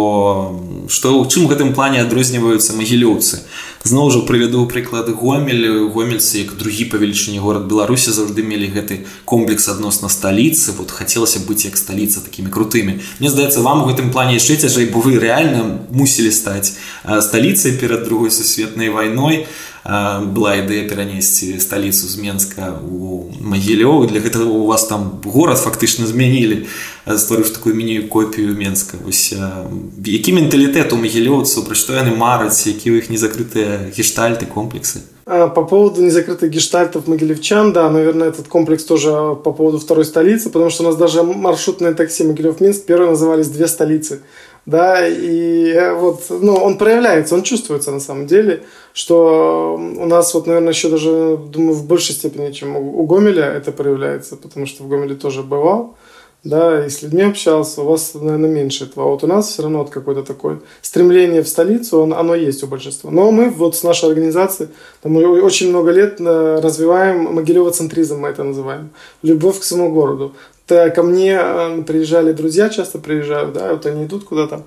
што 0.92 1.16
ў 1.16 1.24
чым 1.32 1.48
гэтым 1.48 1.72
плане 1.72 2.04
адрозніваюцца 2.04 2.76
магілёўцы 2.76 3.48
зноў 3.86 4.10
жа 4.10 4.20
прывяду 4.26 4.66
прыклады 4.66 5.14
гомель 5.14 5.88
гомельцы 5.94 6.42
як 6.42 6.56
другі 6.58 6.90
па 6.90 6.98
велічыні 6.98 7.38
горад 7.38 7.68
беларусі 7.70 8.10
заўжды 8.10 8.42
мелі 8.42 8.66
гэты 8.74 9.06
комплекс 9.24 9.68
адносна 9.68 10.10
сталіцы. 10.10 10.74
Вот 10.76 10.90
хацелася 10.90 11.40
быць 11.46 11.64
як 11.64 11.78
сталіца 11.78 12.20
такімі 12.20 12.50
крутымі. 12.50 12.98
Мне 13.20 13.30
здаецца 13.30 13.62
вам 13.62 13.84
у 13.84 13.88
гэтым 13.90 14.10
плане 14.10 14.36
яшчэ 14.36 14.58
цяжэй 14.66 14.90
бо 14.90 15.00
вы 15.00 15.16
рэальна 15.22 15.86
мусілі 15.94 16.34
стаць 16.34 16.74
сталіцай 17.06 17.78
перад 17.78 18.04
другой 18.04 18.30
сусветнай 18.30 18.90
вайной 18.90 19.46
была 19.85 20.61
ідэя 20.61 20.85
перанесці 20.89 21.59
сталіцу 21.59 22.07
з 22.07 22.15
менска 22.21 22.77
у 22.85 23.33
магілёў 23.41 24.05
для 24.05 24.21
гэтага 24.21 24.45
у 24.45 24.65
вас 24.69 24.85
там 24.85 25.21
горад 25.25 25.57
фактычна 25.57 26.05
змянілі 26.05 26.67
стварыш 27.05 27.49
такую 27.49 27.75
мінію 27.75 28.09
копію 28.09 28.53
менска 28.53 28.97
вось 29.01 29.33
які 30.05 30.33
менталітэт 30.33 30.93
у 30.93 31.01
магілёўцаў 31.01 31.65
пра 31.65 31.75
што 31.75 31.97
яны 31.97 32.13
мараць 32.13 32.67
які 32.67 32.93
у 32.93 32.95
іх 33.01 33.09
незакрытыя 33.09 33.89
гештальты 33.89 34.45
комплексы 34.45 35.01
по 35.25 35.63
поводу 35.63 36.01
незакрытых 36.01 36.49
гештальтов 36.49 37.07
могилевчан, 37.07 37.73
да, 37.73 37.89
наверное, 37.89 38.29
этот 38.29 38.47
комплекс 38.47 38.83
тоже 38.83 39.11
по 39.43 39.53
поводу 39.53 39.79
второй 39.79 40.03
столицы, 40.03 40.49
потому 40.49 40.69
что 40.69 40.83
у 40.83 40.87
нас 40.87 40.95
даже 40.95 41.23
маршрутное 41.23 41.93
такси 41.93 42.23
Могилев-Минск 42.23 42.85
первые 42.85 43.11
назывались 43.11 43.47
«Две 43.47 43.67
столицы» 43.67 44.21
да, 44.66 45.06
и 45.06 45.72
э, 45.72 45.94
вот, 45.94 46.24
ну, 46.28 46.54
он 46.54 46.76
проявляется, 46.76 47.36
он 47.36 47.44
чувствуется 47.44 47.92
на 47.92 48.00
самом 48.00 48.26
деле, 48.26 48.64
что 48.92 49.76
у 49.76 50.06
нас 50.06 50.34
вот, 50.34 50.48
наверное, 50.48 50.72
еще 50.72 50.88
даже, 50.88 51.38
думаю, 51.38 51.74
в 51.74 51.86
большей 51.86 52.14
степени, 52.16 52.50
чем 52.50 52.76
у 52.76 53.06
Гомеля 53.06 53.44
это 53.44 53.70
проявляется, 53.70 54.36
потому 54.36 54.66
что 54.66 54.82
в 54.82 54.88
Гомеле 54.88 55.14
тоже 55.14 55.44
бывал, 55.44 55.94
да, 56.42 56.84
и 56.84 56.88
с 56.88 57.02
людьми 57.02 57.22
общался, 57.22 57.82
у 57.82 57.86
вас, 57.86 58.14
наверное, 58.14 58.50
меньше 58.50 58.84
этого. 58.84 59.06
А 59.06 59.10
вот 59.10 59.24
у 59.24 59.26
нас 59.26 59.48
все 59.48 59.62
равно 59.62 59.80
вот 59.80 59.90
какое-то 59.90 60.22
такое 60.22 60.60
стремление 60.82 61.42
в 61.42 61.48
столицу, 61.48 62.00
он, 62.00 62.12
оно 62.12 62.34
есть 62.34 62.62
у 62.62 62.66
большинства. 62.66 63.10
Но 63.10 63.30
мы 63.30 63.50
вот 63.50 63.76
с 63.76 63.82
нашей 63.84 64.08
организацией, 64.08 64.68
там, 65.02 65.16
очень 65.16 65.70
много 65.70 65.90
лет 65.92 66.20
э, 66.20 66.60
развиваем 66.60 67.34
могилево-центризм, 67.34 68.18
мы 68.18 68.28
это 68.28 68.42
называем, 68.42 68.90
любовь 69.22 69.60
к 69.60 69.64
своему 69.64 69.92
городу 69.92 70.34
ко 70.66 71.02
мне 71.02 71.38
э, 71.40 71.82
приезжали 71.82 72.32
друзья, 72.32 72.68
часто 72.68 72.98
приезжают, 72.98 73.52
да, 73.52 73.72
вот 73.72 73.86
они 73.86 74.04
идут 74.04 74.24
куда-то 74.24 74.64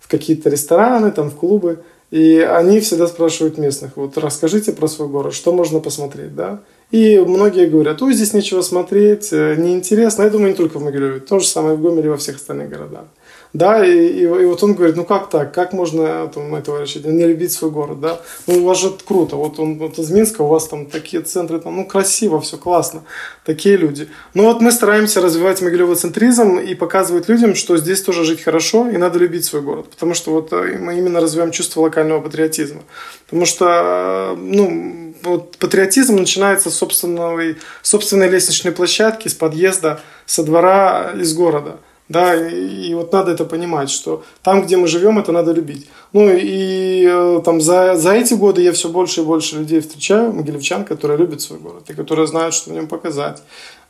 в 0.00 0.08
какие-то 0.08 0.50
рестораны, 0.50 1.10
там, 1.12 1.30
в 1.30 1.34
клубы, 1.34 1.82
и 2.10 2.38
они 2.38 2.80
всегда 2.80 3.06
спрашивают 3.06 3.58
местных, 3.58 3.96
вот 3.96 4.16
расскажите 4.18 4.72
про 4.72 4.86
свой 4.86 5.08
город, 5.08 5.34
что 5.34 5.52
можно 5.52 5.80
посмотреть, 5.80 6.34
да. 6.34 6.60
И 6.90 7.18
многие 7.18 7.66
говорят, 7.66 8.00
ой, 8.02 8.14
здесь 8.14 8.34
нечего 8.34 8.62
смотреть, 8.62 9.32
э, 9.32 9.56
неинтересно. 9.56 10.22
Я 10.22 10.30
думаю, 10.30 10.50
не 10.50 10.54
только 10.54 10.78
в 10.78 10.84
Могилеве, 10.84 11.18
то 11.18 11.40
же 11.40 11.46
самое 11.46 11.74
в 11.74 11.82
Гомеле 11.82 12.06
и 12.06 12.10
во 12.10 12.16
всех 12.16 12.36
остальных 12.36 12.68
городах. 12.68 13.06
Да, 13.54 13.86
и, 13.86 14.08
и, 14.08 14.22
и 14.22 14.46
вот 14.46 14.64
он 14.64 14.74
говорит, 14.74 14.96
ну 14.96 15.04
как 15.04 15.30
так, 15.30 15.54
как 15.54 15.72
можно, 15.72 16.26
там, 16.26 16.50
мой 16.50 16.60
товарищ, 16.60 16.96
не 16.96 17.24
любить 17.24 17.52
свой 17.52 17.70
город, 17.70 18.00
да? 18.00 18.20
Ну 18.48 18.56
у 18.56 18.64
вас 18.64 18.80
же 18.80 18.92
круто, 19.06 19.36
вот 19.36 19.60
он 19.60 19.78
вот 19.78 19.96
из 19.96 20.10
Минска, 20.10 20.42
у 20.42 20.48
вас 20.48 20.66
там 20.66 20.86
такие 20.86 21.22
центры, 21.22 21.60
там, 21.60 21.76
ну 21.76 21.86
красиво, 21.86 22.40
все 22.40 22.56
классно, 22.56 23.04
такие 23.44 23.76
люди. 23.76 24.08
Ну 24.34 24.42
вот 24.42 24.60
мы 24.60 24.72
стараемся 24.72 25.20
развивать 25.20 25.62
могилевоцентризм 25.62 26.58
и 26.58 26.74
показывать 26.74 27.28
людям, 27.28 27.54
что 27.54 27.76
здесь 27.76 28.02
тоже 28.02 28.24
жить 28.24 28.42
хорошо 28.42 28.90
и 28.90 28.96
надо 28.96 29.20
любить 29.20 29.44
свой 29.44 29.62
город, 29.62 29.88
потому 29.88 30.14
что 30.14 30.32
вот 30.32 30.52
э, 30.52 30.76
мы 30.80 30.98
именно 30.98 31.20
развиваем 31.20 31.52
чувство 31.52 31.82
локального 31.82 32.20
патриотизма. 32.20 32.82
Потому 33.26 33.46
что, 33.46 34.36
ну, 34.36 35.14
вот 35.22 35.58
патриотизм 35.58 36.16
начинается 36.16 36.70
с 36.70 36.74
собственной, 36.74 37.56
собственной 37.82 38.28
лестничной 38.28 38.72
площадки, 38.72 39.28
с 39.28 39.34
подъезда, 39.34 40.00
со 40.26 40.42
двора, 40.42 41.12
из 41.16 41.32
города– 41.34 41.78
да, 42.08 42.34
и, 42.34 42.88
и 42.88 42.94
вот 42.94 43.12
надо 43.12 43.32
это 43.32 43.44
понимать, 43.44 43.90
что 43.90 44.24
там, 44.42 44.62
где 44.62 44.76
мы 44.76 44.88
живем, 44.88 45.18
это 45.18 45.32
надо 45.32 45.52
любить. 45.52 45.88
Ну 46.12 46.30
и 46.30 47.06
э, 47.08 47.40
там 47.44 47.60
за, 47.60 47.96
за 47.96 48.12
эти 48.12 48.34
годы 48.34 48.62
я 48.62 48.72
все 48.72 48.88
больше 48.88 49.22
и 49.22 49.24
больше 49.24 49.56
людей 49.56 49.80
встречаю, 49.80 50.32
могилевчан, 50.32 50.84
которые 50.84 51.18
любят 51.18 51.40
свой 51.40 51.58
город, 51.58 51.84
и 51.88 51.94
которые 51.94 52.26
знают, 52.26 52.54
что 52.54 52.70
в 52.70 52.74
нем 52.74 52.88
показать, 52.88 53.42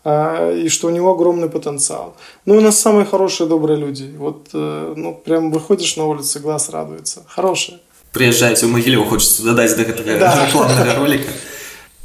э, 0.04 0.60
и 0.64 0.68
что 0.68 0.86
у 0.86 0.90
него 0.90 1.10
огромный 1.10 1.48
потенциал. 1.48 2.14
Ну, 2.46 2.56
у 2.56 2.60
нас 2.60 2.78
самые 2.78 3.04
хорошие, 3.04 3.48
добрые 3.48 3.78
люди. 3.78 4.14
Вот, 4.16 4.48
э, 4.52 4.94
ну, 4.96 5.20
прям 5.24 5.50
выходишь 5.50 5.96
на 5.96 6.06
улицу, 6.06 6.40
глаз 6.40 6.70
радуется. 6.70 7.24
Хорошие. 7.26 7.80
Приезжайте 8.12 8.66
в 8.66 8.70
Могилев, 8.70 9.08
хочется 9.08 9.42
до 9.42 9.60
этого 9.60 10.18
да. 10.18 10.46
рекламного 10.46 10.94
ролика. 10.94 11.32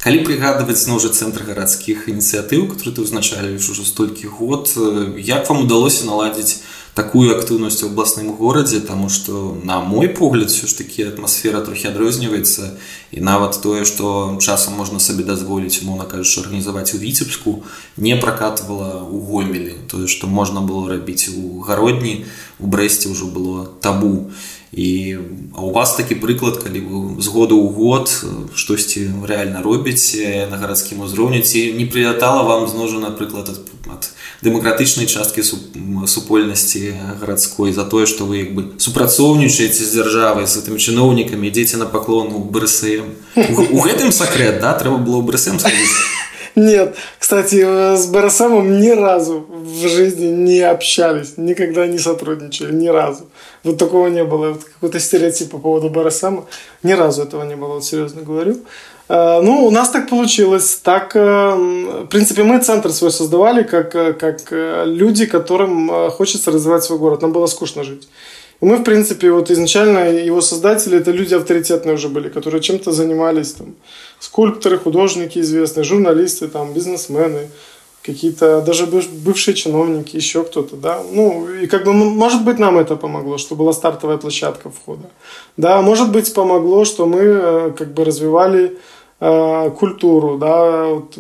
калі 0.05 0.21
прыгадваць 0.29 0.81
зноў 0.85 1.01
жа 1.01 1.11
цэнтр 1.17 1.49
гарадскіх 1.49 2.09
ініцыятыў 2.13 2.69
которые 2.73 2.95
ты 2.97 3.01
ўзначаліш 3.07 3.71
ужо 3.73 3.85
столькі 3.89 4.29
год 4.29 4.73
як 5.17 5.49
вам 5.49 5.65
удалося 5.65 6.05
наладзіць 6.05 6.61
такую 6.95 7.35
актыўнасць 7.35 7.83
у 7.83 7.91
абласным 7.91 8.31
горадзе 8.39 8.81
таму 8.81 9.09
што 9.11 9.59
на 9.65 9.81
мой 9.81 10.09
погляд 10.09 10.51
все 10.51 10.67
ж 10.67 10.79
таки 10.79 11.03
атмасфера 11.03 11.61
трохі 11.61 11.91
адрозніваецца 11.91 12.71
і 13.11 13.21
нават 13.21 13.61
тое 13.63 13.85
што 13.85 14.39
часам 14.41 14.75
можна 14.79 15.01
сабе 15.01 15.25
дазволіць 15.25 15.83
умоўна 15.83 16.07
кажучы 16.07 16.41
арганізаваць 16.47 16.95
у 16.95 17.03
віцебску 17.03 17.63
не 17.97 18.15
пракатывала 18.17 19.03
у 19.03 19.21
гомелі 19.21 19.75
тое 19.91 20.07
што 20.07 20.27
можна 20.27 20.61
было 20.61 20.89
рабіць 20.89 21.29
у 21.35 21.61
гародні 21.67 22.25
у 22.61 22.67
брэсце 22.71 23.11
ўжо 23.11 23.27
было 23.27 23.67
табу 23.81 24.31
і 24.31 24.65
і 24.77 25.19
а 25.55 25.61
у 25.61 25.71
вас 25.71 25.95
такі 25.95 26.19
прыклад 26.19 26.59
калі 26.59 26.81
вы 26.83 27.23
з 27.23 27.31
году 27.31 27.63
ў 27.63 27.71
год 27.71 28.11
штосьці 28.59 29.07
рэальна 29.23 29.63
робіце 29.63 30.51
на 30.51 30.59
гарадскім 30.59 31.07
узроўні 31.07 31.47
ці 31.47 31.79
не 31.79 31.87
прылятала 31.87 32.43
вам 32.43 32.67
зножа 32.67 32.99
напрыклад 32.99 33.55
ад, 33.55 33.61
ад 33.87 34.11
дэмакратычнай 34.43 35.07
часткі 35.07 35.43
супольнасці 35.45 36.95
гарадской 37.21 37.73
за 37.73 37.85
тое 37.85 38.07
што 38.07 38.27
вы 38.27 38.45
як 38.45 38.51
бы 38.55 38.63
супрацоўнічаеце 38.79 39.85
з 39.85 39.91
дзяржавай 39.95 40.47
з 40.47 40.61
гэтымі 40.61 40.79
чыноўнікамі 40.79 41.49
ідзеце 41.49 41.81
на 41.81 41.87
паклону 41.87 42.39
брсм 42.39 43.15
у 43.37 43.81
гэтым 43.81 44.13
сакрэт 44.13 44.61
да 44.61 44.75
трэба 44.75 44.99
было 44.99 45.23
брсм 45.23 45.59
сказаць 45.59 45.95
нет, 46.60 46.96
кстати, 47.20 47.96
с 47.96 48.06
БРСМом 48.08 48.82
ни 48.82 48.90
разу 48.90 49.46
в 49.50 49.88
жизни 49.88 50.26
не 50.26 50.60
общались, 50.60 51.38
никогда 51.38 51.88
не 51.88 52.00
сотрудничали, 52.00 52.74
ни 52.74 52.90
разу. 52.90 53.28
Вот 53.64 53.78
такого 53.78 54.08
не 54.08 54.26
было. 54.26 54.50
Вот 54.50 54.64
какой-то 54.66 55.00
стереотип 55.00 55.52
по 55.52 55.58
поводу 55.58 55.90
БРСМа. 55.90 56.46
Ни 56.84 56.92
разу 56.92 57.24
этого 57.24 57.44
не 57.44 57.56
было, 57.56 57.76
вот 57.76 57.86
серьезно 57.86 58.24
говорю. 58.24 58.58
А, 59.08 59.42
ну, 59.42 59.66
у 59.66 59.72
нас 59.72 59.90
так 59.90 60.10
получилось. 60.10 60.80
Так, 60.84 61.16
э, 61.16 61.56
в 62.04 62.08
принципе, 62.08 62.44
мы 62.44 62.60
центр 62.60 62.92
свой 62.92 63.12
создавали 63.12 63.64
как, 63.64 63.96
э, 63.96 64.14
как 64.14 64.52
э, 64.52 64.84
люди, 64.86 65.26
которым 65.26 66.12
хочется 66.12 66.52
развивать 66.52 66.84
свой 66.84 67.00
город. 67.00 67.22
Нам 67.22 67.32
было 67.32 67.48
скучно 67.48 67.84
жить. 67.84 68.08
И 68.62 68.66
мы, 68.66 68.76
в 68.76 68.84
принципе, 68.84 69.32
вот 69.32 69.50
изначально 69.52 70.10
его 70.10 70.42
создатели, 70.42 70.98
это 70.98 71.12
люди 71.12 71.34
авторитетные 71.34 71.96
уже 71.96 72.10
были, 72.10 72.28
которые 72.28 72.62
чем-то 72.62 72.92
занимались, 72.92 73.54
там, 73.54 73.76
скульпторы, 74.20 74.78
художники 74.78 75.40
известные, 75.40 75.84
журналисты, 75.84 76.48
там, 76.48 76.74
бизнесмены, 76.74 77.50
какие-то 78.04 78.62
даже 78.62 78.86
бывшие 78.86 79.56
чиновники, 79.56 80.16
еще 80.16 80.44
кто-то, 80.44 80.76
да. 80.76 81.02
Ну, 81.12 81.48
и 81.50 81.68
как 81.68 81.86
бы, 81.86 81.94
может 81.94 82.44
быть, 82.44 82.60
нам 82.60 82.78
это 82.78 82.96
помогло, 82.96 83.38
что 83.38 83.56
была 83.56 83.74
стартовая 83.74 84.18
площадка 84.18 84.70
входа. 84.70 85.10
Да, 85.58 85.82
может 85.82 86.12
быть, 86.12 86.34
помогло, 86.34 86.86
что 86.86 87.06
мы 87.06 87.20
э, 87.20 87.72
как 87.78 87.94
бы 87.94 88.06
развивали 88.06 88.78
э, 89.20 89.72
культуру, 89.78 90.38
да, 90.38 90.86
вот 90.86 91.18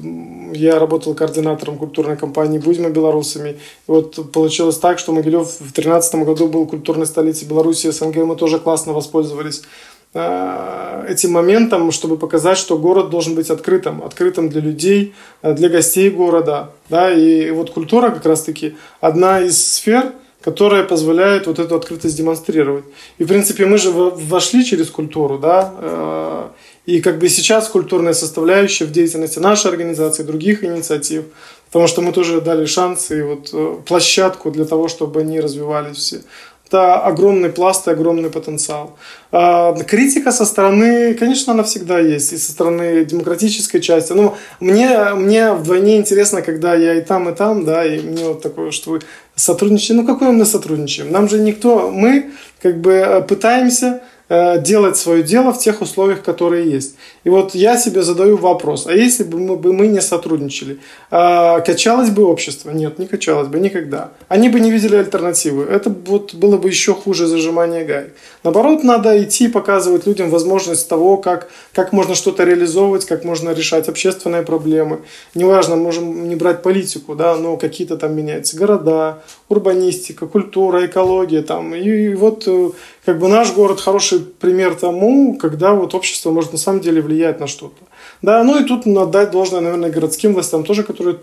я 0.53 0.79
работал 0.79 1.13
координатором 1.13 1.77
культурной 1.77 2.17
компании 2.17 2.59
«Будьмо 2.59 2.89
белорусами», 2.89 3.49
и 3.49 3.57
вот 3.87 4.31
получилось 4.31 4.77
так, 4.77 4.99
что 4.99 5.11
Могилев 5.11 5.47
в 5.47 5.59
2013 5.59 6.15
году 6.15 6.47
был 6.47 6.65
культурной 6.65 7.05
столицей 7.05 7.47
Беларуси, 7.47 7.91
СНГ, 7.91 8.15
мы 8.17 8.35
тоже 8.35 8.59
классно 8.59 8.93
воспользовались 8.93 9.63
этим 10.13 11.31
моментом, 11.31 11.91
чтобы 11.91 12.17
показать, 12.17 12.57
что 12.57 12.77
город 12.77 13.09
должен 13.09 13.35
быть 13.35 13.49
открытым, 13.49 14.03
открытым 14.03 14.49
для 14.49 14.61
людей, 14.61 15.13
э, 15.41 15.53
для 15.53 15.69
гостей 15.69 16.09
города. 16.09 16.71
Да? 16.89 17.11
И 17.11 17.51
вот 17.51 17.69
культура 17.71 18.09
как 18.09 18.25
раз-таки 18.25 18.75
одна 19.01 19.41
из 19.41 19.63
сфер, 19.63 20.13
которая 20.41 20.83
позволяет 20.83 21.47
вот 21.47 21.59
эту 21.59 21.75
открытость 21.75 22.17
демонстрировать. 22.17 22.85
И, 23.19 23.23
в 23.23 23.27
принципе, 23.27 23.65
мы 23.65 23.77
же 23.77 23.91
вошли 23.91 24.63
через 24.65 24.89
культуру, 24.89 25.37
да, 25.37 25.73
э, 25.77 26.47
И 26.85 27.01
как 27.01 27.19
бы 27.19 27.29
сейчас 27.29 27.67
культурная 27.67 28.13
составляющая 28.13 28.85
в 28.85 28.91
деятельности 28.91 29.39
нашей 29.39 29.69
организации, 29.69 30.23
других 30.23 30.63
инициатив, 30.63 31.23
потому 31.67 31.87
что 31.87 32.01
мы 32.01 32.11
тоже 32.11 32.41
дали 32.41 32.65
шанс 32.65 33.11
и 33.11 33.21
вот 33.21 33.49
э, 33.53 33.75
площадку 33.85 34.49
для 34.49 34.65
того, 34.65 34.87
чтобы 34.87 35.19
они 35.19 35.39
развивались 35.39 35.97
все 35.97 36.21
это 36.69 36.99
огромный 36.99 37.49
пласт 37.49 37.87
и 37.87 37.91
огромный 37.91 38.29
потенциал. 38.29 38.95
А, 39.31 39.73
критика 39.73 40.31
со 40.31 40.45
стороны, 40.45 41.15
конечно, 41.15 41.53
она 41.53 41.63
всегда 41.63 41.99
есть, 41.99 42.31
и 42.31 42.37
со 42.37 42.51
стороны 42.51 43.03
демократической 43.05 43.79
части. 43.79 44.13
Ну, 44.13 44.35
мне, 44.59 45.13
мне 45.15 45.53
вдвойне 45.53 45.97
интересно, 45.97 46.41
когда 46.41 46.75
я 46.75 46.93
и 46.93 47.01
там, 47.01 47.27
и 47.27 47.33
там, 47.33 47.65
да, 47.65 47.83
и 47.83 47.99
мне 47.99 48.23
вот 48.25 48.43
такое, 48.43 48.71
что 48.71 48.91
вы 48.91 49.01
сотрудничаете. 49.35 49.95
Ну, 49.95 50.05
какое 50.05 50.31
мы 50.31 50.45
сотрудничаем? 50.45 51.11
Нам 51.11 51.27
же 51.27 51.39
никто, 51.39 51.89
мы 51.89 52.31
как 52.61 52.79
бы 52.79 53.25
пытаемся 53.27 53.87
Э, 53.87 53.99
делать 54.29 54.97
свое 54.97 55.23
дело 55.23 55.51
в 55.51 55.59
тех 55.59 55.81
условиях, 55.81 56.21
которые 56.21 56.69
есть. 56.69 56.95
И 57.23 57.29
вот 57.29 57.55
я 57.55 57.77
себе 57.77 58.03
задаю 58.03 58.37
вопрос, 58.37 58.87
а 58.87 58.93
если 58.93 59.23
бы 59.23 59.39
мы, 59.39 59.55
бы 59.55 59.73
мы 59.73 59.87
не 59.87 60.01
сотрудничали, 60.01 60.79
а, 61.11 61.59
качалось 61.61 62.09
бы 62.09 62.23
общество? 62.23 62.71
Нет, 62.71 62.99
не 62.99 63.07
качалось 63.07 63.47
бы 63.47 63.59
никогда. 63.59 64.11
Они 64.27 64.49
бы 64.49 64.59
не 64.59 64.71
видели 64.71 64.95
альтернативы. 64.95 65.63
Это 65.63 65.89
вот 65.89 66.33
было 66.33 66.57
бы 66.57 66.69
еще 66.69 66.93
хуже 66.93 67.27
зажимания 67.27 67.85
гай. 67.85 68.09
Наоборот, 68.43 68.83
надо 68.83 69.21
идти 69.23 69.47
показывать 69.47 70.07
людям 70.07 70.29
возможность 70.29 70.87
того, 70.87 71.17
как, 71.17 71.49
как 71.73 71.91
можно 71.91 72.15
что-то 72.15 72.43
реализовывать, 72.43 73.05
как 73.05 73.25
можно 73.25 73.49
решать 73.49 73.89
общественные 73.89 74.43
проблемы. 74.43 74.99
Неважно, 75.35 75.75
можем 75.75 76.29
не 76.29 76.35
брать 76.35 76.61
политику, 76.61 77.15
да, 77.15 77.35
но 77.35 77.57
какие-то 77.57 77.97
там 77.97 78.15
меняются 78.15 78.57
города, 78.57 79.23
урбанистика, 79.49 80.27
культура, 80.27 80.85
экология. 80.85 81.41
Там. 81.41 81.75
И, 81.75 81.81
и 81.81 82.13
вот 82.15 82.43
э, 82.47 82.69
как 83.03 83.19
бы 83.19 83.27
наш 83.27 83.51
город 83.53 83.81
хороший 83.81 84.19
пример 84.19 84.75
тому, 84.75 85.37
когда 85.37 85.73
вот 85.73 85.93
общество 85.93 86.31
может 86.31 86.53
на 86.53 86.59
самом 86.59 86.79
деле 86.79 87.01
влиять 87.01 87.39
на 87.39 87.47
что-то. 87.47 87.83
Да, 88.21 88.43
ну 88.43 88.61
и 88.61 88.63
тут 88.63 88.85
надо 88.85 89.11
дать 89.11 89.31
должное, 89.31 89.61
наверное, 89.61 89.89
городским 89.89 90.33
властям 90.33 90.63
тоже, 90.63 90.83
которые 90.83 91.17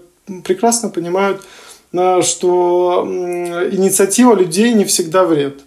прекрасно 0.45 0.89
понимают, 0.89 1.41
что 2.23 3.05
инициатива 3.71 4.35
людей 4.35 4.75
не 4.75 4.85
всегда 4.85 5.25
вред. 5.25 5.61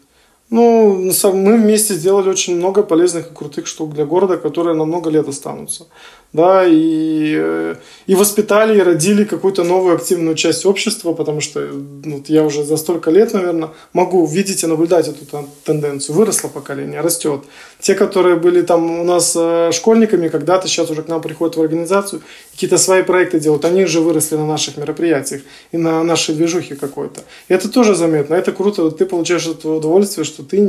Ну, 0.50 1.12
мы 1.24 1.58
вместе 1.58 1.94
сделали 1.94 2.28
очень 2.28 2.56
много 2.56 2.82
полезных 2.82 3.32
и 3.32 3.36
крутых 3.36 3.68
штук 3.68 3.94
для 3.94 4.06
города, 4.06 4.38
которые 4.38 4.76
на 4.76 4.84
много 4.84 5.10
лет 5.12 5.28
останутся 5.28 5.86
да, 6.32 6.64
и, 6.68 7.36
э, 7.36 7.76
и 8.06 8.14
воспитали, 8.14 8.78
и 8.78 8.82
родили 8.82 9.24
какую-то 9.24 9.64
новую 9.64 9.96
активную 9.96 10.36
часть 10.36 10.64
общества, 10.66 11.14
потому 11.14 11.42
что 11.42 11.68
ну, 12.06 12.24
я 12.28 12.44
уже 12.44 12.64
за 12.64 12.78
столько 12.78 13.10
лет, 13.10 13.34
наверное, 13.34 13.70
могу 13.94 14.26
видеть 14.28 14.64
и 14.64 14.68
наблюдать 14.68 15.08
эту 15.08 15.26
тенденцию. 15.64 16.16
Выросло 16.16 16.48
поколение, 16.48 17.02
растет. 17.02 17.42
Те, 17.80 17.96
которые 17.96 18.36
были 18.36 18.62
там 18.62 19.00
у 19.00 19.04
нас 19.04 19.34
э, 19.36 19.72
школьниками, 19.74 20.28
когда-то 20.28 20.68
сейчас 20.68 20.92
уже 20.92 21.02
к 21.02 21.08
нам 21.08 21.22
приходят 21.22 21.58
в 21.58 21.62
организацию, 21.62 22.22
какие-то 22.52 22.78
свои 22.78 23.02
проекты 23.02 23.40
делают, 23.40 23.66
они 23.66 23.86
же 23.86 24.00
выросли 24.00 24.36
на 24.36 24.46
наших 24.46 24.78
мероприятиях 24.78 25.42
и 25.72 25.78
на 25.78 26.04
нашей 26.04 26.36
движухе 26.36 26.76
какой-то. 26.76 27.22
И 27.48 27.54
это 27.56 27.70
тоже 27.70 27.96
заметно, 27.96 28.36
это 28.36 28.52
круто, 28.52 28.92
ты 28.92 29.08
получаешь 29.08 29.48
это 29.48 29.70
удовольствие, 29.70 30.26
что 30.26 30.44
ты 30.44 30.60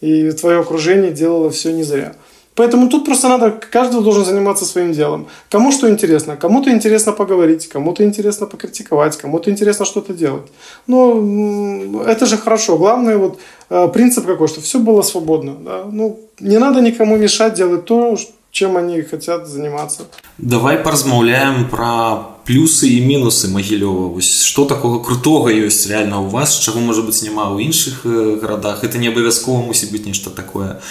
и 0.00 0.30
твое 0.32 0.60
окружение 0.60 1.12
делало 1.12 1.50
все 1.50 1.72
не 1.72 1.82
зря. 1.82 2.14
Поэтому 2.56 2.88
тут 2.88 3.04
просто 3.04 3.28
надо, 3.28 3.50
каждый 3.50 4.02
должен 4.02 4.24
заниматься 4.24 4.64
своим 4.64 4.92
делом. 4.92 5.26
Кому 5.50 5.72
что 5.72 5.88
интересно. 5.88 6.36
Кому-то 6.36 6.70
интересно 6.70 7.12
поговорить, 7.12 7.68
кому-то 7.68 8.02
интересно 8.02 8.46
покритиковать, 8.46 9.16
кому-то 9.18 9.50
интересно 9.50 9.84
что-то 9.84 10.14
делать. 10.14 10.46
Но 10.86 12.02
это 12.06 12.26
же 12.26 12.38
хорошо. 12.38 12.78
Главное 12.78 13.18
вот 13.18 13.38
э, 13.70 13.88
принцип 13.88 14.26
какой, 14.26 14.48
что 14.48 14.60
все 14.60 14.78
было 14.78 15.02
свободно. 15.02 15.52
Да? 15.52 15.84
Ну, 15.92 16.18
не 16.40 16.58
надо 16.58 16.80
никому 16.80 17.16
мешать 17.16 17.54
делать 17.54 17.84
то, 17.84 18.16
чем 18.50 18.76
они 18.76 19.02
хотят 19.02 19.46
заниматься. 19.46 20.02
Давай 20.38 20.78
поразмаўляем 20.78 21.68
про 21.68 22.35
плюсы 22.45 22.89
і 22.89 23.01
мінусы 23.05 23.47
магілёва 23.47 24.09
вось 24.13 24.43
что 24.43 24.65
такого 24.65 24.99
крутого 24.99 25.49
ёсць 25.49 25.87
реально 25.87 26.21
у 26.25 26.29
вас 26.29 26.59
чаго 26.59 26.79
можа 26.79 27.01
быть 27.01 27.21
няма 27.23 27.53
ў 27.53 27.61
іншых 27.69 28.05
э, 28.05 28.39
гарадах 28.41 28.83
это 28.83 28.97
не 28.97 29.07
абавязкова 29.07 29.61
мусіць 29.61 29.91
быть 29.91 30.05
нешта 30.05 30.29
такое 30.29 30.81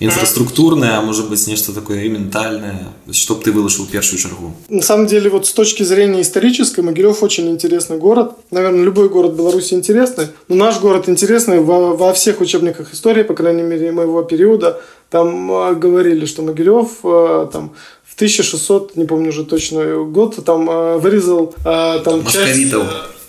инфраструктурное 0.00 0.98
а 0.98 1.02
может 1.02 1.30
быть 1.30 1.46
нечто 1.46 1.72
такое 1.72 2.02
и 2.04 2.08
ментальное 2.08 2.88
чтоб 3.12 3.42
ты 3.42 3.52
вылышал 3.52 3.86
первую 3.86 4.18
чергу 4.18 4.52
на 4.68 4.82
самом 4.82 5.06
деле 5.06 5.30
вот 5.30 5.46
с 5.46 5.52
точки 5.52 5.84
зрения 5.84 6.20
исторической 6.20 6.80
Могилев 6.80 7.22
очень 7.22 7.48
интересный 7.48 7.98
город 7.98 8.32
наверное 8.50 8.84
любой 8.84 9.08
город 9.08 9.34
Беларуси 9.34 9.74
интересный 9.74 10.28
но 10.48 10.56
наш 10.56 10.80
город 10.80 11.08
интересный 11.08 11.60
во, 11.60 11.96
во 11.96 12.12
всех 12.12 12.40
учебниках 12.40 12.92
истории 12.92 13.22
по 13.22 13.34
крайней 13.34 13.62
мере 13.62 13.92
моего 13.92 14.22
периода 14.22 14.80
там 15.08 15.50
э, 15.50 15.74
говорили 15.74 16.26
что 16.26 16.42
Могилев 16.42 16.88
э, 17.04 17.48
там 17.52 17.72
в 18.11 18.15
1600, 18.15 18.97
не 18.97 19.05
помню 19.05 19.29
уже 19.29 19.45
точно 19.45 20.03
год, 20.03 20.43
там 20.45 20.69
э, 20.69 20.97
вырезал 20.97 21.55
э, 21.65 21.99
там 22.03 22.25
часть... 22.25 22.73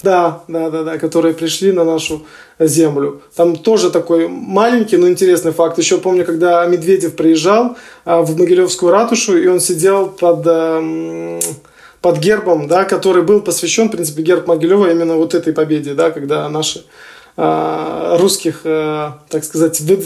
Да, 0.03 0.43
да, 0.49 0.69
да, 0.71 0.83
да, 0.83 0.99
которые 0.99 1.33
пришли 1.33 1.71
на 1.71 1.85
нашу 1.85 2.27
землю. 2.59 3.23
Там 3.37 3.55
тоже 3.55 3.91
такой 3.91 4.27
маленький, 4.27 4.97
но 4.97 5.09
интересный 5.09 5.53
факт. 5.53 5.79
Еще 5.79 5.99
помню, 5.99 6.25
когда 6.25 6.67
Медведев 6.67 7.15
приезжал 7.15 7.77
э, 8.05 8.21
в 8.21 8.37
Могилевскую 8.37 8.91
ратушу, 8.91 9.39
и 9.39 9.47
он 9.47 9.61
сидел 9.61 10.09
под, 10.09 10.43
э, 10.45 11.41
под 12.01 12.19
гербом, 12.19 12.67
да, 12.67 12.83
который 12.83 13.23
был 13.23 13.41
посвящен, 13.41 13.89
в 13.89 13.93
принципе, 13.93 14.23
герб 14.23 14.49
Могилева 14.49 14.91
именно 14.91 15.15
вот 15.15 15.35
этой 15.35 15.53
победе, 15.53 15.95
да, 15.95 16.11
когда 16.11 16.49
наши 16.49 16.81
э, 16.81 16.83
русских, 17.37 18.61
э, 18.65 19.13
так 19.29 19.45
сказать, 19.45 19.81
вы, 19.81 19.97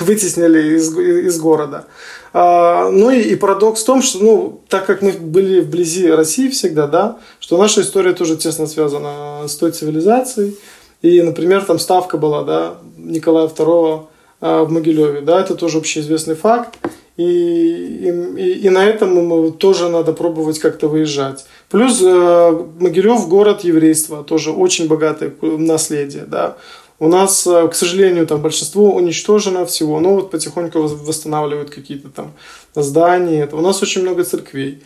вытеснили 0.00 0.76
из, 0.76 0.96
из 0.96 1.38
города. 1.38 1.84
А, 2.32 2.90
ну 2.90 3.10
и, 3.10 3.20
и 3.20 3.36
парадокс 3.36 3.82
в 3.82 3.86
том, 3.86 4.02
что, 4.02 4.18
ну, 4.18 4.60
так 4.68 4.86
как 4.86 5.00
мы 5.00 5.12
были 5.12 5.60
вблизи 5.60 6.10
России 6.10 6.48
всегда, 6.48 6.88
да, 6.88 7.18
что 7.38 7.58
наша 7.58 7.82
история 7.82 8.12
тоже 8.12 8.36
тесно 8.36 8.66
связана 8.66 9.46
с 9.46 9.54
той 9.56 9.70
цивилизацией. 9.70 10.58
И, 11.00 11.22
например, 11.22 11.64
там 11.64 11.78
ставка 11.78 12.18
была, 12.18 12.42
да, 12.42 12.74
Николая 12.96 13.46
II 13.46 14.06
а, 14.40 14.64
в 14.64 14.72
Могилеве, 14.72 15.20
да, 15.20 15.40
это 15.40 15.54
тоже 15.54 15.78
общеизвестный 15.78 16.34
факт. 16.34 16.76
И, 17.16 17.22
и, 17.22 18.52
и 18.66 18.68
на 18.70 18.84
этом 18.84 19.52
тоже 19.52 19.88
надо 19.88 20.12
пробовать 20.12 20.58
как-то 20.58 20.88
выезжать. 20.88 21.46
Плюс 21.74 22.00
э, 22.00 22.64
Могилев 22.78 23.28
город 23.28 23.64
еврейства, 23.64 24.22
тоже 24.22 24.52
очень 24.52 24.86
богатое 24.86 25.32
наследие, 25.42 26.22
да. 26.24 26.56
У 27.00 27.08
нас, 27.08 27.44
э, 27.48 27.66
к 27.66 27.74
сожалению, 27.74 28.28
там 28.28 28.40
большинство 28.40 28.94
уничтожено 28.94 29.66
всего, 29.66 29.98
но 29.98 30.14
вот 30.14 30.30
потихоньку 30.30 30.82
восстанавливают 30.82 31.70
какие-то 31.70 32.10
там 32.10 32.30
здания. 32.76 33.48
У 33.50 33.60
нас 33.60 33.82
очень 33.82 34.02
много 34.02 34.22
церквей. 34.22 34.84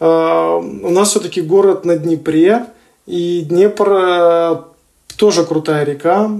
Э, 0.00 0.58
у 0.58 0.88
нас 0.88 1.10
все-таки 1.10 1.42
город 1.42 1.84
на 1.84 1.98
Днепре, 1.98 2.64
и 3.04 3.42
Днепр 3.46 4.64
тоже 5.18 5.44
крутая 5.44 5.84
река. 5.84 6.30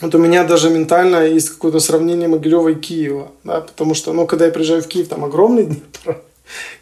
Вот 0.00 0.14
у 0.14 0.18
меня 0.18 0.44
даже 0.44 0.70
ментально 0.70 1.26
есть 1.26 1.50
какое-то 1.50 1.80
сравнение 1.80 2.28
Могилева 2.28 2.68
и 2.68 2.74
Киева, 2.74 3.32
да, 3.44 3.60
потому 3.60 3.92
что, 3.92 4.14
ну, 4.14 4.26
когда 4.26 4.46
я 4.46 4.50
приезжаю 4.50 4.80
в 4.80 4.88
Киев, 4.88 5.08
там 5.08 5.24
огромный 5.24 5.66
Днепр, 5.66 6.22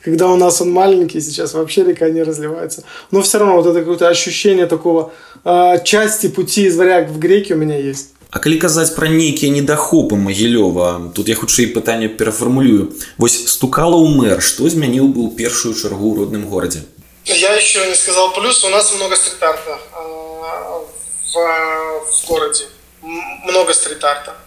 когда 0.03 0.27
у 0.27 0.36
нас 0.36 0.62
он 0.62 0.71
маленький, 0.71 1.21
сейчас 1.21 1.53
вообще 1.53 1.84
река 1.84 2.10
не 2.10 2.23
разливается. 2.23 2.84
Но 3.12 3.21
все 3.21 3.38
равно 3.38 3.55
вот 3.55 3.65
это 3.67 3.79
какое-то 3.79 4.07
ощущение 4.07 4.65
такого 4.65 5.13
э, 5.43 5.84
части 5.84 6.27
пути 6.27 6.65
из 6.65 6.77
варяг 6.77 7.10
в 7.10 7.19
греки 7.19 7.53
у 7.53 7.57
меня 7.57 7.77
есть. 7.77 8.10
А 8.31 8.39
калі 8.39 8.57
казаць 8.63 8.95
пра 8.95 9.10
нейкія 9.12 9.51
недахопы 9.51 10.15
магілёва 10.15 11.12
тут 11.12 11.27
я 11.27 11.36
хутчэй 11.36 11.67
пытанне 11.67 12.07
перафармулюю 12.07 12.95
вось 13.19 13.36
стукала 13.51 13.99
ў 13.99 14.07
мэр 14.07 14.39
што 14.39 14.71
змяніў 14.71 15.12
быў 15.12 15.36
першую 15.36 15.75
чаргу 15.75 16.15
ў 16.15 16.23
родным 16.23 16.47
горадзе 16.47 16.88
я 17.27 17.51
еще 17.60 17.84
не 17.91 17.95
сказал 17.95 18.31
плюс 18.31 18.63
у 18.63 18.69
нас 18.69 18.95
много 18.95 19.19
стрит-арта 19.19 19.75
в, 21.27 21.36
в 22.07 22.27
городе 22.29 22.71
много 23.43 23.73
стрит-арта 23.73 24.31
а, 24.31 24.44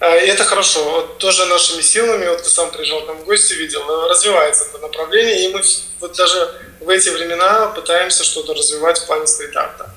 и 0.00 0.26
это 0.26 0.44
хорошо. 0.44 0.84
Вот 0.84 1.18
тоже 1.18 1.46
нашими 1.46 1.80
силами, 1.80 2.26
вот 2.26 2.42
ты 2.42 2.48
сам 2.50 2.70
приезжал 2.70 3.00
там 3.06 3.16
в 3.18 3.24
гости, 3.24 3.54
видел, 3.54 3.80
э, 3.80 4.08
развивается 4.10 4.64
это 4.64 4.78
направление, 4.78 5.48
и 5.48 5.52
мы 5.54 5.62
вот 6.00 6.14
даже 6.14 6.54
в 6.80 6.88
эти 6.90 7.08
времена 7.08 7.68
пытаемся 7.68 8.22
что-то 8.22 8.52
развивать 8.52 8.98
в 8.98 9.06
плане 9.06 9.26
стрит-арта. 9.26 9.90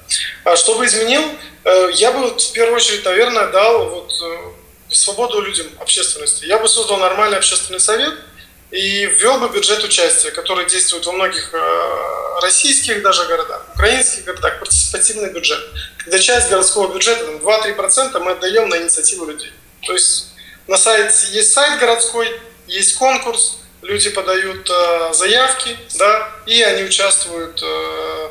А 0.46 0.56
что 0.56 0.76
бы 0.76 0.86
изменил? 0.86 1.22
Э, 1.66 1.90
я 1.94 2.12
бы 2.14 2.20
вот 2.20 2.42
в 2.42 2.52
первую 2.54 2.78
очередь, 2.78 3.04
наверное, 3.04 3.48
дал 3.48 3.90
вот 3.90 4.14
э, 4.24 4.94
свободу 4.94 5.42
людям, 5.42 5.68
общественности. 5.80 6.46
Я 6.46 6.60
бы 6.60 6.70
создал 6.70 6.98
нормальный 6.98 7.38
общественный 7.38 7.82
совет 7.82 8.14
и 8.72 9.06
ввел 9.06 9.40
бы 9.40 9.50
бюджет 9.50 9.84
участия, 9.84 10.32
который 10.32 10.66
действует 10.68 11.06
во 11.06 11.12
многих 11.12 11.54
российских 12.42 13.02
даже 13.02 13.26
городах, 13.26 13.66
украинских 13.76 14.24
городах, 14.24 14.60
партиципативный 14.60 15.32
бюджет. 15.34 15.60
Когда 15.98 16.20
часть 16.20 16.50
городского 16.50 16.94
бюджета, 16.94 17.26
2-3% 17.26 18.20
мы 18.20 18.32
отдаем 18.32 18.70
на 18.70 18.78
инициативу 18.78 19.26
людей. 19.26 19.52
То 19.86 19.94
есть 19.94 20.34
на 20.68 20.78
сайте 20.78 21.28
есть 21.32 21.54
сайт 21.54 21.80
городской, 21.80 22.28
есть 22.68 22.96
конкурс, 22.96 23.60
люди 23.82 24.10
подают 24.10 24.70
э, 24.70 25.14
заявки, 25.14 25.76
да, 25.98 26.30
и 26.46 26.62
они 26.62 26.84
участвуют. 26.84 27.62
Э... 27.64 28.30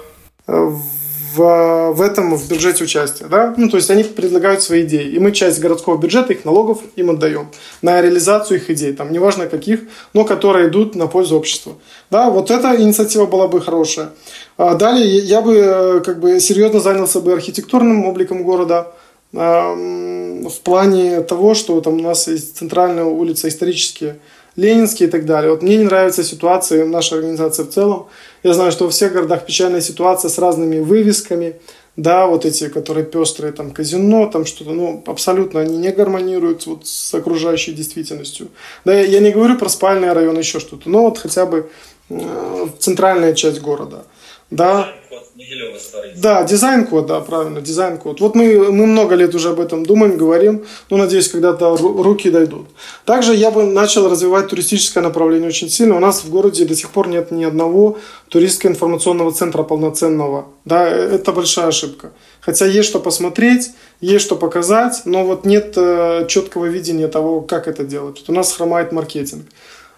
в, 1.34 1.92
в 1.92 2.00
этом 2.00 2.34
в 2.36 2.48
бюджете 2.48 2.84
участия. 2.84 3.26
Да? 3.26 3.54
Ну, 3.56 3.68
то 3.68 3.76
есть 3.76 3.90
они 3.90 4.04
предлагают 4.04 4.62
свои 4.62 4.82
идеи. 4.82 5.08
И 5.08 5.18
мы 5.18 5.32
часть 5.32 5.60
городского 5.60 5.96
бюджета, 5.96 6.32
их 6.32 6.44
налогов 6.44 6.78
им 6.96 7.10
отдаем 7.10 7.50
на 7.82 8.00
реализацию 8.00 8.58
их 8.58 8.70
идей. 8.70 8.92
Там 8.92 9.12
неважно 9.12 9.46
каких, 9.46 9.80
но 10.14 10.24
которые 10.24 10.68
идут 10.68 10.94
на 10.94 11.06
пользу 11.06 11.36
обществу. 11.36 11.80
Да, 12.10 12.30
вот 12.30 12.50
эта 12.50 12.80
инициатива 12.80 13.26
была 13.26 13.48
бы 13.48 13.60
хорошая. 13.60 14.10
А 14.56 14.74
далее 14.74 15.18
я 15.18 15.40
бы 15.40 15.54
э, 15.56 16.00
как 16.00 16.20
бы 16.20 16.40
серьезно 16.40 16.80
занялся 16.80 17.20
бы 17.20 17.32
архитектурным 17.32 18.06
обликом 18.06 18.42
города 18.42 18.92
в 19.32 20.60
плане 20.64 21.20
того, 21.20 21.54
что 21.54 21.80
там 21.80 21.94
у 21.94 22.02
нас 22.02 22.28
есть 22.28 22.56
центральная 22.56 23.04
улица 23.04 23.48
исторические, 23.48 24.18
Ленинские 24.56 25.08
и 25.08 25.12
так 25.12 25.24
далее. 25.24 25.52
Вот 25.52 25.62
мне 25.62 25.76
не 25.76 25.84
нравится 25.84 26.24
ситуация 26.24 26.84
нашей 26.84 27.18
организации 27.18 27.62
в 27.62 27.70
целом. 27.70 28.08
Я 28.42 28.54
знаю, 28.54 28.72
что 28.72 28.86
во 28.86 28.90
всех 28.90 29.12
городах 29.12 29.46
печальная 29.46 29.80
ситуация 29.80 30.30
с 30.30 30.38
разными 30.38 30.80
вывесками, 30.80 31.60
да, 31.96 32.26
вот 32.26 32.44
эти, 32.44 32.68
которые 32.68 33.06
пестрые, 33.06 33.52
там, 33.52 33.70
казино, 33.70 34.26
там 34.26 34.46
что-то, 34.46 34.72
ну, 34.72 35.02
абсолютно 35.06 35.60
они 35.60 35.76
не 35.76 35.90
гармонируют 35.90 36.66
вот 36.66 36.86
с 36.86 37.14
окружающей 37.14 37.72
действительностью. 37.72 38.48
Да, 38.84 38.98
я, 38.98 39.20
не 39.20 39.30
говорю 39.30 39.58
про 39.58 39.68
спальные 39.68 40.12
районы, 40.12 40.38
еще 40.38 40.58
что-то, 40.60 40.88
но 40.88 41.02
вот 41.02 41.18
хотя 41.18 41.46
бы 41.46 41.70
э, 42.08 42.66
центральная 42.78 43.34
часть 43.34 43.60
города, 43.60 44.04
да. 44.50 44.94
Да, 46.16 46.42
дизайн-код, 46.42 47.06
да, 47.06 47.20
правильно, 47.20 47.60
дизайн-код. 47.60 48.20
Вот 48.20 48.34
мы, 48.34 48.72
мы 48.72 48.86
много 48.86 49.14
лет 49.14 49.34
уже 49.34 49.50
об 49.50 49.60
этом 49.60 49.84
думаем, 49.84 50.16
говорим, 50.16 50.64
но 50.90 50.96
надеюсь, 50.96 51.28
когда-то 51.28 51.76
руки 51.76 52.30
дойдут. 52.30 52.66
Также 53.04 53.34
я 53.34 53.50
бы 53.50 53.64
начал 53.64 54.08
развивать 54.08 54.48
туристическое 54.48 55.02
направление 55.02 55.48
очень 55.48 55.68
сильно. 55.68 55.96
У 55.96 56.00
нас 56.00 56.24
в 56.24 56.30
городе 56.30 56.64
до 56.64 56.74
сих 56.74 56.90
пор 56.90 57.08
нет 57.08 57.30
ни 57.30 57.44
одного 57.44 57.98
туристско-информационного 58.28 59.32
центра 59.32 59.62
полноценного. 59.62 60.48
Да, 60.64 60.88
это 60.88 61.32
большая 61.32 61.68
ошибка. 61.68 62.12
Хотя 62.40 62.66
есть 62.66 62.88
что 62.88 62.98
посмотреть, 62.98 63.70
есть 64.00 64.24
что 64.24 64.34
показать, 64.34 65.02
но 65.04 65.24
вот 65.24 65.44
нет 65.44 65.74
э, 65.76 66.26
четкого 66.28 66.66
видения 66.66 67.08
того, 67.08 67.42
как 67.42 67.68
это 67.68 67.84
делать. 67.84 68.18
Вот 68.20 68.30
у 68.30 68.32
нас 68.32 68.52
хромает 68.52 68.92
маркетинг. 68.92 69.44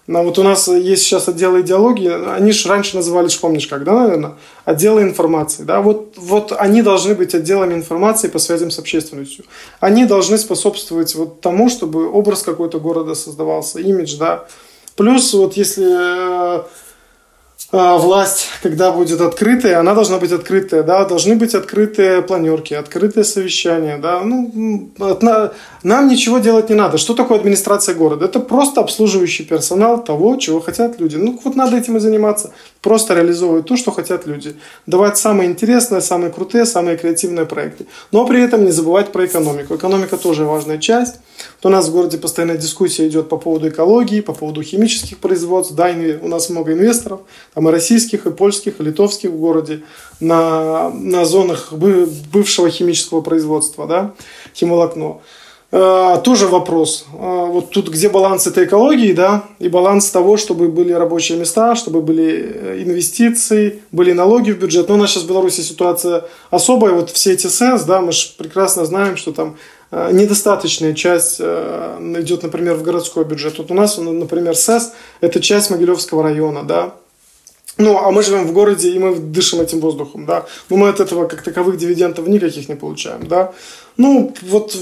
Но 0.07 0.23
вот 0.23 0.39
у 0.39 0.43
нас 0.43 0.67
есть 0.67 1.03
сейчас 1.03 1.27
отделы 1.27 1.61
идеологии, 1.61 2.35
они 2.35 2.51
же 2.51 2.67
раньше 2.67 2.95
назывались, 2.95 3.35
помнишь 3.35 3.67
как, 3.67 3.83
да, 3.83 3.93
наверное, 3.93 4.33
отделы 4.65 5.03
информации, 5.03 5.63
да, 5.63 5.79
вот, 5.81 6.15
вот 6.17 6.53
они 6.57 6.81
должны 6.81 7.13
быть 7.13 7.35
отделами 7.35 7.75
информации 7.75 8.27
по 8.27 8.39
связям 8.39 8.71
с 8.71 8.79
общественностью. 8.79 9.45
Они 9.79 10.05
должны 10.05 10.37
способствовать 10.37 11.13
вот 11.15 11.39
тому, 11.41 11.69
чтобы 11.69 12.11
образ 12.11 12.41
какой-то 12.41 12.79
города 12.79 13.13
создавался, 13.13 13.79
имидж, 13.79 14.17
да. 14.17 14.45
Плюс 14.95 15.33
вот 15.33 15.53
если 15.53 15.87
э, 15.87 16.63
власть, 17.71 18.47
когда 18.61 18.91
будет 18.91 19.21
открытая, 19.21 19.79
она 19.79 19.93
должна 19.93 20.17
быть 20.17 20.31
открытая, 20.31 20.83
да, 20.83 21.05
должны 21.05 21.35
быть 21.35 21.55
открытые 21.55 22.21
планерки, 22.21 22.73
открытые 22.73 23.23
совещания, 23.23 23.97
да, 23.97 24.19
ну, 24.21 24.91
нам 25.83 26.07
ничего 26.07 26.39
делать 26.39 26.69
не 26.69 26.75
надо. 26.75 26.97
Что 26.97 27.13
такое 27.13 27.39
администрация 27.39 27.95
города? 27.95 28.25
Это 28.25 28.39
просто 28.39 28.81
обслуживающий 28.81 29.45
персонал 29.45 30.03
того, 30.03 30.35
чего 30.35 30.59
хотят 30.59 30.99
люди. 30.99 31.15
Ну, 31.15 31.39
вот 31.43 31.55
надо 31.55 31.77
этим 31.77 31.97
и 31.97 31.99
заниматься. 31.99 32.51
Просто 32.81 33.13
реализовывать 33.13 33.65
то, 33.65 33.77
что 33.77 33.91
хотят 33.91 34.27
люди. 34.27 34.55
Давать 34.85 35.17
самые 35.17 35.49
интересные, 35.49 36.01
самые 36.01 36.31
крутые, 36.31 36.65
самые 36.65 36.97
креативные 36.97 37.45
проекты. 37.45 37.85
Но 38.11 38.25
при 38.27 38.43
этом 38.43 38.65
не 38.65 38.71
забывать 38.71 39.11
про 39.11 39.25
экономику. 39.25 39.75
Экономика 39.75 40.17
тоже 40.17 40.43
важная 40.43 40.77
часть. 40.77 41.15
Вот 41.61 41.69
у 41.69 41.71
нас 41.71 41.87
в 41.87 41.91
городе 41.91 42.17
постоянная 42.17 42.57
дискуссия 42.57 43.07
идет 43.07 43.29
по 43.29 43.37
поводу 43.37 43.69
экологии, 43.69 44.21
по 44.21 44.33
поводу 44.33 44.63
химических 44.63 45.19
производств. 45.19 45.75
Да, 45.75 45.91
у 46.21 46.27
нас 46.27 46.49
много 46.49 46.73
инвесторов, 46.73 47.21
там 47.53 47.69
и 47.69 47.71
российских, 47.71 48.25
и 48.25 48.31
польских, 48.31 48.79
и 48.79 48.83
литовских 48.83 49.29
в 49.29 49.37
городе 49.37 49.83
на, 50.19 50.89
на 50.89 51.23
зонах 51.25 51.71
бывшего 51.71 52.69
химического 52.69 53.21
производства, 53.21 53.85
да, 53.85 54.13
химолокно. 54.55 55.19
Э, 55.73 56.17
тоже 56.23 56.47
вопрос. 56.47 57.05
Э, 57.13 57.45
вот 57.47 57.69
тут 57.69 57.89
где 57.89 58.09
баланс 58.09 58.45
этой 58.47 58.65
экологии, 58.65 59.13
да, 59.13 59.45
и 59.59 59.69
баланс 59.69 60.09
того, 60.09 60.35
чтобы 60.35 60.67
были 60.67 60.91
рабочие 60.91 61.37
места, 61.37 61.75
чтобы 61.75 62.01
были 62.01 62.53
э, 62.53 62.83
инвестиции, 62.83 63.81
были 63.91 64.11
налоги 64.11 64.51
в 64.51 64.59
бюджет. 64.59 64.89
Но 64.89 64.95
у 64.95 64.97
нас 64.97 65.11
сейчас 65.11 65.23
в 65.23 65.27
Беларуси 65.27 65.61
ситуация 65.61 66.25
особая. 66.49 66.93
Вот 66.93 67.11
все 67.11 67.33
эти 67.33 67.47
СЭС, 67.47 67.83
да, 67.83 68.01
мы 68.01 68.11
же 68.11 68.29
прекрасно 68.37 68.83
знаем, 68.83 69.15
что 69.15 69.31
там 69.31 69.55
недостаточная 69.91 70.93
часть 70.93 71.39
идет, 71.39 72.43
например, 72.43 72.75
в 72.75 72.83
городской 72.83 73.25
бюджет. 73.25 73.57
Вот 73.57 73.71
у 73.71 73.73
нас, 73.73 73.97
например, 73.97 74.55
СЭС– 74.55 74.93
это 75.21 75.41
часть 75.41 75.69
Могилевского 75.69 76.23
района, 76.23 76.63
да, 76.63 76.93
ну, 77.77 77.97
а 77.97 78.11
мы 78.11 78.21
живем 78.21 78.47
в 78.47 78.53
городе, 78.53 78.89
и 78.89 78.99
мы 78.99 79.15
дышим 79.15 79.61
этим 79.61 79.79
воздухом, 79.79 80.25
да. 80.25 80.45
Но 80.69 80.75
мы 80.77 80.89
от 80.89 80.99
этого 80.99 81.25
как 81.25 81.41
таковых 81.41 81.77
дивидендов 81.77 82.27
никаких 82.27 82.67
не 82.69 82.75
получаем, 82.75 83.27
да. 83.27 83.53
Ну, 83.97 84.33
вот 84.41 84.75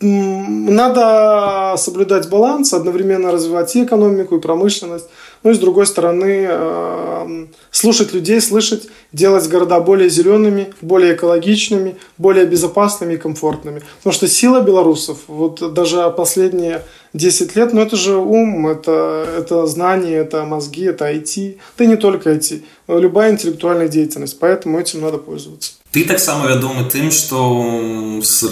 надо 0.00 1.74
соблюдать 1.76 2.28
баланс, 2.28 2.72
одновременно 2.72 3.32
развивать 3.32 3.74
и 3.74 3.82
экономику, 3.82 4.36
и 4.36 4.40
промышленность. 4.40 5.08
Ну 5.42 5.50
и 5.50 5.54
с 5.54 5.58
другой 5.58 5.86
стороны, 5.86 6.46
э, 6.48 7.46
слушать 7.70 8.12
людей, 8.12 8.40
слышать, 8.40 8.88
делать 9.12 9.48
города 9.48 9.80
более 9.80 10.08
зелеными, 10.08 10.74
более 10.80 11.14
экологичными, 11.14 11.96
более 12.18 12.46
безопасными 12.46 13.14
и 13.14 13.16
комфортными. 13.16 13.82
Потому 13.98 14.12
что 14.12 14.28
сила 14.28 14.60
белорусов, 14.60 15.18
вот 15.28 15.72
даже 15.72 16.12
последние 16.16 16.82
10 17.14 17.56
лет, 17.56 17.72
ну 17.72 17.80
это 17.80 17.96
же 17.96 18.16
ум, 18.16 18.66
это, 18.66 19.26
это 19.38 19.66
знание, 19.66 20.18
это 20.18 20.44
мозги, 20.44 20.84
это 20.84 21.10
IT. 21.10 21.58
Да 21.78 21.84
и 21.84 21.88
не 21.88 21.96
только 21.96 22.32
IT, 22.32 22.62
любая 22.88 23.32
интеллектуальная 23.32 23.88
деятельность. 23.88 24.38
Поэтому 24.38 24.78
этим 24.78 25.00
надо 25.00 25.18
пользоваться. 25.18 25.77
Ты 25.90 26.04
таксама 26.04 26.44
вядомы 26.44 26.84
тым, 26.84 27.08
што 27.08 27.40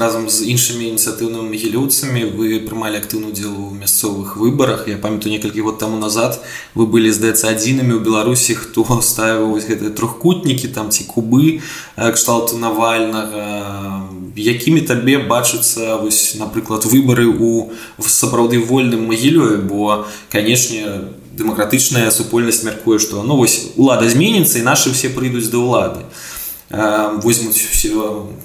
разам 0.00 0.24
з 0.32 0.48
іншымі 0.48 0.86
ініцыятыўнымі 0.88 1.52
магілёўцамі 1.52 2.22
вы 2.32 2.60
прымалі 2.64 2.96
актыўны 2.96 3.28
удзел 3.28 3.52
у 3.52 3.74
мясцовых 3.76 4.38
выбарах. 4.40 4.88
Я 4.88 4.96
памятаю 4.96 5.36
некалькі 5.36 5.60
год 5.60 5.76
таму 5.76 6.00
назад 6.00 6.40
вы 6.72 6.86
былі 6.88 7.12
здаецца 7.12 7.52
адзінымі 7.52 7.92
ў 7.92 8.00
Беларусі, 8.00 8.56
хто 8.56 8.88
ставіў 9.04 9.52
гэтыя 9.60 9.92
трохкутнікі 9.92 10.72
там 10.72 10.88
ці 10.88 11.04
кубы 11.04 11.60
кшталту 11.92 12.56
навальнага. 12.56 14.08
Якімі 14.32 14.80
табе 14.88 15.20
бачацца 15.20 16.00
вось 16.00 16.40
напрыклад 16.40 16.88
выбары 16.88 17.28
у 17.28 17.68
сапраўды 18.00 18.64
вольным 18.64 19.12
магілёе, 19.12 19.60
бо 19.60 20.08
канешне, 20.32 21.12
дэмакратычная 21.36 22.08
супольнасць 22.08 22.64
мяркуе, 22.64 22.96
што 22.96 23.20
ну 23.20 23.36
вось 23.36 23.76
улада 23.76 24.08
зменіцца 24.08 24.56
і 24.56 24.64
нашы 24.64 24.96
все 24.96 25.12
прыйдуць 25.12 25.52
да 25.52 25.60
ўлады 25.60 26.08
возьмуць 26.71 27.59
все 27.59 27.91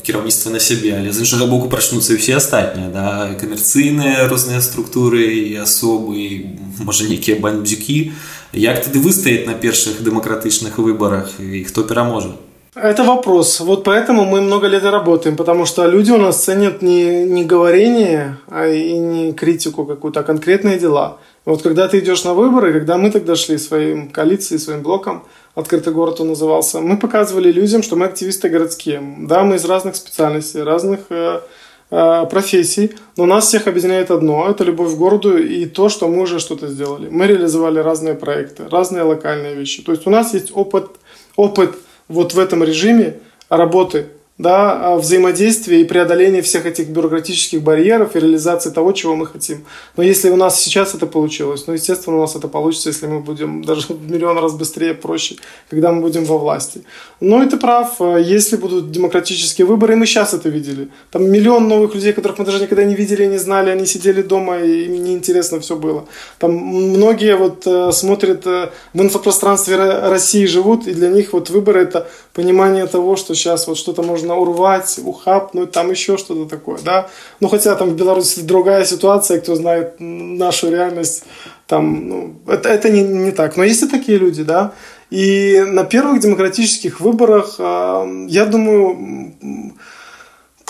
кіраўніцтва 0.02 0.50
на 0.52 0.60
сябе 0.60 0.98
але 0.98 1.12
з 1.14 1.22
іншага 1.22 1.46
боку 1.46 1.68
прачнуцца 1.70 2.14
і 2.14 2.18
все 2.18 2.36
астатнія 2.42 2.90
да 2.90 3.38
камерцыйныя 3.38 4.26
розныя 4.26 4.58
структуры 4.58 5.22
і 5.22 5.62
асобы 5.62 6.50
можа 6.82 7.06
нейкія 7.06 7.38
бандзюкі 7.38 8.10
як 8.50 8.82
тады 8.82 8.98
выстаяць 8.98 9.46
на 9.46 9.54
першых 9.54 10.02
дэмакратычных 10.02 10.82
выбарах 10.82 11.38
і 11.38 11.62
хто 11.64 11.86
пераможа 11.86 12.34
Это 12.76 13.04
вопрос. 13.04 13.60
Вот 13.60 13.84
поэтому 13.84 14.26
мы 14.26 14.42
много 14.42 14.66
лет 14.66 14.84
и 14.84 14.88
работаем, 14.88 15.34
потому 15.36 15.64
что 15.64 15.86
люди 15.86 16.10
у 16.10 16.18
нас 16.18 16.44
ценят 16.44 16.82
не, 16.82 17.24
не 17.24 17.42
говорение, 17.42 18.36
а 18.48 18.66
и 18.66 18.98
не 18.98 19.32
критику 19.32 19.86
какую-то, 19.86 20.20
а 20.20 20.22
конкретные 20.22 20.78
дела. 20.78 21.16
Вот 21.46 21.62
когда 21.62 21.88
ты 21.88 22.00
идешь 22.00 22.24
на 22.24 22.34
выборы, 22.34 22.74
когда 22.74 22.98
мы 22.98 23.10
тогда 23.10 23.34
шли 23.34 23.56
своим 23.56 24.10
коалицией, 24.10 24.60
своим 24.60 24.82
блоком, 24.82 25.24
открытый 25.55 25.93
город 25.93 26.19
он 26.21 26.29
назывался, 26.29 26.79
мы 26.79 26.97
показывали 26.97 27.51
людям, 27.51 27.83
что 27.83 27.95
мы 27.95 28.05
активисты 28.05 28.49
городские. 28.49 29.01
Да, 29.19 29.43
мы 29.43 29.55
из 29.55 29.65
разных 29.65 29.95
специальностей, 29.95 30.63
разных 30.63 31.01
э, 31.09 31.41
э, 31.89 32.25
профессий, 32.29 32.93
но 33.17 33.25
нас 33.25 33.47
всех 33.47 33.67
объединяет 33.67 34.11
одно– 34.11 34.47
это 34.49 34.63
любовь 34.63 34.93
к 34.93 34.97
городу 34.97 35.37
и 35.37 35.65
то, 35.65 35.89
что 35.89 36.07
мы 36.07 36.21
уже 36.21 36.39
что-то 36.39 36.67
сделали. 36.67 37.09
Мы 37.09 37.27
реализовали 37.27 37.79
разные 37.79 38.15
проекты, 38.15 38.67
разные 38.69 39.03
локальные 39.03 39.55
вещи. 39.55 39.83
То 39.83 39.91
есть 39.91 40.07
у 40.07 40.09
нас 40.09 40.33
есть 40.33 40.51
опыт, 40.55 40.87
опыт 41.35 41.75
вот 42.07 42.33
в 42.33 42.39
этом 42.39 42.63
режиме 42.63 43.19
работы 43.49 44.07
да, 44.41 44.95
взаимодействия 44.95 45.81
и 45.81 45.83
преодоления 45.83 46.41
всех 46.41 46.65
этих 46.65 46.89
бюрократических 46.89 47.61
барьеров 47.61 48.15
и 48.15 48.19
реализации 48.19 48.71
того, 48.71 48.91
чего 48.91 49.15
мы 49.15 49.27
хотим. 49.27 49.63
Но 49.97 50.03
если 50.03 50.29
у 50.31 50.35
нас 50.35 50.59
сейчас 50.59 50.95
это 50.95 51.05
получилось, 51.05 51.65
ну, 51.67 51.73
естественно, 51.73 52.17
у 52.17 52.21
нас 52.21 52.35
это 52.35 52.47
получится, 52.47 52.89
если 52.89 53.07
мы 53.07 53.19
будем 53.19 53.63
даже 53.65 53.81
в 53.87 54.11
миллион 54.11 54.39
раз 54.39 54.53
быстрее, 54.53 54.93
проще, 54.93 55.35
когда 55.69 55.91
мы 55.91 56.01
будем 56.01 56.25
во 56.25 56.37
власти. 56.37 56.81
Но 57.19 57.43
и 57.43 57.49
ты 57.49 57.57
прав, 57.57 58.01
если 58.01 58.55
будут 58.55 58.91
демократические 58.91 59.67
выборы, 59.67 59.93
и 59.93 59.95
мы 59.95 60.05
сейчас 60.07 60.33
это 60.33 60.49
видели. 60.49 60.89
Там 61.11 61.29
миллион 61.29 61.67
новых 61.67 61.93
людей, 61.93 62.13
которых 62.13 62.39
мы 62.39 62.45
даже 62.45 62.59
никогда 62.59 62.83
не 62.83 62.95
видели, 62.95 63.25
не 63.27 63.37
знали, 63.37 63.69
они 63.69 63.85
сидели 63.85 64.23
дома, 64.23 64.57
и 64.57 64.85
им 64.85 65.03
неинтересно 65.03 65.59
все 65.59 65.75
было. 65.75 66.05
Там 66.39 66.51
многие 66.53 67.35
вот 67.35 67.67
э, 67.67 67.91
смотрят 67.91 68.47
э, 68.47 68.69
в 68.93 69.01
инфопространстве 69.01 69.75
России 69.75 70.45
живут, 70.45 70.87
и 70.87 70.93
для 70.93 71.09
них 71.09 71.33
вот 71.33 71.49
выборы 71.51 71.81
это 71.81 72.07
понимание 72.33 72.87
того, 72.87 73.15
что 73.15 73.35
сейчас 73.35 73.67
вот 73.67 73.77
что-то 73.77 74.01
можно 74.01 74.30
можно 74.31 74.35
урвать, 74.35 74.99
ухапнуть, 75.03 75.71
там 75.71 75.91
еще 75.91 76.17
что-то 76.17 76.45
такое, 76.45 76.79
да. 76.83 77.07
Ну, 77.39 77.49
хотя 77.49 77.75
там 77.75 77.89
в 77.89 77.95
Беларуси 77.95 78.41
другая 78.41 78.85
ситуация, 78.85 79.39
кто 79.39 79.55
знает 79.55 79.95
нашу 79.99 80.69
реальность, 80.71 81.23
там, 81.67 82.09
ну, 82.09 82.33
это, 82.47 82.69
это 82.69 82.89
не, 82.89 83.03
не 83.03 83.31
так. 83.31 83.57
Но 83.57 83.63
есть 83.63 83.83
и 83.83 83.87
такие 83.87 84.17
люди, 84.17 84.43
да. 84.43 84.71
И 85.13 85.63
на 85.67 85.83
первых 85.83 86.21
демократических 86.21 87.01
выборах, 87.01 87.55
э, 87.59 88.25
я 88.29 88.45
думаю, 88.45 89.33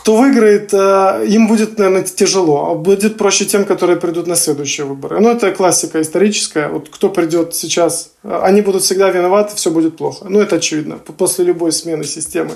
кто 0.02 0.16
выиграет, 0.16 0.74
э, 0.74 1.26
им 1.28 1.48
будет, 1.48 1.78
наверное, 1.78 2.04
тяжело. 2.04 2.72
А 2.72 2.76
будет 2.76 3.18
проще 3.18 3.46
тем, 3.46 3.66
которые 3.66 3.98
придут 3.98 4.28
на 4.28 4.36
следующие 4.36 4.86
выборы. 4.86 5.20
Ну, 5.20 5.30
это 5.30 5.52
классика 5.52 6.02
историческая. 6.02 6.70
Вот 6.70 6.90
кто 6.90 7.10
придет 7.10 7.54
сейчас, 7.54 8.14
э, 8.24 8.40
они 8.44 8.62
будут 8.62 8.82
всегда 8.82 9.12
виноваты, 9.12 9.56
все 9.56 9.70
будет 9.70 9.98
плохо. 9.98 10.26
Ну, 10.30 10.40
это 10.40 10.56
очевидно. 10.56 10.98
После 10.98 11.46
любой 11.46 11.72
смены 11.72 12.04
системы, 12.04 12.52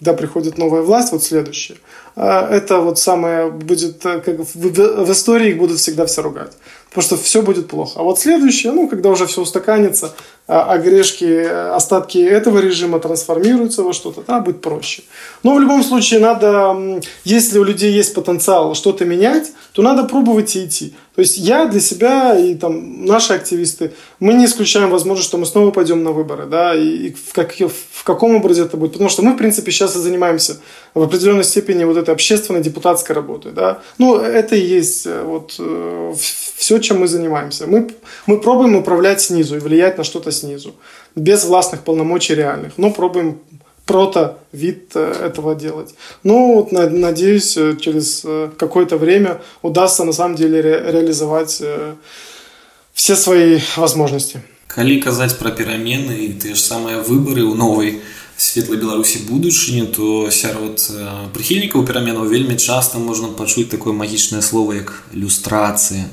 когда 0.00 0.14
приходит 0.14 0.56
новая 0.56 0.80
власть, 0.80 1.12
вот 1.12 1.22
следующая, 1.22 1.76
это 2.16 2.80
вот 2.80 2.98
самое 2.98 3.50
будет, 3.50 4.02
как 4.02 4.26
в, 4.26 4.54
в 4.54 5.12
истории 5.12 5.50
их 5.50 5.58
будут 5.58 5.78
всегда 5.78 6.06
все 6.06 6.22
ругать 6.22 6.52
потому 6.90 7.04
что 7.04 7.16
все 7.16 7.42
будет 7.42 7.68
плохо. 7.68 8.00
А 8.00 8.02
вот 8.02 8.18
следующее, 8.18 8.72
ну, 8.72 8.88
когда 8.88 9.10
уже 9.10 9.26
все 9.26 9.40
устаканится, 9.40 10.12
а, 10.48 10.72
а 10.72 10.78
грешки, 10.78 11.46
остатки 11.74 12.18
этого 12.18 12.58
режима 12.58 12.98
трансформируются 12.98 13.84
во 13.84 13.92
что-то, 13.92 14.22
да, 14.26 14.40
будет 14.40 14.60
проще. 14.60 15.04
Но 15.44 15.54
в 15.54 15.60
любом 15.60 15.84
случае 15.84 16.18
надо, 16.18 17.00
если 17.22 17.60
у 17.60 17.64
людей 17.64 17.92
есть 17.92 18.12
потенциал 18.12 18.74
что-то 18.74 19.04
менять, 19.04 19.52
то 19.72 19.82
надо 19.82 20.02
пробовать 20.02 20.56
и 20.56 20.64
идти. 20.64 20.94
То 21.14 21.22
есть 21.22 21.38
я 21.38 21.66
для 21.66 21.80
себя 21.80 22.36
и 22.36 22.56
там 22.56 23.04
наши 23.04 23.34
активисты, 23.34 23.92
мы 24.18 24.32
не 24.32 24.46
исключаем 24.46 24.90
возможность, 24.90 25.28
что 25.28 25.38
мы 25.38 25.46
снова 25.46 25.70
пойдем 25.70 26.02
на 26.02 26.10
выборы, 26.10 26.46
да, 26.46 26.74
и, 26.74 26.88
и 26.88 27.14
в, 27.14 27.32
как, 27.32 27.54
в 27.54 28.04
каком 28.04 28.34
образе 28.34 28.62
это 28.62 28.76
будет. 28.76 28.92
Потому 28.92 29.10
что 29.10 29.22
мы, 29.22 29.34
в 29.34 29.36
принципе, 29.36 29.70
сейчас 29.70 29.94
и 29.94 30.00
занимаемся 30.00 30.56
в 30.93 31.01
определенной 31.01 31.43
степени 31.43 31.83
вот 31.83 31.97
этой 31.97 32.13
общественной 32.13 32.61
депутатской 32.61 33.15
работой, 33.15 33.51
да. 33.51 33.79
Ну, 33.97 34.17
это 34.17 34.55
и 34.55 34.59
есть 34.59 35.05
э, 35.05 35.23
вот 35.23 35.55
э, 35.59 36.13
все, 36.57 36.79
чем 36.79 36.99
мы 36.99 37.07
занимаемся. 37.07 37.67
Мы, 37.67 37.89
мы 38.25 38.39
пробуем 38.39 38.75
управлять 38.75 39.21
снизу 39.21 39.57
и 39.57 39.59
влиять 39.59 39.97
на 39.97 40.03
что-то 40.03 40.31
снизу, 40.31 40.75
без 41.15 41.45
властных 41.45 41.81
полномочий 41.81 42.35
реальных, 42.35 42.77
но 42.77 42.91
пробуем 42.91 43.39
прото-вид 43.85 44.91
э, 44.95 45.27
этого 45.27 45.55
делать. 45.55 45.95
Ну, 46.23 46.55
вот, 46.55 46.71
надеюсь, 46.71 47.57
э, 47.57 47.75
через 47.79 48.23
э, 48.25 48.49
какое-то 48.57 48.97
время 48.97 49.41
удастся 49.61 50.03
на 50.03 50.13
самом 50.13 50.35
деле 50.35 50.61
ре- 50.61 50.91
реализовать 50.91 51.61
все 52.93 53.15
свои 53.15 53.59
возможности. 53.77 54.41
Калі 54.75 54.99
казаць 54.99 55.37
пра 55.39 55.55
перамены 55.55 56.15
і 56.25 56.35
тыя 56.41 56.51
ж 56.51 56.59
самыя 56.59 56.99
выбары 56.99 57.47
ў 57.47 57.55
новай 57.55 58.01
светлай 58.40 58.80
беларусі 58.80 59.20
будучыні 59.28 59.84
то 59.92 60.30
сярод 60.32 60.80
прыхільнікаў 61.36 61.84
пераменаў 61.84 62.24
вельмі 62.24 62.56
часта 62.56 62.98
можна 62.98 63.28
пачуць 63.36 63.68
такое 63.68 63.92
магічнае 63.92 64.40
слово 64.40 64.80
як 64.80 64.92
люстрацыя. 65.12 66.08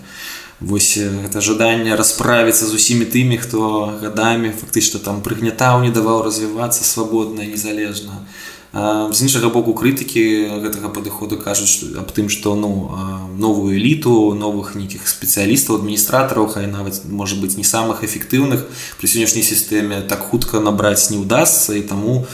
Вось 0.59 0.97
гэта 0.97 1.39
жаданне 1.39 1.95
расправіцца 1.95 2.67
з 2.67 2.73
усімі 2.73 3.05
тымі 3.05 3.37
хто 3.37 3.93
гадамі 4.01 4.51
фактычна 4.51 4.99
там 4.99 5.21
прыгнятаў 5.23 5.85
не 5.85 5.91
даваў 5.93 6.25
развівацца 6.27 6.83
свабодна 6.83 7.45
незалежна 7.45 8.25
з 8.73 9.17
іншага 9.21 9.49
боку 9.49 9.73
крытыкі 9.73 10.23
гэтага 10.63 10.91
падыходу 10.91 11.39
кажуць 11.39 11.97
аб 11.97 12.11
тым 12.11 12.29
што 12.29 12.55
ну 12.55 12.91
новую 13.37 13.75
эліту 13.79 14.33
новых 14.35 14.75
нейкіх 14.75 15.07
спецыялістаў 15.07 15.79
адміністратараў 15.81 16.47
хай 16.51 16.67
нават 16.67 17.03
можа 17.07 17.39
быць 17.39 17.55
не 17.57 17.63
самых 17.63 18.03
эфектыўных 18.03 18.67
пры 18.99 19.07
сённяшняй 19.07 19.43
сістэме 19.43 20.03
так 20.07 20.27
хутка 20.29 20.59
набраць 20.59 21.09
не 21.09 21.17
ўдасся 21.23 21.79
і 21.79 21.83
таму 21.87 22.27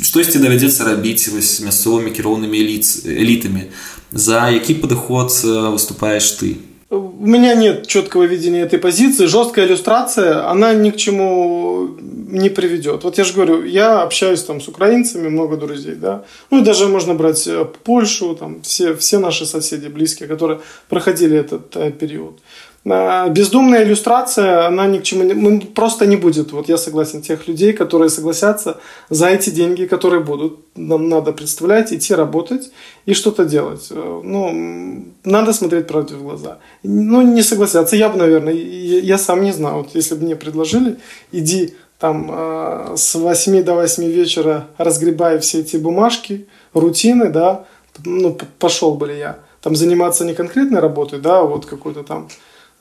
штосьці 0.00 0.40
давядзецца 0.40 0.88
рабіць 0.88 1.28
вось 1.28 1.60
мясцовымі 1.60 2.10
кіроўнымі 2.16 2.56
элітамі. 3.04 3.68
За 4.12 4.48
які 4.48 4.80
падыход 4.80 5.32
выступаеш 5.44 6.30
ты? 6.40 6.56
У 6.90 7.26
меня 7.26 7.54
нет 7.54 7.86
четкого 7.86 8.24
видения 8.24 8.62
этой 8.62 8.78
позиции. 8.78 9.26
Жесткая 9.26 9.66
иллюстрация, 9.66 10.48
она 10.50 10.74
ни 10.74 10.90
к 10.90 10.96
чему 10.96 11.88
не 12.32 12.48
приведет. 12.48 13.04
Вот 13.04 13.18
я 13.18 13.24
же 13.24 13.34
говорю, 13.34 13.62
я 13.64 14.02
общаюсь 14.02 14.42
там 14.42 14.60
с 14.60 14.68
украинцами, 14.68 15.28
много 15.28 15.56
друзей, 15.56 15.94
да. 15.94 16.24
Ну 16.50 16.60
и 16.60 16.64
даже 16.64 16.88
можно 16.88 17.14
брать 17.14 17.46
э, 17.46 17.66
Польшу, 17.84 18.34
там 18.34 18.62
все, 18.62 18.94
все 18.94 19.18
наши 19.18 19.44
соседи 19.44 19.88
близкие, 19.88 20.28
которые 20.28 20.60
проходили 20.88 21.36
этот 21.36 21.76
э, 21.76 21.90
период. 21.90 22.40
А, 22.84 23.28
бездумная 23.28 23.84
иллюстрация, 23.84 24.66
она 24.66 24.86
ни 24.86 24.98
к 24.98 25.02
чему 25.02 25.24
не, 25.24 25.60
просто 25.60 26.06
не 26.06 26.16
будет. 26.16 26.52
Вот 26.52 26.68
я 26.68 26.78
согласен, 26.78 27.20
тех 27.20 27.46
людей, 27.48 27.74
которые 27.74 28.08
согласятся 28.08 28.80
за 29.10 29.28
эти 29.28 29.50
деньги, 29.50 29.84
которые 29.84 30.20
будут. 30.20 30.58
Нам 30.74 31.10
надо 31.10 31.32
представлять, 31.32 31.92
идти 31.92 32.14
работать 32.14 32.72
и 33.04 33.12
что-то 33.12 33.44
делать. 33.44 33.88
Э, 33.90 34.20
ну, 34.24 35.04
надо 35.24 35.52
смотреть 35.52 35.86
правде 35.86 36.14
в 36.14 36.22
глаза. 36.22 36.58
Ну, 36.82 37.20
не 37.22 37.42
согласятся. 37.42 37.96
Я 37.96 38.08
бы, 38.08 38.16
наверное, 38.16 38.54
я, 38.54 39.00
я 39.00 39.18
сам 39.18 39.42
не 39.42 39.52
знаю. 39.52 39.76
Вот 39.76 39.90
если 39.94 40.14
бы 40.14 40.24
мне 40.24 40.34
предложили, 40.34 40.96
иди 41.30 41.74
там 42.02 42.30
э, 42.30 42.94
с 42.96 43.14
8 43.14 43.62
до 43.62 43.74
8 43.74 44.04
вечера 44.04 44.66
разгребая 44.76 45.38
все 45.38 45.60
эти 45.60 45.76
бумажки, 45.78 46.46
рутины, 46.74 47.30
да, 47.30 47.64
ну, 48.04 48.36
пошел 48.58 48.94
бы 48.94 49.06
ли 49.06 49.18
я 49.18 49.38
там 49.62 49.76
заниматься 49.76 50.24
не 50.24 50.34
конкретной 50.34 50.80
работой, 50.80 51.20
да, 51.20 51.38
а 51.38 51.44
вот 51.44 51.64
какой-то 51.64 52.02
там 52.02 52.28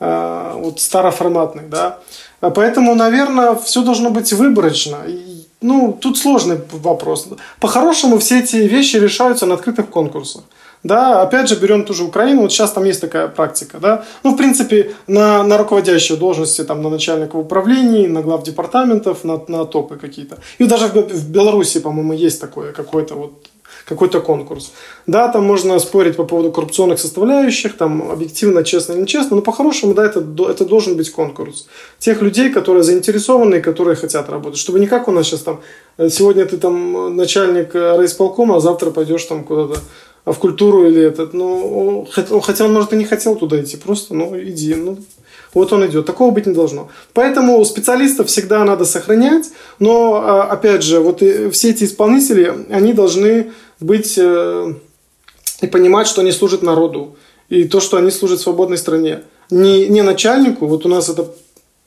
Э, 0.04 0.54
вот 0.56 0.80
староформатных, 0.80 1.70
да. 1.70 2.00
А 2.40 2.50
поэтому, 2.50 2.96
наверное, 2.96 3.54
все 3.54 3.84
должно 3.84 4.10
быть 4.10 4.34
выборочно. 4.34 4.98
Ну, 5.62 5.94
тут 5.94 6.18
сложный 6.18 6.60
вопрос. 6.72 7.28
По-хорошему, 7.60 8.18
все 8.18 8.40
эти 8.40 8.56
вещи 8.56 8.96
решаются 8.96 9.46
на 9.46 9.54
открытых 9.54 9.92
конкурсах. 9.92 10.42
Да, 10.84 11.22
опять 11.22 11.48
же, 11.48 11.56
берем 11.56 11.86
ту 11.86 11.94
же 11.94 12.04
Украину, 12.04 12.42
вот 12.42 12.52
сейчас 12.52 12.72
там 12.72 12.86
есть 12.86 13.02
такая 13.02 13.28
практика, 13.28 13.78
да. 13.80 14.04
Ну, 14.24 14.34
в 14.34 14.38
принципе, 14.38 14.96
на, 15.08 15.44
на 15.44 15.58
руководящие 15.58 16.18
должности, 16.18 16.64
там, 16.64 16.82
на 16.82 16.90
начальников 16.90 17.42
управлений, 17.46 18.08
на 18.08 18.22
глав 18.22 18.44
департаментов, 18.44 19.24
на, 19.24 19.40
на 19.48 19.66
топы 19.66 19.98
какие-то. 19.98 20.40
И 20.58 20.66
даже 20.66 20.88
в, 20.88 20.94
в 20.94 21.30
Беларуси, 21.30 21.80
по-моему, 21.80 22.14
есть 22.14 22.42
такое, 22.42 22.72
какое-то 22.72 23.16
вот 23.16 23.34
какой-то 23.86 24.22
конкурс. 24.22 24.72
Да, 25.08 25.28
там 25.28 25.46
можно 25.46 25.80
спорить 25.80 26.16
по 26.16 26.24
поводу 26.24 26.52
коррупционных 26.52 27.00
составляющих, 27.00 27.78
там 27.78 28.12
объективно, 28.12 28.64
честно, 28.64 28.94
нечестно, 28.94 29.36
но 29.36 29.42
по-хорошему, 29.42 29.94
да, 29.94 30.06
это, 30.06 30.24
это 30.50 30.66
должен 30.66 30.96
быть 30.96 31.12
конкурс. 31.12 31.68
Тех 32.00 32.22
людей, 32.22 32.50
которые 32.50 32.84
заинтересованы 32.84 33.56
и 33.56 33.62
которые 33.62 33.96
хотят 33.96 34.30
работать. 34.30 34.60
Чтобы 34.60 34.80
не 34.80 34.88
как 34.88 35.08
у 35.08 35.12
нас 35.12 35.28
сейчас 35.28 35.42
там, 35.42 35.62
э, 35.98 36.10
сегодня 36.10 36.46
ты 36.46 36.58
там 36.58 37.16
начальник 37.16 37.76
э, 37.76 37.98
райисполкома, 37.98 38.58
а 38.58 38.60
завтра 38.60 38.92
пойдешь 38.92 39.26
там 39.26 39.44
куда-то 39.44 39.80
в 40.26 40.36
культуру 40.36 40.88
или 40.88 41.02
этот, 41.02 41.34
ну, 41.34 42.08
он, 42.08 42.74
может, 42.74 42.94
и 42.94 42.96
не 42.96 43.06
хотел 43.06 43.36
туда 43.36 43.62
идти, 43.62 43.78
просто, 43.78 44.14
ну, 44.14 44.40
иди, 44.40 44.76
ну, 44.76 44.98
вот 45.54 45.74
он 45.74 45.86
идет. 45.86 46.06
Такого 46.06 46.32
быть 46.32 46.46
не 46.46 46.54
должно. 46.54 46.90
Поэтому 47.14 47.64
специалистов 47.66 48.28
всегда 48.28 48.64
надо 48.64 48.86
сохранять, 48.86 49.50
но, 49.80 50.16
а, 50.16 50.44
опять 50.44 50.84
же, 50.84 51.00
вот 51.00 51.22
все 51.52 51.72
эти 51.72 51.84
исполнители, 51.84 52.66
они 52.70 52.94
должны 52.94 53.52
быть 53.80 54.18
э, 54.18 54.74
и 55.62 55.68
понимать, 55.68 56.08
что 56.08 56.22
они 56.22 56.32
служат 56.32 56.62
народу. 56.62 57.16
И 57.50 57.66
то, 57.66 57.82
что 57.82 57.98
они 57.98 58.12
служат 58.12 58.40
свободной 58.40 58.78
стране. 58.78 59.24
Не, 59.50 59.88
не 59.90 60.04
начальнику, 60.04 60.68
вот 60.68 60.86
у 60.86 60.90
нас 60.90 61.10
это, 61.10 61.28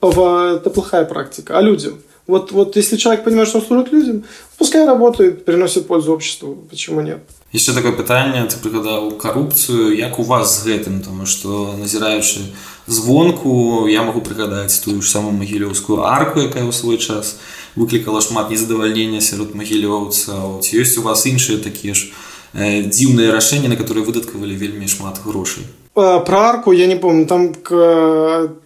это 0.03 0.71
плохая 0.71 1.07
практика, 1.07 1.57
а 1.57 1.63
людям. 1.63 2.03
Вот, 2.28 2.52
вот 2.52 2.76
если 2.76 2.98
человек 2.98 3.24
понимает, 3.24 3.50
что 3.50 3.60
он 3.60 3.66
служит 3.66 3.92
людям, 3.92 4.24
пускай 4.58 4.86
работает, 4.86 5.46
приносит 5.46 5.88
пользу 5.88 6.14
обществу. 6.14 6.58
Почему 6.70 7.02
нет? 7.02 7.20
Еще 7.52 7.74
такое 7.74 7.94
пытанне 7.94 8.46
ты 8.46 8.58
прыгадаў 8.62 9.18
коррупцию 9.18 9.98
як 9.98 10.20
у 10.20 10.24
вас 10.24 10.62
з 10.62 10.68
гэтым 10.68 11.02
тому 11.02 11.26
что 11.26 11.74
назіраючы 11.80 12.46
звонку 12.86 13.88
я 13.88 14.04
могу 14.04 14.22
прыгадаць 14.22 14.78
тую 14.86 15.02
ж 15.02 15.10
самую 15.10 15.34
магілёўскую 15.34 16.06
арку 16.06 16.46
якая 16.46 16.62
ў 16.62 16.72
свой 16.72 17.02
час 17.02 17.42
выклікала 17.76 18.22
шмат 18.22 18.54
незадавальнення 18.54 19.18
сярод 19.18 19.58
магілёўцаў 19.58 20.62
ці 20.62 20.78
ёсць 20.78 21.02
у 21.02 21.02
вас 21.02 21.26
іншыя 21.26 21.58
такія 21.58 21.98
ж 21.98 22.14
э, 22.54 22.86
дзіўныя 22.86 23.34
рашэнні 23.34 23.74
на 23.74 23.82
которые 23.82 24.06
выдаткавалі 24.06 24.54
вельмі 24.54 24.86
шмат 24.86 25.18
грошай 25.26 25.66
Про 25.95 26.39
арку 26.41 26.73
я 26.73 26.89
не 26.89 26.97
помню, 26.97 27.25
там, 27.25 27.53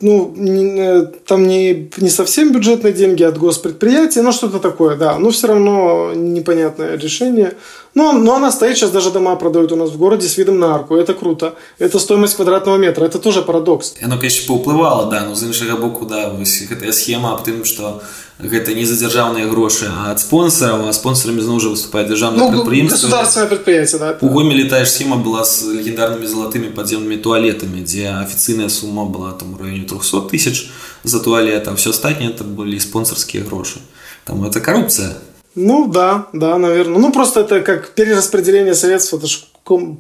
ну, 0.01 0.33
не, 0.35 1.03
там 1.27 1.47
не, 1.47 1.91
не 1.99 2.09
совсем 2.09 2.53
бюджетные 2.53 2.95
деньги 2.95 3.23
от 3.23 3.37
госпредприятия, 3.37 4.23
но 4.23 4.33
что-то 4.33 4.59
такое, 4.59 4.97
да. 4.97 5.19
Но 5.19 5.29
все 5.29 5.49
равно 5.49 6.13
непонятное 6.15 6.97
решение. 6.97 7.53
Но, 7.95 8.13
но 8.13 8.37
она 8.37 8.51
стоит, 8.51 8.79
сейчас 8.79 8.93
даже 8.93 9.11
дома 9.11 9.37
продают 9.37 9.73
у 9.73 9.77
нас 9.77 9.91
в 9.91 9.99
городе 9.99 10.27
с 10.27 10.39
видом 10.39 10.59
на 10.59 10.75
арку. 10.75 10.97
Это 10.97 11.13
круто. 11.13 11.55
Это 11.79 11.99
стоимость 11.99 12.37
квадратного 12.37 12.79
метра. 12.79 13.05
Это 13.05 13.19
тоже 13.19 13.43
парадокс. 13.43 13.97
Оно, 14.01 14.17
конечно, 14.17 14.47
поуплывало, 14.47 15.11
да, 15.11 15.27
но 15.27 15.35
с 15.35 15.43
іншага 15.43 15.77
боку, 15.77 16.07
да, 16.07 16.31
вось 16.31 16.63
гэтая 16.63 16.93
схема 16.93 17.35
аб 17.35 17.45
тым, 17.45 17.65
што 17.65 18.01
гэта 18.40 18.74
не 18.74 18.86
за 18.86 18.96
дзяржаўныя 18.98 19.48
грошы 19.48 19.88
а 19.88 20.12
ад 20.12 20.20
спонсораў 20.20 20.90
а 20.90 20.94
спонсорамі 20.94 21.42
зноў 21.42 21.60
жа 21.60 21.70
выступае 21.74 22.06
дзяржаўна 22.08 22.38
ну, 22.38 22.64
государственное 22.64 23.48
предприятие 23.48 24.00
да, 24.00 24.18
у 24.22 24.30
гомелі 24.30 24.70
тая 24.70 24.86
ж 24.86 24.92
схема 24.92 25.18
была 25.18 25.46
з 25.46 25.70
легендарнымі 25.70 26.28
залатымі 26.28 26.74
падземнымі 26.74 27.18
туалетамі 27.18 27.86
дзе 27.86 28.10
афіцыйная 28.26 28.70
сума 28.70 29.06
была 29.06 29.32
там 29.38 29.54
у 29.54 29.58
раёне 29.58 29.86
300 29.86 30.30
тысяч 30.34 30.72
за 31.04 31.20
туалет 31.20 31.68
а 31.68 31.76
все 31.76 31.90
астатнія 31.90 32.32
это 32.32 32.44
былі 32.44 32.80
спонсорскія 32.80 33.44
грошы 33.44 33.80
там 34.26 34.44
это 34.44 34.60
коррупция 34.60 35.14
ну 35.56 35.88
да 35.88 36.26
да 36.34 36.58
наверное 36.58 37.00
ну 37.00 37.12
просто 37.12 37.42
это 37.42 37.62
как 37.62 37.90
перераспределение 37.94 38.74
средств 38.74 39.14
это 39.14 39.28
ж 39.28 39.46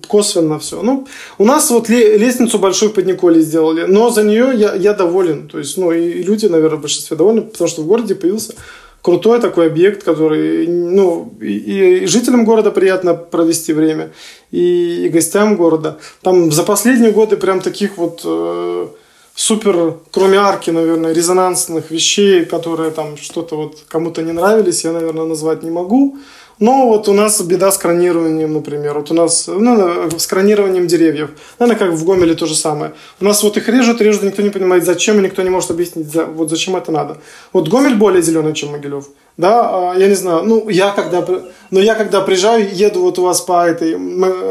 косвенно 0.08 0.58
все. 0.58 0.82
Ну, 0.82 1.06
у 1.38 1.44
нас 1.44 1.70
вот 1.70 1.88
лестницу 1.88 2.58
большую 2.58 2.92
под 2.92 3.06
Николей 3.06 3.42
сделали, 3.42 3.84
но 3.84 4.10
за 4.10 4.22
нее 4.22 4.52
я, 4.54 4.74
я 4.74 4.94
доволен. 4.94 5.48
То 5.48 5.58
есть, 5.58 5.76
ну, 5.76 5.92
и 5.92 6.22
люди, 6.22 6.46
наверное, 6.46 6.78
в 6.78 6.82
большинстве 6.82 7.16
довольны, 7.16 7.42
потому 7.42 7.68
что 7.68 7.82
в 7.82 7.86
городе 7.86 8.14
появился 8.14 8.54
крутой 9.02 9.40
такой 9.40 9.66
объект, 9.66 10.02
который, 10.02 10.66
ну, 10.66 11.32
и, 11.40 12.02
и 12.02 12.06
жителям 12.06 12.44
города 12.44 12.70
приятно 12.70 13.14
провести 13.14 13.72
время, 13.72 14.10
и, 14.50 15.06
и 15.06 15.08
гостям 15.08 15.56
города. 15.56 15.98
Там 16.22 16.52
за 16.52 16.62
последние 16.62 17.12
годы 17.12 17.36
прям 17.36 17.60
таких 17.60 17.96
вот 17.96 18.22
э, 18.24 18.88
супер, 19.34 19.94
кроме 20.10 20.38
арки, 20.38 20.70
наверное, 20.70 21.12
резонансных 21.12 21.90
вещей, 21.90 22.44
которые 22.44 22.90
там 22.90 23.16
что-то 23.16 23.56
вот 23.56 23.78
кому-то 23.88 24.22
не 24.22 24.32
нравились, 24.32 24.84
я, 24.84 24.92
наверное, 24.92 25.26
назвать 25.26 25.62
не 25.62 25.70
могу. 25.70 26.18
Но 26.58 26.88
вот 26.88 27.08
у 27.08 27.12
нас 27.12 27.40
беда 27.40 27.70
с 27.70 27.78
кронированием, 27.78 28.52
например. 28.52 28.94
Вот 28.94 29.10
у 29.10 29.14
нас 29.14 29.46
ну, 29.46 30.10
с 30.18 30.26
кронированием 30.26 30.86
деревьев. 30.86 31.30
Наверное, 31.58 31.78
как 31.78 31.94
в 31.94 32.04
Гомеле 32.04 32.34
то 32.34 32.46
же 32.46 32.54
самое. 32.54 32.92
У 33.20 33.24
нас 33.24 33.42
вот 33.42 33.56
их 33.56 33.68
режут, 33.68 34.00
режут, 34.00 34.22
никто 34.24 34.42
не 34.42 34.50
понимает, 34.50 34.84
зачем, 34.84 35.18
и 35.18 35.22
никто 35.22 35.42
не 35.42 35.50
может 35.50 35.70
объяснить, 35.70 36.08
вот 36.34 36.50
зачем 36.50 36.76
это 36.76 36.90
надо. 36.90 37.18
Вот 37.52 37.68
Гомель 37.68 37.94
более 37.94 38.22
зеленый, 38.22 38.54
чем 38.54 38.72
Могилев. 38.72 39.06
Да, 39.36 39.92
а, 39.92 39.94
я 39.96 40.08
не 40.08 40.16
знаю, 40.16 40.42
ну, 40.42 40.68
я 40.68 40.90
когда, 40.90 41.24
но 41.70 41.78
я 41.78 41.94
когда 41.94 42.20
приезжаю, 42.22 42.68
еду 42.74 43.02
вот 43.02 43.20
у 43.20 43.22
вас 43.22 43.40
по 43.40 43.64
этой 43.68 43.96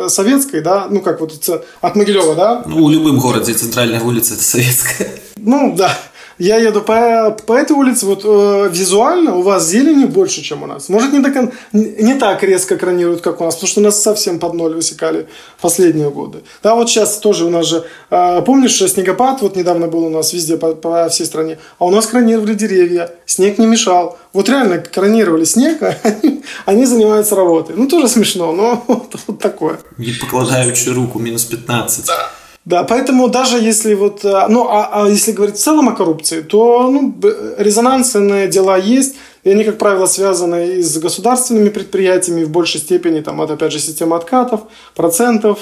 советской, 0.09 0.61
да, 0.61 0.87
ну, 0.89 1.01
как 1.01 1.19
вот 1.19 1.33
от 1.81 1.95
Могилева, 1.97 2.35
да? 2.35 2.63
Ну, 2.65 2.85
в 2.85 2.89
любом 2.89 3.19
городе 3.19 3.53
центральная 3.53 3.99
улица– 3.99 4.33
это 4.35 4.43
советская. 4.43 5.09
Ну, 5.35 5.75
да. 5.75 5.91
Я 6.37 6.57
еду 6.57 6.81
по, 6.81 7.35
по 7.45 7.53
этой 7.53 7.71
улице, 7.71 8.05
вот 8.05 8.21
э, 8.23 8.69
визуально 8.71 9.35
у 9.35 9.41
вас 9.41 9.67
зелени 9.67 10.05
больше, 10.05 10.43
чем 10.43 10.63
у 10.63 10.67
нас. 10.67 10.87
Может, 10.87 11.11
не, 11.11 11.21
так, 11.23 11.51
не 11.73 12.13
так 12.13 12.43
резко 12.43 12.75
экранируют, 12.75 13.21
как 13.21 13.41
у 13.41 13.43
нас, 13.43 13.55
потому 13.55 13.67
что 13.67 13.81
у 13.81 13.83
нас 13.83 14.01
совсем 14.01 14.39
под 14.39 14.53
ноль 14.53 14.75
высекали 14.75 15.27
последние 15.59 16.11
годы. 16.11 16.43
Да, 16.61 16.75
вот 16.75 16.89
сейчас 16.89 17.17
тоже 17.17 17.45
у 17.45 17.49
нас 17.49 17.65
же, 17.65 17.83
э, 18.11 18.41
помнишь, 18.45 18.77
снегопад 18.77 19.41
вот 19.41 19.55
недавно 19.55 19.87
был 19.87 20.05
у 20.05 20.09
нас 20.09 20.33
везде 20.33 20.57
по, 20.57 20.75
по 20.75 21.09
всей 21.09 21.25
стране, 21.25 21.57
а 21.79 21.85
у 21.85 21.91
нас 21.91 22.05
кронировали 22.05 22.53
деревья, 22.53 23.11
снег 23.25 23.57
не 23.57 23.65
мешал. 23.65 24.19
Вот 24.33 24.47
реально 24.49 24.77
кронировали 24.77 25.43
снег, 25.43 25.81
а 25.81 25.95
они, 26.03 26.43
они 26.65 26.85
занимаются 26.85 27.35
работой. 27.35 27.75
Ну, 27.75 27.87
тоже 27.87 28.07
смешно, 28.07 28.51
но 28.51 28.83
вот, 28.87 29.15
вот 29.25 29.39
такое. 29.39 29.79
Не 29.97 30.11
покладаючи 30.11 30.89
руку, 30.89 31.17
минус 31.17 31.45
15. 31.45 32.05
Да. 32.05 32.29
Да, 32.67 32.83
поэтому 32.83 33.29
даже 33.29 33.59
если 33.59 33.93
вот, 33.93 34.25
э, 34.25 34.47
ну, 34.49 34.67
а, 34.67 34.89
а 34.91 35.07
если 35.07 35.31
говорить 35.31 35.55
в 35.55 35.63
целом 35.63 35.87
о 35.87 35.93
коррупции, 35.93 36.41
то 36.41 36.91
ну, 36.91 37.15
резонансные 37.57 38.49
дела 38.49 38.77
есть, 38.77 39.15
и 39.45 39.51
они, 39.51 39.63
как 39.63 39.77
правило, 39.77 40.05
связаны 40.05 40.75
и 40.75 40.81
с 40.81 40.97
государственными 40.97 41.69
предприятиями 41.69 42.43
в 42.43 42.49
большей 42.49 42.81
степени, 42.81 43.21
там, 43.21 43.41
это, 43.41 43.53
опять 43.53 43.71
же, 43.71 43.79
система 43.79 44.17
откатов, 44.17 44.59
процентов, 44.95 45.59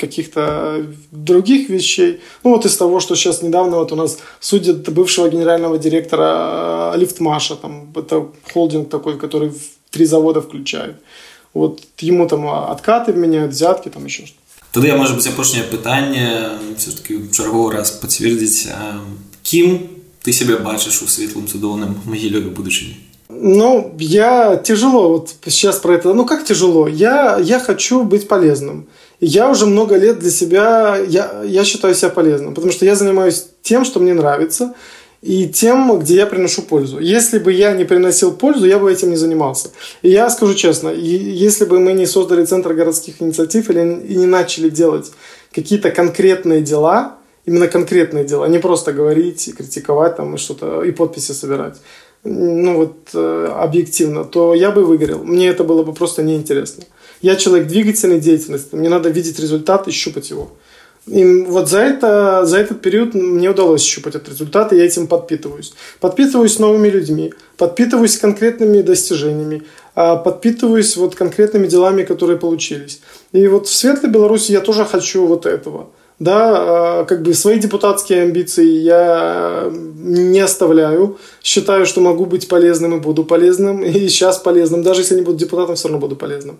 каких-то 0.00 0.86
других 1.10 1.68
вещей. 1.68 2.20
Ну, 2.42 2.52
вот 2.52 2.64
из 2.64 2.74
того, 2.74 3.00
что 3.00 3.16
сейчас 3.16 3.42
недавно 3.42 3.76
вот 3.76 3.92
у 3.92 3.96
нас 3.96 4.16
судят 4.40 4.88
бывшего 4.88 5.28
генерального 5.28 5.76
директора 5.76 6.94
э, 6.94 6.98
Лифтмаша, 7.00 7.56
там, 7.56 7.92
это 7.94 8.28
холдинг 8.50 8.88
такой, 8.88 9.18
который 9.18 9.52
три 9.90 10.06
завода 10.06 10.40
включает. 10.40 10.94
Вот 11.52 11.80
ему 11.98 12.26
там 12.26 12.48
откаты 12.48 13.12
меняют, 13.12 13.52
взятки, 13.52 13.90
там 13.90 14.06
еще 14.06 14.24
что-то. 14.24 14.43
Тады 14.73 14.87
я 14.87 14.97
можа 14.97 15.15
быць 15.17 15.27
апошняе 15.27 15.63
пытанне 15.65 16.59
все 16.77 16.91
ж 16.91 17.01
таки 17.01 17.17
чарговы 17.33 17.73
раз 17.73 17.91
пацвердзіць 17.91 18.69
кім 19.43 19.79
ты 20.21 20.33
себе 20.33 20.57
бачыш 20.57 21.01
у 21.01 21.07
светлым 21.07 21.47
цудоўным 21.47 21.95
магілёве 22.05 22.53
будучыні 22.53 23.09
Ну, 23.31 23.93
я 23.99 24.57
тяжело, 24.57 25.09
вот 25.09 25.35
сейчас 25.45 25.77
про 25.77 25.93
это, 25.93 26.13
ну 26.15 26.25
как 26.25 26.43
тяжело, 26.43 26.87
я, 26.87 27.37
я 27.37 27.59
хочу 27.59 28.03
быть 28.03 28.27
полезным. 28.27 28.87
Я 29.19 29.51
уже 29.51 29.67
много 29.67 29.97
лет 29.97 30.19
для 30.19 30.31
себя, 30.31 30.97
я, 30.97 31.43
я 31.45 31.63
считаю 31.63 31.93
себя 31.93 32.09
полезным, 32.09 32.55
потому 32.55 32.71
что 32.71 32.85
я 32.85 32.95
занимаюсь 32.95 33.45
тем, 33.61 33.85
что 33.85 33.99
мне 33.99 34.15
нравится, 34.15 34.73
и 35.24 35.48
тем, 35.48 35.98
где 35.98 36.16
я 36.16 36.26
приношу 36.26 36.60
пользу. 36.62 36.98
Если 36.98 37.38
бы 37.38 37.50
я 37.50 37.72
не 37.72 37.84
приносил 37.84 38.32
пользу, 38.32 38.66
я 38.66 38.78
бы 38.78 38.92
этим 38.92 39.08
не 39.08 39.16
занимался. 39.16 39.70
И 40.02 40.10
я 40.10 40.28
скажу 40.28 40.54
честно, 40.54 40.90
если 40.90 41.64
бы 41.64 41.80
мы 41.80 41.94
не 41.94 42.06
создали 42.06 42.44
Центр 42.44 42.74
городских 42.74 43.22
инициатив 43.22 43.70
или 43.70 44.02
и 44.06 44.16
не 44.16 44.26
начали 44.26 44.68
делать 44.68 45.12
какие-то 45.54 45.90
конкретные 45.90 46.60
дела, 46.60 47.16
именно 47.46 47.68
конкретные 47.68 48.24
дела, 48.24 48.48
не 48.48 48.58
просто 48.58 48.92
говорить, 48.92 49.50
критиковать 49.56 50.16
там 50.16 50.34
и 50.34 50.38
что-то, 50.38 50.82
и 50.82 50.90
подписи 50.90 51.32
собирать, 51.32 51.78
ну 52.24 52.76
вот 52.76 52.96
э, 53.14 53.48
объективно, 53.58 54.24
то 54.24 54.54
я 54.54 54.70
бы 54.70 54.84
выгорел. 54.84 55.24
Мне 55.24 55.48
это 55.48 55.64
было 55.64 55.82
бы 55.84 55.94
просто 55.94 56.22
неинтересно. 56.22 56.84
Я 57.22 57.36
человек 57.36 57.68
двигательной 57.68 58.20
деятельности, 58.20 58.74
мне 58.74 58.90
надо 58.90 59.08
видеть 59.08 59.38
результат 59.38 59.88
и 59.88 59.90
щупать 59.90 60.28
его. 60.28 60.50
И 61.06 61.42
вот 61.42 61.68
за, 61.68 61.80
это, 61.80 62.46
за 62.46 62.58
этот 62.58 62.80
период 62.80 63.14
мне 63.14 63.50
удалось 63.50 63.82
щупать 63.82 64.14
этот 64.14 64.30
результат, 64.30 64.72
и 64.72 64.76
я 64.76 64.84
этим 64.84 65.06
подпитываюсь. 65.06 65.74
Подпитываюсь 66.00 66.58
новыми 66.58 66.88
людьми, 66.88 67.34
подпитываюсь 67.58 68.16
конкретными 68.16 68.80
достижениями, 68.80 69.64
а 69.94 70.16
подпитываюсь 70.16 70.96
вот 70.96 71.14
конкретными 71.14 71.66
делами, 71.66 72.04
которые 72.04 72.38
получились. 72.38 73.00
И 73.32 73.46
вот 73.48 73.66
в 73.68 73.74
светлой 73.74 74.10
Беларуси 74.10 74.52
я 74.52 74.60
тоже 74.60 74.84
хочу 74.84 75.26
вот 75.26 75.46
этого– 75.46 75.90
да, 76.18 77.00
а, 77.00 77.04
как 77.04 77.22
бы 77.22 77.34
свои 77.34 77.58
депутатские 77.58 78.22
амбиции 78.22 78.66
я 78.66 79.68
не 79.96 80.40
оставляю. 80.40 81.18
Считаю, 81.42 81.86
что 81.86 82.00
могу 82.00 82.26
быть 82.26 82.46
полезным 82.46 82.96
и 82.96 83.00
буду 83.00 83.24
полезным. 83.24 83.82
И 83.82 84.08
сейчас 84.08 84.38
полезным. 84.38 84.82
Даже 84.82 85.00
если 85.00 85.16
не 85.16 85.22
буду 85.22 85.38
депутатом, 85.38 85.74
все 85.74 85.88
равно 85.88 85.98
буду 85.98 86.14
полезным. 86.14 86.58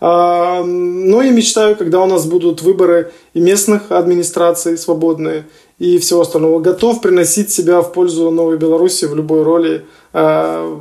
А, 0.00 0.62
но 0.62 1.22
и 1.22 1.30
мечтаю, 1.30 1.76
когда 1.76 2.00
у 2.00 2.06
нас 2.06 2.26
будут 2.26 2.62
выборы 2.62 3.12
и 3.34 3.40
местных 3.40 3.90
администраций 3.90 4.78
свободные, 4.78 5.46
и 5.78 5.98
всего 5.98 6.20
остального. 6.20 6.60
Готов 6.60 7.00
приносить 7.00 7.50
себя 7.50 7.80
в 7.80 7.92
пользу 7.92 8.30
Новой 8.30 8.56
Беларуси 8.56 9.06
в 9.06 9.16
любой 9.16 9.42
роли, 9.42 9.84
а, 10.12 10.78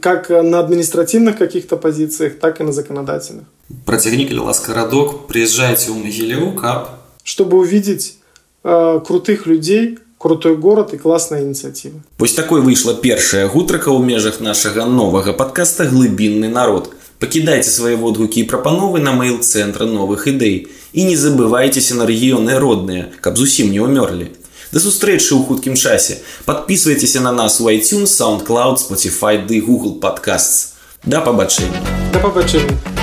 как 0.00 0.30
на 0.30 0.60
административных 0.60 1.36
каких-то 1.36 1.76
позициях, 1.76 2.38
так 2.40 2.60
и 2.60 2.64
на 2.64 2.72
законодательных. 2.72 3.44
Протягни, 3.84 4.26
ласка, 4.34 4.72
радок, 4.72 5.26
приезжайте 5.26 5.90
в 5.90 5.96
Могилеву, 5.96 6.52
кап, 6.52 6.99
чтобы 7.23 7.57
увидеть 7.57 8.17
э, 8.63 9.01
крутых 9.05 9.45
людей, 9.47 9.99
крутой 10.17 10.57
город 10.57 10.93
и 10.93 10.97
классная 10.97 11.43
инициатива. 11.43 12.01
Вось 12.17 12.33
такой 12.33 12.61
выйшла 12.61 12.95
першая 12.95 13.47
гутрака 13.47 13.89
ў 13.89 14.01
межах 14.01 14.39
нашага 14.39 14.85
новага 14.85 15.33
падкаста 15.33 15.85
глыбінны 15.85 16.49
народ. 16.49 16.89
Пакідайце 17.19 17.69
свае 17.69 17.95
водгукі 17.95 18.41
і 18.41 18.49
прапановы 18.49 18.99
на 18.99 19.13
мэйл-цэнтра 19.13 19.85
новых 19.85 20.27
ідэй 20.27 20.67
і 20.93 21.01
не 21.03 21.15
забывайцеся 21.15 21.95
на 21.95 22.09
рэгіёны 22.09 22.57
родныя, 22.59 23.13
каб 23.21 23.37
зусім 23.37 23.71
не 23.71 23.79
ўмёрлі. 23.79 24.33
Да 24.73 24.81
сустрэчы 24.81 25.37
ў 25.37 25.45
хуткім 25.45 25.77
часе. 25.77 26.19
Падпісвайцеся 26.43 27.21
на 27.21 27.31
нас 27.31 27.61
у 27.61 27.69
iTunes, 27.69 28.11
SoundCloud, 28.11 28.81
Spotify 28.81 29.45
ды 29.45 29.61
Google 29.61 30.01
Podcasts. 30.01 30.75
Да 31.05 31.21
пабачэння. 31.21 31.79
Да 32.11 32.19
пабачэння. 32.19 32.98